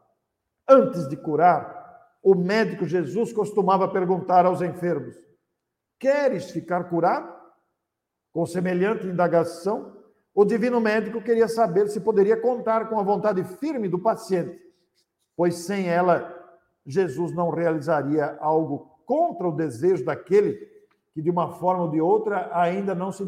Antes 0.70 1.08
de 1.08 1.18
curar, 1.18 1.80
o 2.22 2.36
médico 2.36 2.86
Jesus 2.86 3.34
costumava 3.34 3.88
perguntar 3.88 4.46
aos 4.46 4.62
enfermos: 4.62 5.16
Queres 5.98 6.52
ficar 6.52 6.84
curado? 6.90 7.40
Com 8.32 8.46
semelhante 8.46 9.08
indagação, 9.08 9.98
o 10.34 10.46
divino 10.46 10.80
médico 10.80 11.22
queria 11.22 11.48
saber 11.48 11.90
se 11.90 12.00
poderia 12.00 12.40
contar 12.40 12.88
com 12.88 13.00
a 13.00 13.04
vontade 13.04 13.44
firme 13.44 13.90
do 13.90 13.98
paciente, 13.98 14.62
pois 15.36 15.56
sem 15.56 15.90
ela, 15.90 16.36
Jesus 16.86 17.34
não 17.34 17.50
realizaria 17.50 18.38
algo 18.40 19.00
contra 19.06 19.48
o 19.48 19.56
desejo 19.56 20.06
daquele 20.06 20.54
que, 21.14 21.22
de 21.22 21.32
uma 21.32 21.54
forma 21.54 21.84
ou 21.84 21.90
de 21.90 22.00
outra, 22.00 22.50
ainda 22.54 22.94
não 22.94 23.12
se 23.12 23.26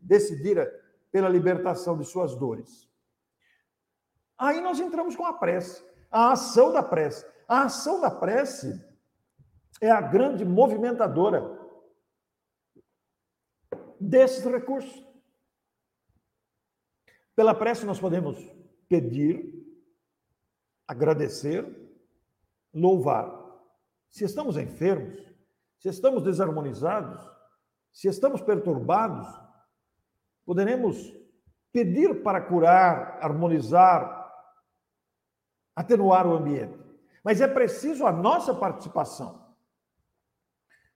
decidira 0.00 0.72
pela 1.10 1.28
libertação 1.28 1.98
de 1.98 2.04
suas 2.04 2.36
dores. 2.36 2.88
Aí 4.38 4.60
nós 4.60 4.78
entramos 4.80 5.14
com 5.16 5.26
a 5.26 5.32
prece, 5.32 5.84
a 6.12 6.32
ação 6.32 6.72
da 6.72 6.82
prece. 6.82 7.26
A 7.48 7.62
ação 7.62 8.00
da 8.00 8.10
prece 8.10 8.80
é 9.80 9.90
a 9.90 10.00
grande 10.00 10.44
movimentadora 10.44 11.58
desses 13.98 14.44
recursos. 14.44 15.04
Pela 17.34 17.54
prece 17.54 17.86
nós 17.86 17.98
podemos 17.98 18.38
pedir, 18.88 19.66
agradecer, 20.86 21.64
louvar. 22.74 23.40
Se 24.10 24.24
estamos 24.24 24.56
enfermos, 24.58 25.18
se 25.78 25.88
estamos 25.88 26.22
desarmonizados, 26.22 27.20
se 27.92 28.06
estamos 28.08 28.42
perturbados, 28.42 29.26
poderemos 30.44 31.12
pedir 31.72 32.22
para 32.22 32.40
curar, 32.40 33.18
harmonizar, 33.22 34.21
atenuar 35.74 36.26
o 36.26 36.34
ambiente. 36.34 36.78
Mas 37.24 37.40
é 37.40 37.48
preciso 37.48 38.06
a 38.06 38.12
nossa 38.12 38.54
participação. 38.54 39.42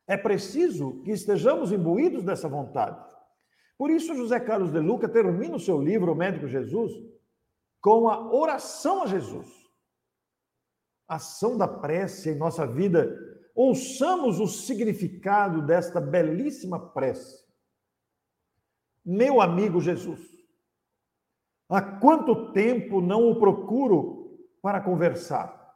É 0.07 0.17
preciso 0.17 1.03
que 1.03 1.11
estejamos 1.11 1.73
imbuídos 1.73 2.25
dessa 2.25 2.49
vontade. 2.49 3.05
Por 3.77 3.91
isso, 3.91 4.15
José 4.15 4.39
Carlos 4.41 4.73
de 4.73 4.79
Luca 4.79 5.09
termina 5.09 5.57
o 5.57 5.61
seu 5.61 5.81
livro, 5.81 6.13
O 6.13 6.17
Médico 6.17 6.47
Jesus, 6.47 6.93
com 7.81 8.09
a 8.09 8.33
oração 8.33 9.03
a 9.03 9.07
Jesus 9.07 9.67
ação 11.09 11.57
da 11.57 11.69
prece 11.69 12.31
em 12.31 12.35
nossa 12.35 12.67
vida, 12.67 13.17
ouçamos 13.55 14.41
o 14.41 14.47
significado 14.47 15.65
desta 15.65 16.01
belíssima 16.01 16.91
prece. 16.91 17.45
Meu 19.05 19.41
amigo 19.41 19.81
Jesus, 19.81 20.21
há 21.69 21.81
quanto 21.81 22.53
tempo 22.53 23.01
não 23.01 23.31
o 23.31 23.39
procuro 23.39 24.16
para 24.63 24.81
conversar? 24.81 25.67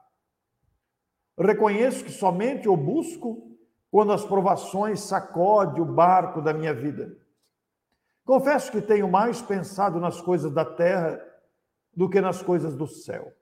Reconheço 1.38 2.04
que 2.04 2.12
somente 2.12 2.68
o 2.68 2.76
busco 2.76 3.50
quando 3.90 4.12
as 4.12 4.24
provações 4.24 5.00
sacode 5.00 5.80
o 5.80 5.84
barco 5.84 6.40
da 6.40 6.52
minha 6.52 6.72
vida. 6.72 7.16
Confesso 8.24 8.70
que 8.70 8.80
tenho 8.80 9.10
mais 9.10 9.42
pensado 9.42 9.98
nas 9.98 10.20
coisas 10.20 10.52
da 10.52 10.64
terra 10.64 11.20
do 11.94 12.08
que 12.08 12.20
nas 12.20 12.40
coisas 12.40 12.76
do 12.76 12.86
céu. 12.86 13.32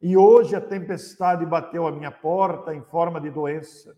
E 0.00 0.16
hoje 0.16 0.54
a 0.54 0.60
tempestade 0.60 1.44
bateu 1.44 1.86
à 1.86 1.90
minha 1.90 2.10
porta 2.10 2.72
em 2.74 2.82
forma 2.82 3.20
de 3.20 3.30
doença. 3.30 3.96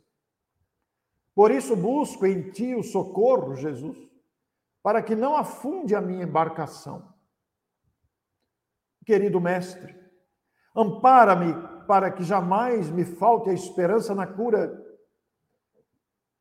Por 1.34 1.51
isso 1.51 1.76
busco 1.76 2.24
em 2.26 2.51
ti 2.51 2.74
o 2.74 2.82
socorro, 2.82 3.55
Jesus, 3.55 3.98
para 4.82 5.03
que 5.03 5.14
não 5.14 5.36
afunde 5.36 5.94
a 5.94 6.01
minha 6.01 6.24
embarcação. 6.24 7.12
Querido 9.05 9.40
mestre, 9.40 9.99
ampara-me 10.81 11.55
para 11.87 12.11
que 12.11 12.22
jamais 12.22 12.91
me 12.91 13.05
falte 13.05 13.51
a 13.51 13.53
esperança 13.53 14.14
na 14.14 14.26
cura 14.26 14.81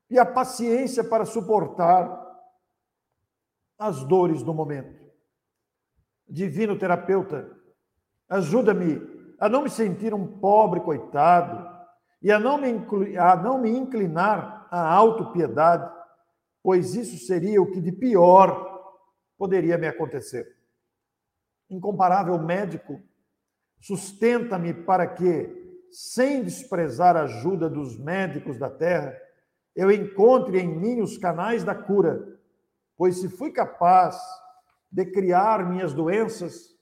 e 0.09 0.17
a 0.17 0.25
paciência 0.25 1.03
para 1.03 1.25
suportar 1.25 2.27
as 3.77 4.03
dores 4.03 4.43
do 4.43 4.53
momento. 4.53 4.99
Divino 6.27 6.77
terapeuta, 6.77 7.49
ajuda-me 8.27 9.01
a 9.39 9.47
não 9.47 9.63
me 9.63 9.69
sentir 9.69 10.13
um 10.13 10.39
pobre 10.39 10.81
coitado 10.81 11.67
e 12.21 12.31
a 12.31 12.39
não 12.39 12.57
me, 12.57 13.17
a 13.17 13.35
não 13.35 13.57
me 13.57 13.69
inclinar 13.69 14.67
à 14.69 14.93
autopiedade, 14.93 15.89
pois 16.61 16.93
isso 16.93 17.25
seria 17.25 17.61
o 17.61 17.71
que 17.71 17.79
de 17.79 17.91
pior 17.91 18.67
poderia 19.37 19.77
me 19.77 19.87
acontecer. 19.87 20.57
Incomparável 21.69 22.37
médico, 22.37 23.01
sustenta-me 23.79 24.73
para 24.73 25.07
que, 25.07 25.55
sem 25.91 26.43
desprezar 26.43 27.15
a 27.15 27.23
ajuda 27.23 27.69
dos 27.69 27.97
médicos 27.97 28.57
da 28.57 28.69
terra, 28.69 29.15
eu 29.75 29.91
encontre 29.91 30.59
em 30.59 30.67
mim 30.67 31.01
os 31.01 31.17
canais 31.17 31.63
da 31.63 31.73
cura, 31.73 32.39
pois 32.97 33.17
se 33.17 33.29
fui 33.29 33.51
capaz 33.51 34.19
de 34.91 35.05
criar 35.05 35.69
minhas 35.69 35.93
doenças, 35.93 36.75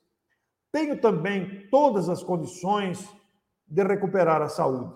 tenho 0.71 0.99
também 0.99 1.67
todas 1.69 2.09
as 2.09 2.23
condições 2.23 3.07
de 3.67 3.83
recuperar 3.83 4.41
a 4.41 4.49
saúde. 4.49 4.93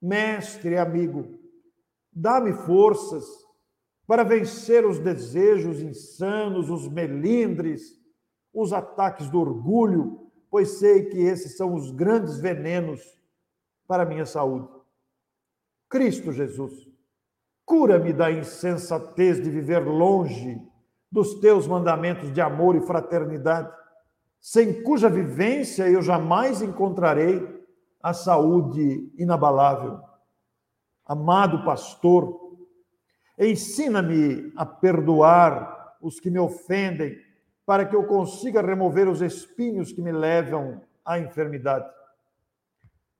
Mestre 0.00 0.76
amigo, 0.76 1.38
dá-me 2.12 2.52
forças 2.52 3.24
para 4.06 4.22
vencer 4.22 4.86
os 4.86 4.98
desejos 4.98 5.80
insanos, 5.80 6.70
os 6.70 6.88
melindres, 6.88 7.98
os 8.52 8.72
ataques 8.72 9.28
do 9.28 9.40
orgulho, 9.40 10.27
pois 10.50 10.78
sei 10.78 11.06
que 11.06 11.18
esses 11.18 11.56
são 11.56 11.74
os 11.74 11.90
grandes 11.90 12.38
venenos 12.38 13.02
para 13.86 14.02
a 14.02 14.06
minha 14.06 14.26
saúde. 14.26 14.68
Cristo 15.88 16.32
Jesus, 16.32 16.88
Cura-me 17.68 18.14
da 18.14 18.32
insensatez 18.32 19.42
de 19.42 19.50
viver 19.50 19.80
longe 19.80 20.58
dos 21.12 21.34
teus 21.34 21.66
mandamentos 21.66 22.32
de 22.32 22.40
amor 22.40 22.74
e 22.74 22.80
fraternidade, 22.80 23.70
sem 24.40 24.82
cuja 24.82 25.10
vivência 25.10 25.86
eu 25.86 26.00
jamais 26.00 26.62
encontrarei 26.62 27.46
a 28.02 28.14
saúde 28.14 29.12
inabalável. 29.18 30.00
Amado 31.04 31.62
pastor, 31.62 32.56
ensina-me 33.38 34.50
a 34.56 34.64
perdoar 34.64 35.98
os 36.00 36.18
que 36.18 36.30
me 36.30 36.38
ofendem, 36.38 37.18
para 37.68 37.84
que 37.84 37.94
eu 37.94 38.06
consiga 38.06 38.62
remover 38.62 39.06
os 39.06 39.20
espinhos 39.20 39.92
que 39.92 40.00
me 40.00 40.10
levam 40.10 40.80
à 41.04 41.18
enfermidade. 41.18 41.86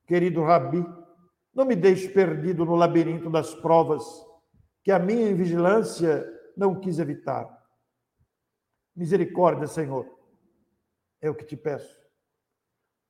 Querido 0.06 0.42
Rabi, 0.42 0.82
não 1.54 1.66
me 1.66 1.76
deixe 1.76 2.08
perdido 2.08 2.64
no 2.64 2.74
labirinto 2.74 3.28
das 3.28 3.54
provas 3.54 4.02
que 4.82 4.90
a 4.90 4.98
minha 4.98 5.34
vigilância 5.34 6.26
não 6.56 6.80
quis 6.80 6.98
evitar. 6.98 7.46
Misericórdia, 8.96 9.66
Senhor, 9.66 10.06
é 11.20 11.28
o 11.28 11.34
que 11.34 11.44
te 11.44 11.54
peço. 11.54 12.00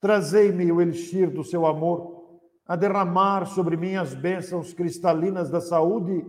Trazei-me 0.00 0.72
o 0.72 0.80
elixir 0.80 1.30
do 1.30 1.44
seu 1.44 1.66
amor, 1.66 2.40
a 2.66 2.74
derramar 2.74 3.46
sobre 3.46 3.76
mim 3.76 3.94
as 3.94 4.12
bênçãos 4.12 4.74
cristalinas 4.74 5.48
da 5.48 5.60
saúde 5.60 6.26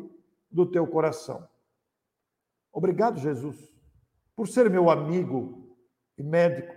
do 0.51 0.67
teu 0.67 0.85
coração. 0.85 1.49
Obrigado, 2.71 3.19
Jesus, 3.19 3.78
por 4.39 4.47
ser 4.47 4.69
meu 4.69 4.89
amigo 4.89 5.75
e 6.17 6.23
médico. 6.23 6.73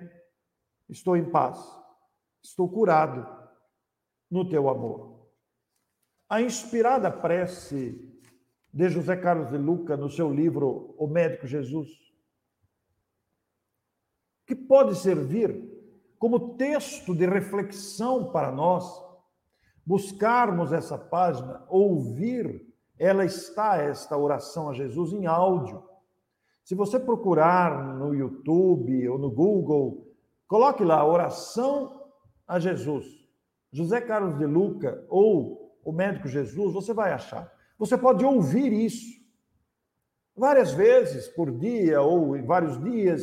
Estou 0.88 1.16
em 1.16 1.30
paz, 1.30 1.64
estou 2.42 2.68
curado 2.68 3.24
no 4.28 4.48
teu 4.48 4.68
amor. 4.68 5.30
A 6.28 6.42
inspirada 6.42 7.08
prece 7.08 8.20
de 8.74 8.88
José 8.88 9.16
Carlos 9.16 9.50
de 9.50 9.58
Luca 9.58 9.96
no 9.96 10.10
seu 10.10 10.34
livro 10.34 10.92
O 10.98 11.06
Médico 11.06 11.46
Jesus, 11.46 11.88
que 14.44 14.56
pode 14.56 14.96
servir 14.96 15.70
como 16.18 16.56
texto 16.56 17.14
de 17.14 17.26
reflexão 17.26 18.32
para 18.32 18.50
nós, 18.50 18.92
buscarmos 19.86 20.72
essa 20.72 20.98
página, 20.98 21.64
ouvir, 21.68 22.74
ela 22.98 23.24
está 23.24 23.76
esta 23.76 24.18
oração 24.18 24.68
a 24.68 24.74
Jesus 24.74 25.12
em 25.12 25.26
áudio. 25.26 25.91
Se 26.64 26.74
você 26.74 26.98
procurar 26.98 27.96
no 27.96 28.14
YouTube 28.14 29.08
ou 29.08 29.18
no 29.18 29.30
Google, 29.30 30.06
coloque 30.46 30.84
lá 30.84 31.04
oração 31.04 32.00
a 32.46 32.58
Jesus, 32.58 33.04
José 33.72 34.00
Carlos 34.00 34.38
de 34.38 34.46
Luca 34.46 35.04
ou 35.08 35.78
o 35.84 35.92
médico 35.92 36.28
Jesus, 36.28 36.72
você 36.72 36.92
vai 36.92 37.12
achar. 37.12 37.52
Você 37.78 37.98
pode 37.98 38.24
ouvir 38.24 38.72
isso 38.72 39.20
várias 40.36 40.72
vezes 40.72 41.28
por 41.28 41.50
dia 41.50 42.00
ou 42.00 42.36
em 42.36 42.44
vários 42.44 42.82
dias. 42.82 43.22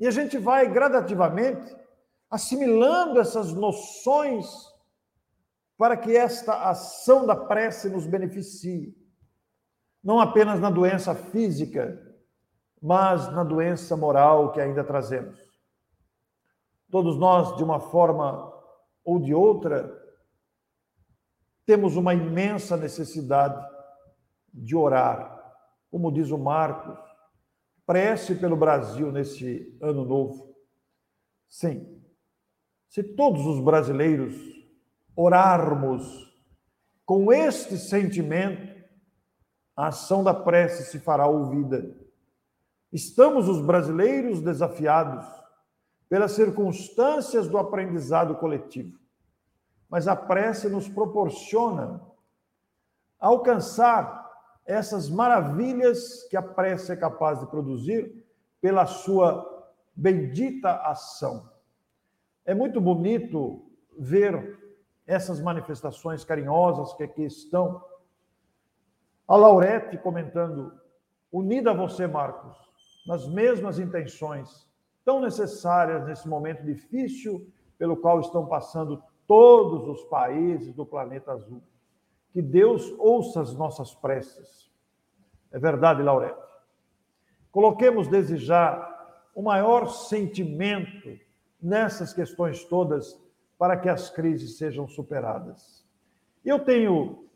E 0.00 0.06
a 0.06 0.10
gente 0.10 0.38
vai 0.38 0.72
gradativamente 0.72 1.76
assimilando 2.30 3.20
essas 3.20 3.52
noções 3.52 4.46
para 5.76 5.96
que 5.96 6.16
esta 6.16 6.70
ação 6.70 7.26
da 7.26 7.36
prece 7.36 7.90
nos 7.90 8.06
beneficie. 8.06 8.96
Não 10.02 10.18
apenas 10.18 10.58
na 10.60 10.70
doença 10.70 11.14
física, 11.14 12.00
mas 12.80 13.30
na 13.32 13.44
doença 13.44 13.96
moral 13.96 14.52
que 14.52 14.60
ainda 14.60 14.82
trazemos. 14.82 15.38
Todos 16.90 17.16
nós, 17.16 17.56
de 17.56 17.62
uma 17.62 17.78
forma 17.78 18.52
ou 19.04 19.20
de 19.20 19.32
outra, 19.32 19.98
temos 21.64 21.96
uma 21.96 22.12
imensa 22.12 22.76
necessidade 22.76 23.64
de 24.52 24.76
orar. 24.76 25.40
Como 25.90 26.12
diz 26.12 26.30
o 26.30 26.38
Marcos, 26.38 26.98
prece 27.86 28.34
pelo 28.34 28.56
Brasil 28.56 29.12
nesse 29.12 29.78
ano 29.80 30.04
novo. 30.04 30.54
Sim, 31.48 32.02
se 32.88 33.02
todos 33.02 33.46
os 33.46 33.60
brasileiros 33.60 34.34
orarmos 35.16 36.30
com 37.04 37.32
este 37.32 37.76
sentimento, 37.76 38.71
a 39.76 39.88
ação 39.88 40.22
da 40.22 40.34
prece 40.34 40.84
se 40.90 40.98
fará 40.98 41.26
ouvida. 41.26 41.96
Estamos 42.92 43.48
os 43.48 43.60
brasileiros 43.60 44.40
desafiados 44.40 45.26
pelas 46.08 46.32
circunstâncias 46.32 47.48
do 47.48 47.56
aprendizado 47.58 48.34
coletivo 48.34 49.02
mas 49.92 50.08
a 50.08 50.16
prece 50.16 50.70
nos 50.70 50.88
proporciona 50.88 52.00
alcançar 53.20 54.26
essas 54.64 55.10
maravilhas 55.10 56.22
que 56.30 56.36
a 56.36 56.40
prece 56.40 56.92
é 56.92 56.96
capaz 56.96 57.40
de 57.40 57.46
produzir 57.46 58.24
pela 58.58 58.86
sua 58.86 59.70
bendita 59.94 60.76
ação. 60.76 61.46
É 62.42 62.54
muito 62.54 62.80
bonito 62.80 63.70
ver 63.98 64.58
essas 65.06 65.42
manifestações 65.42 66.24
carinhosas 66.24 66.94
que 66.94 67.02
aqui 67.02 67.24
estão. 67.26 67.84
A 69.26 69.36
Laurete 69.36 69.96
comentando, 69.98 70.72
unida 71.30 71.70
a 71.70 71.74
você, 71.74 72.06
Marcos, 72.06 72.56
nas 73.06 73.26
mesmas 73.26 73.78
intenções 73.78 74.68
tão 75.04 75.20
necessárias 75.20 76.04
nesse 76.04 76.28
momento 76.28 76.64
difícil 76.64 77.50
pelo 77.78 77.96
qual 77.96 78.20
estão 78.20 78.46
passando 78.46 79.02
todos 79.26 79.88
os 79.88 80.04
países 80.04 80.74
do 80.74 80.86
planeta 80.86 81.32
azul. 81.32 81.62
Que 82.32 82.40
Deus 82.40 82.92
ouça 82.98 83.40
as 83.40 83.54
nossas 83.54 83.94
preces. 83.94 84.70
É 85.50 85.58
verdade, 85.58 86.02
Laurete. 86.02 86.40
Coloquemos 87.50 88.08
desde 88.08 88.36
já 88.36 88.88
o 89.34 89.42
maior 89.42 89.86
sentimento 89.86 91.18
nessas 91.60 92.12
questões 92.12 92.64
todas 92.64 93.20
para 93.58 93.76
que 93.76 93.88
as 93.88 94.10
crises 94.10 94.56
sejam 94.56 94.88
superadas. 94.88 95.86
Eu 96.44 96.58
tenho 96.58 97.28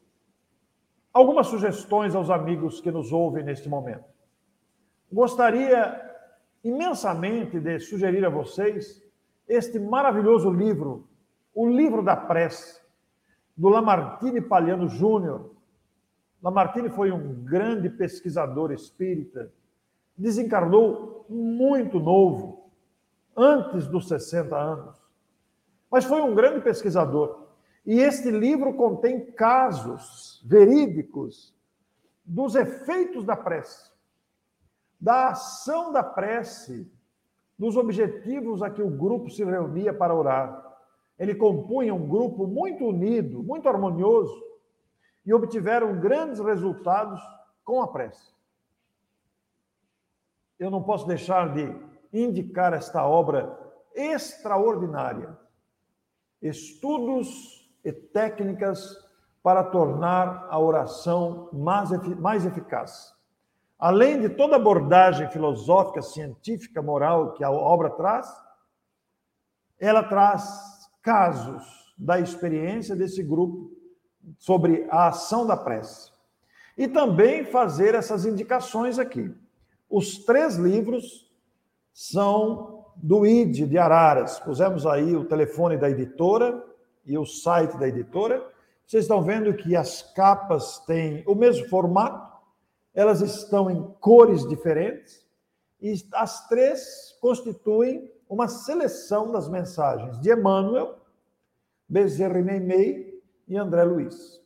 algumas 1.17 1.47
sugestões 1.47 2.14
aos 2.14 2.29
amigos 2.29 2.79
que 2.79 2.91
nos 2.91 3.11
ouvem 3.11 3.43
neste 3.43 3.71
momento. 3.71 4.05
Gostaria 5.11 5.99
imensamente 6.62 7.59
de 7.59 7.81
sugerir 7.81 8.23
a 8.27 8.29
vocês 8.29 9.03
este 9.49 9.79
maravilhoso 9.79 10.51
livro 10.51 11.09
o 11.55 11.67
livro 11.67 12.03
da 12.03 12.14
prece, 12.14 12.83
do 13.57 13.71
Lamartine 13.71 14.43
Palhano 14.43 14.91
Júnior. 14.91 15.53
Lamartine 16.43 16.91
foi 16.91 17.11
um 17.11 17.43
grande 17.45 17.89
pesquisador 17.89 18.71
espírita, 18.71 19.51
desencarnou 20.14 21.25
muito 21.31 21.99
novo, 21.99 22.71
antes 23.35 23.87
dos 23.87 24.07
60 24.07 24.55
anos, 24.55 25.03
mas 25.91 26.05
foi 26.05 26.21
um 26.21 26.35
grande 26.35 26.61
pesquisador. 26.61 27.45
E 27.87 28.01
este 28.01 28.30
livro 28.30 28.74
contém 28.74 29.32
casos 29.32 30.43
verídicos 30.45 31.55
dos 32.24 32.57
efeitos 32.57 33.24
da 33.24 33.37
prece, 33.37 33.93
da 35.01 35.28
ação 35.28 35.93
da 35.93 36.03
prece, 36.03 36.91
dos 37.57 37.76
objetivos 37.76 38.62
a 38.62 38.68
que 38.68 38.82
o 38.82 38.91
grupo 38.91 39.30
se 39.30 39.45
reunia 39.45 39.95
para 39.95 40.14
orar 40.14 40.66
ele 41.18 41.34
compunha 41.34 41.95
um 41.95 42.07
grupo 42.07 42.47
muito 42.47 42.84
unido, 42.84 43.43
muito 43.43 43.68
harmonioso. 43.68 44.45
e 45.24 45.34
obtiveram 45.34 45.99
grandes 45.99 46.39
resultados 46.39 47.20
com 47.64 47.82
a 47.82 47.89
prece. 47.89 48.32
Eu 50.57 50.70
não 50.70 50.84
posso 50.84 51.05
deixar 51.05 51.53
de 51.53 51.66
indicar 52.12 52.72
esta 52.72 53.05
obra 53.05 53.59
extraordinária. 53.93 55.37
Estudos 56.41 57.66
e 57.87 57.93
técnicas 57.93 58.99
para 59.45 59.62
tornar 59.62 60.49
a 60.51 60.59
oração 60.59 61.49
mais, 61.53 61.89
mais 62.18 62.45
eficaz. 62.45 63.14
Além 63.78 64.20
de 64.20 64.28
toda 64.30 64.57
abordagem 64.57 65.30
filosófica, 65.30 66.03
científica, 66.03 66.82
moral 66.82 67.34
que 67.34 67.45
a 67.45 67.51
obra 67.51 67.91
traz, 67.91 68.28
ela 69.78 70.03
traz 70.03 70.91
casos 71.01 71.62
da 71.97 72.18
experiência 72.18 72.97
desse 72.97 73.22
grupo 73.22 73.70
sobre 74.37 74.89
a 74.91 75.09
ação 75.09 75.47
da 75.47 75.57
prece. 75.57 76.11
E 76.76 76.89
também 76.89 77.45
fazer 77.45 77.95
essas 77.95 78.26
indicações 78.26 78.99
aqui. 78.99 79.32
Os 79.89 80.24
três 80.24 80.57
livros 80.57 81.30
são 81.93 82.84
do 82.97 83.24
ID 83.24 83.68
de 83.68 83.78
Araras. 83.78 84.41
Pusemos 84.41 84.84
aí 84.87 85.14
o 85.14 85.24
telefone 85.24 85.76
da 85.76 85.89
editora 85.89 86.66
e 87.07 87.17
o 87.17 87.25
site 87.25 87.79
da 87.79 87.89
editora. 87.89 88.47
Vocês 88.87 89.05
estão 89.05 89.23
vendo 89.23 89.55
que 89.55 89.75
as 89.75 90.03
capas 90.15 90.79
têm 90.81 91.25
o 91.27 91.35
mesmo 91.35 91.69
formato, 91.69 92.37
elas 92.93 93.21
estão 93.21 93.71
em 93.71 93.83
cores 94.01 94.47
diferentes 94.49 95.25
e 95.81 95.95
as 96.13 96.49
três 96.49 97.17
constituem 97.21 98.11
uma 98.29 98.49
seleção 98.49 99.31
das 99.31 99.49
mensagens 99.49 100.19
de 100.21 100.33
Emmanuel, 100.33 100.99
Bezerra 101.89 102.41
Neimei 102.41 103.23
e 103.47 103.57
André 103.57 103.85
Luiz. 103.85 104.41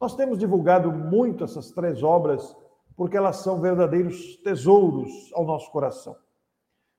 Nós 0.00 0.14
temos 0.14 0.38
divulgado 0.38 0.92
muito 0.92 1.44
essas 1.44 1.70
três 1.70 2.02
obras 2.02 2.54
porque 2.96 3.16
elas 3.16 3.36
são 3.36 3.60
verdadeiros 3.60 4.36
tesouros 4.38 5.30
ao 5.34 5.44
nosso 5.44 5.70
coração. 5.70 6.16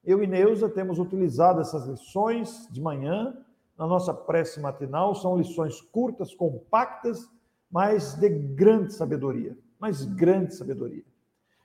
Eu 0.04 0.24
e 0.24 0.28
Neuza 0.28 0.70
temos 0.70 1.00
utilizado 1.00 1.60
essas 1.60 1.86
lições 1.86 2.68
de 2.72 2.82
manhã 2.82 3.36
na 3.78 3.86
nossa 3.86 4.14
prece 4.14 4.60
matinal, 4.60 5.14
são 5.16 5.38
lições 5.38 5.82
curtas, 5.82 6.34
compactas, 6.34 7.30
mas 7.70 8.16
de 8.16 8.30
grande 8.30 8.94
sabedoria 8.94 9.56
mas 9.80 10.04
grande 10.04 10.56
sabedoria. 10.56 11.04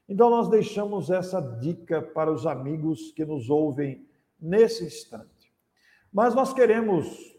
Então, 0.09 0.29
nós 0.29 0.49
deixamos 0.49 1.11
essa 1.11 1.41
dica 1.41 2.03
para 2.03 2.31
os 2.31 2.47
amigos 2.47 3.13
que 3.13 3.25
nos 3.25 3.49
ouvem 3.49 4.07
nesse 4.41 4.85
instante. 4.85 5.53
Mas 6.13 6.35
nós 6.35 6.53
queremos, 6.53 7.37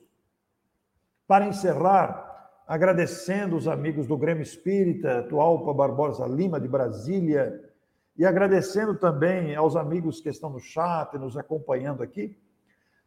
para 1.28 1.46
encerrar, 1.46 2.32
agradecendo 2.66 3.56
os 3.56 3.68
amigos 3.68 4.08
do 4.08 4.18
Grêmio 4.18 4.42
Espírita, 4.42 5.24
Tualpa 5.24 5.74
Barbosa 5.74 6.26
Lima, 6.26 6.60
de 6.60 6.68
Brasília, 6.68 7.70
e 8.18 8.26
agradecendo 8.26 8.96
também 8.96 9.56
aos 9.56 9.76
amigos 9.76 10.22
que 10.22 10.30
estão 10.30 10.50
no 10.50 10.60
chat, 10.60 11.18
nos 11.18 11.36
acompanhando 11.36 12.02
aqui, 12.02 12.38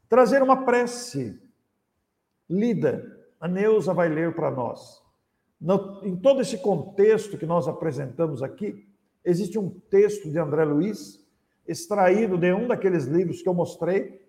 trazer 0.08 0.42
uma 0.42 0.64
prece 0.64 1.40
lida. 2.48 3.04
A 3.40 3.48
Neuza 3.48 3.92
vai 3.92 4.08
ler 4.08 4.34
para 4.34 4.50
nós. 4.50 5.02
No, 5.60 6.04
em 6.04 6.16
todo 6.16 6.40
esse 6.40 6.58
contexto 6.58 7.38
que 7.38 7.46
nós 7.46 7.66
apresentamos 7.66 8.42
aqui, 8.42 8.86
existe 9.24 9.58
um 9.58 9.70
texto 9.90 10.30
de 10.30 10.38
André 10.38 10.64
Luiz, 10.64 11.24
extraído 11.66 12.38
de 12.38 12.52
um 12.52 12.68
daqueles 12.68 13.06
livros 13.06 13.42
que 13.42 13.48
eu 13.48 13.54
mostrei, 13.54 14.24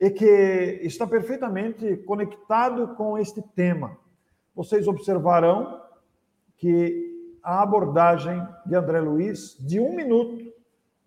e 0.00 0.10
que 0.10 0.80
está 0.82 1.06
perfeitamente 1.06 1.96
conectado 1.98 2.94
com 2.96 3.16
este 3.16 3.40
tema. 3.40 3.96
Vocês 4.54 4.86
observarão 4.86 5.80
que 6.56 7.38
a 7.42 7.62
abordagem 7.62 8.42
de 8.66 8.74
André 8.74 9.00
Luiz, 9.00 9.56
de 9.60 9.78
um 9.78 9.94
minuto 9.94 10.52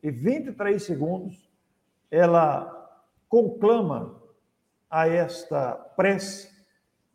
e 0.01 0.09
23 0.09 0.81
segundos, 0.81 1.49
ela 2.09 2.75
conclama 3.27 4.18
a 4.89 5.07
esta 5.07 5.73
prece 5.95 6.49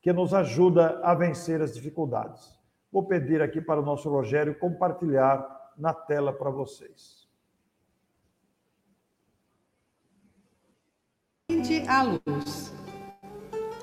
que 0.00 0.12
nos 0.12 0.32
ajuda 0.32 1.00
a 1.02 1.14
vencer 1.14 1.60
as 1.60 1.74
dificuldades. 1.74 2.54
Vou 2.92 3.06
pedir 3.06 3.42
aqui 3.42 3.60
para 3.60 3.80
o 3.80 3.84
nosso 3.84 4.08
Rogério 4.08 4.58
compartilhar 4.58 5.72
na 5.76 5.92
tela 5.92 6.32
para 6.32 6.50
vocês. 6.50 7.24
A 11.88 12.02
luz. 12.02 12.72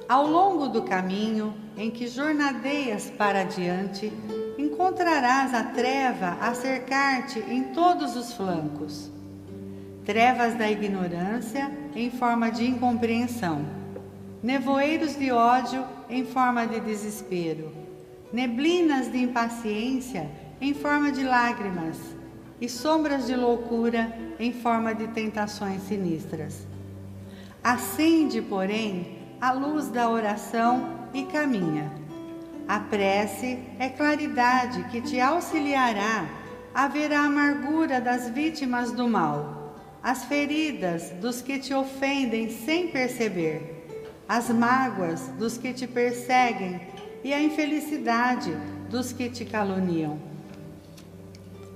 Ao 0.07 0.25
longo 0.25 0.67
do 0.67 0.83
caminho 0.83 1.53
em 1.75 1.89
que 1.89 2.07
jornadeias 2.07 3.09
para 3.09 3.41
adiante, 3.41 4.11
encontrarás 4.57 5.53
a 5.53 5.65
treva 5.71 6.37
a 6.39 6.53
cercar-te 6.53 7.39
em 7.39 7.73
todos 7.73 8.15
os 8.15 8.33
flancos. 8.33 9.11
Trevas 10.05 10.55
da 10.55 10.69
ignorância 10.69 11.71
em 11.95 12.09
forma 12.09 12.51
de 12.51 12.65
incompreensão 12.65 13.80
nevoeiros 14.43 15.15
de 15.15 15.31
ódio 15.31 15.85
em 16.09 16.25
forma 16.25 16.65
de 16.65 16.79
desespero, 16.79 17.71
neblinas 18.33 19.11
de 19.11 19.19
impaciência 19.19 20.29
em 20.59 20.73
forma 20.73 21.11
de 21.11 21.23
lágrimas 21.23 21.97
e 22.59 22.67
sombras 22.67 23.27
de 23.27 23.35
loucura 23.35 24.15
em 24.39 24.51
forma 24.51 24.93
de 24.95 25.07
tentações 25.09 25.83
sinistras. 25.83 26.67
Acende, 27.63 28.41
porém, 28.41 29.19
a 29.39 29.51
luz 29.51 29.87
da 29.89 30.09
oração 30.09 31.07
e 31.13 31.23
caminha. 31.23 31.91
A 32.67 32.79
prece 32.79 33.59
é 33.77 33.89
claridade 33.89 34.83
que 34.85 35.01
te 35.01 35.19
auxiliará 35.19 36.25
a 36.73 36.87
ver 36.87 37.11
a 37.11 37.25
amargura 37.25 37.99
das 37.99 38.29
vítimas 38.29 38.91
do 38.91 39.07
mal, 39.07 39.75
as 40.01 40.23
feridas 40.25 41.09
dos 41.19 41.41
que 41.41 41.59
te 41.59 41.73
ofendem 41.73 42.49
sem 42.49 42.87
perceber 42.87 43.80
as 44.27 44.49
mágoas 44.49 45.27
dos 45.37 45.57
que 45.57 45.73
te 45.73 45.87
perseguem 45.87 46.81
e 47.23 47.33
a 47.33 47.41
infelicidade 47.41 48.51
dos 48.89 49.11
que 49.11 49.29
te 49.29 49.45
caluniam. 49.45 50.19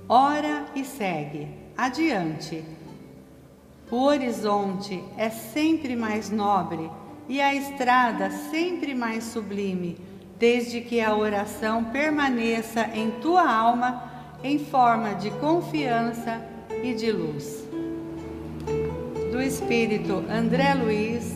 Ora 0.08 0.66
e 0.74 0.84
segue, 0.84 1.48
adiante. 1.76 2.64
O 3.90 4.02
horizonte 4.02 5.02
é 5.16 5.30
sempre 5.30 5.94
mais 5.94 6.30
nobre 6.30 6.90
e 7.28 7.40
a 7.40 7.54
estrada 7.54 8.30
sempre 8.30 8.94
mais 8.94 9.24
sublime, 9.24 9.96
desde 10.38 10.80
que 10.80 11.00
a 11.00 11.16
oração 11.16 11.84
permaneça 11.84 12.88
em 12.94 13.10
tua 13.22 13.48
alma 13.48 14.12
em 14.42 14.58
forma 14.58 15.14
de 15.14 15.30
confiança 15.32 16.40
e 16.82 16.94
de 16.94 17.10
luz. 17.10 17.66
Do 19.32 19.40
Espírito 19.40 20.24
André 20.30 20.74
Luiz, 20.74 21.35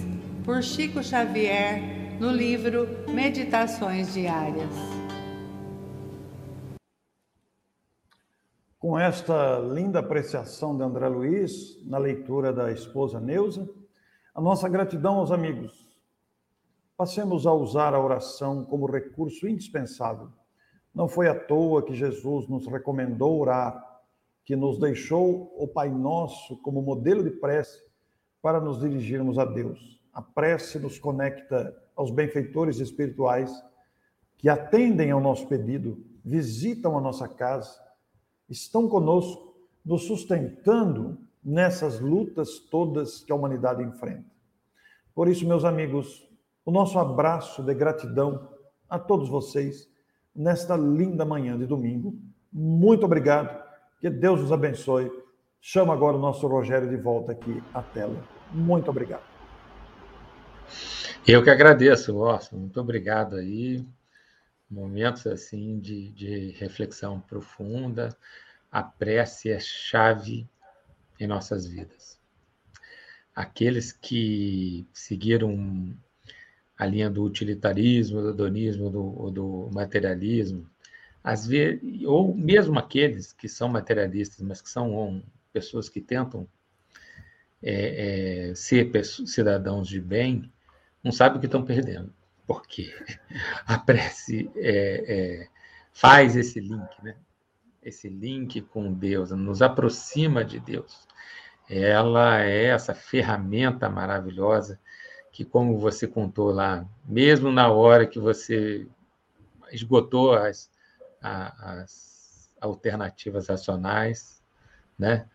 por 0.50 0.64
Chico 0.64 1.00
Xavier 1.00 1.80
no 2.18 2.28
livro 2.28 2.88
Meditações 3.08 4.12
Diárias. 4.12 4.74
Com 8.76 8.98
esta 8.98 9.60
linda 9.60 10.00
apreciação 10.00 10.76
de 10.76 10.82
André 10.82 11.06
Luiz, 11.06 11.80
na 11.86 11.98
leitura 11.98 12.52
da 12.52 12.72
esposa 12.72 13.20
Neuza, 13.20 13.70
a 14.34 14.40
nossa 14.40 14.68
gratidão 14.68 15.18
aos 15.18 15.30
amigos. 15.30 15.86
Passemos 16.96 17.46
a 17.46 17.52
usar 17.52 17.94
a 17.94 18.00
oração 18.00 18.64
como 18.64 18.90
recurso 18.90 19.46
indispensável. 19.46 20.30
Não 20.92 21.06
foi 21.06 21.28
à 21.28 21.34
toa 21.38 21.84
que 21.84 21.94
Jesus 21.94 22.48
nos 22.48 22.66
recomendou 22.66 23.40
orar, 23.40 24.02
que 24.44 24.56
nos 24.56 24.80
deixou 24.80 25.54
o 25.56 25.68
Pai 25.68 25.88
Nosso 25.88 26.56
como 26.56 26.82
modelo 26.82 27.22
de 27.22 27.30
prece 27.30 27.80
para 28.42 28.60
nos 28.60 28.80
dirigirmos 28.80 29.38
a 29.38 29.44
Deus. 29.44 29.99
A 30.12 30.20
prece 30.20 30.78
nos 30.78 30.98
conecta 30.98 31.76
aos 31.94 32.10
benfeitores 32.10 32.78
espirituais 32.78 33.50
que 34.36 34.48
atendem 34.48 35.10
ao 35.10 35.20
nosso 35.20 35.46
pedido, 35.46 36.02
visitam 36.24 36.96
a 36.96 37.00
nossa 37.00 37.28
casa, 37.28 37.78
estão 38.48 38.88
conosco, 38.88 39.54
nos 39.84 40.04
sustentando 40.04 41.18
nessas 41.42 42.00
lutas 42.00 42.58
todas 42.58 43.22
que 43.22 43.32
a 43.32 43.34
humanidade 43.34 43.82
enfrenta. 43.82 44.30
Por 45.14 45.28
isso, 45.28 45.46
meus 45.46 45.64
amigos, 45.64 46.28
o 46.64 46.70
nosso 46.70 46.98
abraço 46.98 47.62
de 47.62 47.74
gratidão 47.74 48.48
a 48.88 48.98
todos 48.98 49.28
vocês 49.28 49.88
nesta 50.34 50.76
linda 50.76 51.24
manhã 51.24 51.58
de 51.58 51.66
domingo. 51.66 52.14
Muito 52.52 53.04
obrigado, 53.04 53.62
que 54.00 54.10
Deus 54.10 54.40
os 54.40 54.52
abençoe. 54.52 55.10
Chamo 55.60 55.92
agora 55.92 56.16
o 56.16 56.20
nosso 56.20 56.46
Rogério 56.46 56.88
de 56.88 56.96
volta 56.96 57.32
aqui 57.32 57.62
à 57.74 57.82
tela. 57.82 58.16
Muito 58.52 58.90
obrigado. 58.90 59.29
Eu 61.26 61.42
que 61.42 61.50
agradeço, 61.50 62.16
Orson. 62.16 62.56
Muito 62.56 62.80
obrigado 62.80 63.36
aí. 63.36 63.84
Momentos 64.70 65.26
assim 65.26 65.78
de, 65.78 66.10
de 66.10 66.50
reflexão 66.52 67.20
profunda. 67.20 68.16
A 68.70 68.82
prece 68.82 69.50
é 69.50 69.58
chave 69.58 70.48
em 71.18 71.26
nossas 71.26 71.66
vidas. 71.66 72.18
Aqueles 73.34 73.92
que 73.92 74.86
seguiram 74.92 75.94
a 76.78 76.86
linha 76.86 77.10
do 77.10 77.22
utilitarismo, 77.22 78.22
do 78.22 78.30
hedonismo, 78.30 78.88
do, 78.88 79.30
do 79.30 79.70
materialismo, 79.72 80.68
às 81.22 81.46
vezes, 81.46 81.80
ou 82.06 82.34
mesmo 82.34 82.78
aqueles 82.78 83.32
que 83.32 83.48
são 83.48 83.68
materialistas, 83.68 84.40
mas 84.40 84.62
que 84.62 84.70
são 84.70 85.22
pessoas 85.52 85.88
que 85.88 86.00
tentam 86.00 86.48
é, 87.62 88.48
é, 88.50 88.54
ser 88.54 88.90
cidadãos 89.04 89.86
de 89.86 90.00
bem, 90.00 90.50
não 91.02 91.12
sabem 91.12 91.38
o 91.38 91.40
que 91.40 91.46
estão 91.46 91.64
perdendo, 91.64 92.12
porque 92.46 92.92
a 93.66 93.78
prece 93.78 94.50
é, 94.56 95.04
é, 95.42 95.48
faz 95.92 96.36
esse 96.36 96.60
link, 96.60 96.88
né? 97.02 97.16
esse 97.82 98.08
link 98.08 98.60
com 98.60 98.92
Deus, 98.92 99.30
nos 99.30 99.62
aproxima 99.62 100.44
de 100.44 100.60
Deus. 100.60 101.06
Ela 101.68 102.42
é 102.44 102.64
essa 102.64 102.94
ferramenta 102.94 103.88
maravilhosa 103.88 104.78
que, 105.32 105.44
como 105.44 105.78
você 105.78 106.06
contou 106.06 106.50
lá, 106.50 106.84
mesmo 107.04 107.50
na 107.50 107.70
hora 107.70 108.06
que 108.06 108.18
você 108.18 108.86
esgotou 109.72 110.34
as, 110.34 110.70
as 111.22 112.50
alternativas 112.60 113.48
racionais, 113.48 114.42
né? 114.98 115.26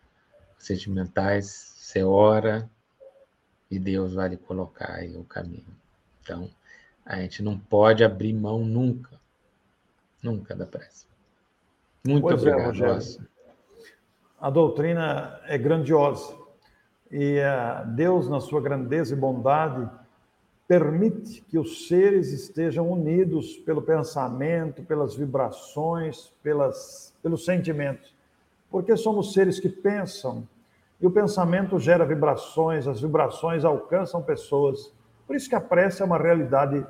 sentimentais, 0.58 1.74
você 1.76 2.02
ora 2.02 2.70
e 3.70 3.78
Deus 3.78 4.14
vai 4.14 4.28
lhe 4.28 4.36
colocar 4.36 4.92
aí 4.92 5.16
o 5.16 5.24
caminho. 5.24 5.64
Então, 6.22 6.50
a 7.04 7.16
gente 7.16 7.42
não 7.42 7.58
pode 7.58 8.04
abrir 8.04 8.32
mão 8.32 8.64
nunca, 8.64 9.18
nunca 10.22 10.54
da 10.54 10.66
prece. 10.66 11.06
Muito 12.04 12.22
pois 12.22 12.44
é, 12.44 12.54
obrigado, 12.54 12.84
é, 12.84 12.98
A 14.40 14.50
doutrina 14.50 15.40
é 15.44 15.58
grandiosa 15.58 16.34
e 17.10 17.38
uh, 17.38 17.86
Deus, 17.94 18.28
na 18.28 18.40
sua 18.40 18.60
grandeza 18.60 19.14
e 19.14 19.16
bondade, 19.16 19.88
permite 20.66 21.42
que 21.42 21.58
os 21.58 21.86
seres 21.86 22.32
estejam 22.32 22.90
unidos 22.90 23.56
pelo 23.58 23.80
pensamento, 23.80 24.82
pelas 24.82 25.14
vibrações, 25.14 26.32
pelas, 26.42 27.14
pelos 27.22 27.44
sentimentos. 27.44 28.14
Porque 28.68 28.96
somos 28.96 29.32
seres 29.32 29.60
que 29.60 29.68
pensam, 29.68 30.46
e 31.00 31.06
o 31.06 31.10
pensamento 31.10 31.78
gera 31.78 32.04
vibrações, 32.04 32.86
as 32.86 33.00
vibrações 33.00 33.64
alcançam 33.64 34.22
pessoas. 34.22 34.94
Por 35.26 35.36
isso 35.36 35.48
que 35.48 35.54
a 35.54 35.60
prece 35.60 36.02
é 36.02 36.04
uma 36.04 36.18
realidade 36.18 36.86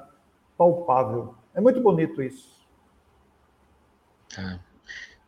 palpável. 0.56 1.34
É 1.54 1.60
muito 1.60 1.80
bonito 1.80 2.22
isso. 2.22 2.66
Ah. 4.38 4.58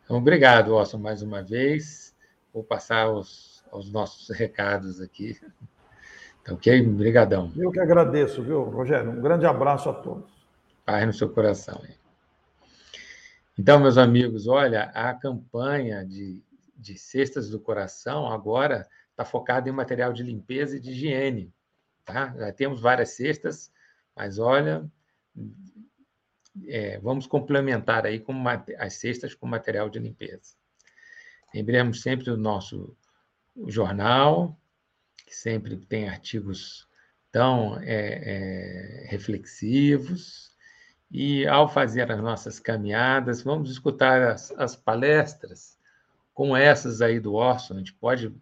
Então, 0.03 0.17
obrigado, 0.17 0.73
Orson, 0.73 0.97
mais 0.97 1.21
uma 1.21 1.43
vez. 1.43 2.15
Vou 2.53 2.63
passar 2.63 3.11
os, 3.11 3.63
os 3.71 3.91
nossos 3.91 4.29
recados 4.29 5.01
aqui. 5.01 5.37
Então, 6.41 6.55
ok? 6.55 6.81
Obrigadão. 6.87 7.51
Eu 7.55 7.71
que 7.71 7.79
agradeço, 7.79 8.41
viu, 8.41 8.63
Rogério? 8.63 9.11
Um 9.11 9.21
grande 9.21 9.45
abraço 9.45 9.89
a 9.89 9.93
todos. 9.93 10.31
Paz 10.85 11.05
no 11.05 11.13
seu 11.13 11.29
coração. 11.29 11.81
Então, 13.57 13.79
meus 13.79 13.97
amigos, 13.97 14.47
olha, 14.47 14.83
a 14.95 15.13
campanha 15.13 16.05
de, 16.05 16.41
de 16.79 16.97
Cestas 16.97 17.49
do 17.49 17.59
Coração 17.59 18.31
agora 18.31 18.87
está 19.11 19.25
focada 19.25 19.67
em 19.67 19.73
material 19.73 20.13
de 20.13 20.23
limpeza 20.23 20.77
e 20.77 20.79
de 20.79 20.91
higiene. 20.91 21.53
Tá? 22.05 22.33
Já 22.37 22.53
temos 22.53 22.79
várias 22.79 23.09
cestas, 23.09 23.71
mas 24.15 24.39
olha, 24.39 24.89
é, 26.67 26.97
vamos 26.99 27.27
complementar 27.27 28.05
aí 28.05 28.19
com 28.19 28.33
as 28.77 28.93
cestas 28.93 29.35
com 29.35 29.45
material 29.45 29.89
de 29.89 29.99
limpeza. 29.99 30.55
Lembremos 31.53 32.01
sempre 32.01 32.25
do 32.25 32.37
nosso 32.37 32.95
jornal, 33.67 34.57
que 35.25 35.35
sempre 35.35 35.75
tem 35.77 36.07
artigos 36.07 36.87
tão 37.31 37.77
é, 37.81 39.03
é, 39.03 39.07
reflexivos. 39.09 40.49
E 41.11 41.45
ao 41.47 41.67
fazer 41.67 42.11
as 42.11 42.21
nossas 42.21 42.59
caminhadas, 42.59 43.41
vamos 43.41 43.69
escutar 43.71 44.21
as, 44.21 44.51
as 44.51 44.75
palestras 44.75 45.78
como 46.39 46.55
essas 46.55 47.01
aí 47.01 47.19
do 47.19 47.33
Orson. 47.33 47.73
A 47.73 47.77
gente 47.79 47.93
pode, 47.93 48.33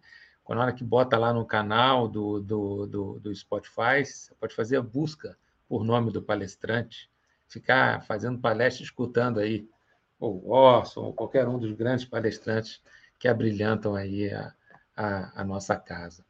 na 0.48 0.60
hora 0.60 0.72
que 0.72 0.84
bota 0.84 1.18
lá 1.18 1.32
no 1.34 1.44
canal 1.44 2.06
do, 2.06 2.38
do, 2.38 2.86
do, 2.86 3.18
do 3.18 3.34
Spotify, 3.34 4.04
você 4.04 4.32
pode 4.36 4.54
fazer 4.54 4.76
a 4.76 4.82
busca 4.82 5.36
por 5.68 5.82
nome 5.82 6.12
do 6.12 6.22
palestrante, 6.22 7.10
ficar 7.48 8.04
fazendo 8.04 8.38
palestra, 8.38 8.84
escutando 8.84 9.40
aí 9.40 9.68
o 10.16 10.48
Orson, 10.48 11.00
ou 11.00 11.12
qualquer 11.12 11.48
um 11.48 11.58
dos 11.58 11.72
grandes 11.72 12.04
palestrantes 12.04 12.80
que 13.18 13.26
abrilhantam 13.26 13.96
aí 13.96 14.32
a, 14.32 14.54
a, 14.96 15.40
a 15.40 15.44
nossa 15.44 15.74
casa. 15.74 16.24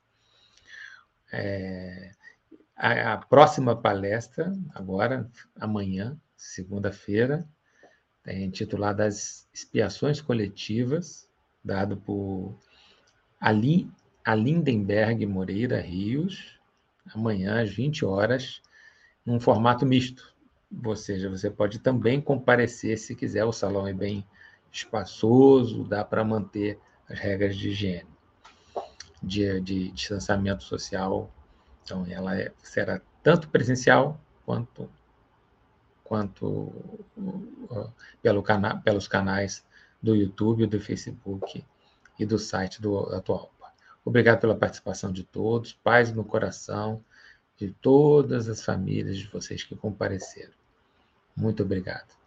É, 1.30 2.12
a, 2.74 3.12
a, 3.12 3.18
próxima 3.18 3.76
palestra, 3.76 4.56
agora, 4.74 5.30
amanhã, 5.60 6.18
segunda-feira, 6.34 7.46
é 8.24 8.40
intitulada 8.40 9.04
As 9.04 9.46
Expiações 9.52 10.22
Coletivas, 10.22 11.27
dado 11.64 11.96
por 11.96 12.54
Ali, 13.40 13.90
Alindenberg 14.24 15.24
Moreira 15.26 15.80
Rios, 15.80 16.58
amanhã 17.14 17.62
às 17.62 17.70
20 17.70 18.04
horas, 18.04 18.60
num 19.24 19.40
formato 19.40 19.86
misto. 19.86 20.34
Ou 20.84 20.96
seja, 20.96 21.30
você 21.30 21.50
pode 21.50 21.78
também 21.78 22.20
comparecer 22.20 22.98
se 22.98 23.14
quiser, 23.14 23.44
o 23.44 23.52
salão 23.52 23.86
é 23.86 23.92
bem 23.92 24.26
espaçoso, 24.70 25.84
dá 25.84 26.04
para 26.04 26.24
manter 26.24 26.78
as 27.08 27.18
regras 27.18 27.56
de 27.56 27.70
higiene 27.70 28.18
de, 29.22 29.60
de 29.60 29.90
distanciamento 29.90 30.62
social. 30.62 31.30
Então, 31.82 32.06
ela 32.08 32.38
é, 32.38 32.52
será 32.62 33.00
tanto 33.22 33.48
presencial 33.48 34.20
quanto, 34.44 34.88
quanto 36.04 36.46
uh, 36.46 37.92
pelo 38.22 38.42
cana 38.42 38.80
pelos 38.80 39.08
canais 39.08 39.64
do 40.02 40.14
YouTube, 40.14 40.66
do 40.66 40.80
Facebook 40.80 41.64
e 42.18 42.26
do 42.26 42.38
site 42.38 42.80
do 42.80 42.98
Atual. 43.14 43.52
Obrigado 44.04 44.40
pela 44.40 44.56
participação 44.56 45.12
de 45.12 45.22
todos, 45.22 45.72
paz 45.72 46.12
no 46.12 46.24
coração 46.24 47.04
de 47.56 47.72
todas 47.72 48.48
as 48.48 48.64
famílias 48.64 49.18
de 49.18 49.26
vocês 49.26 49.62
que 49.64 49.76
compareceram. 49.76 50.54
Muito 51.36 51.62
obrigado. 51.62 52.17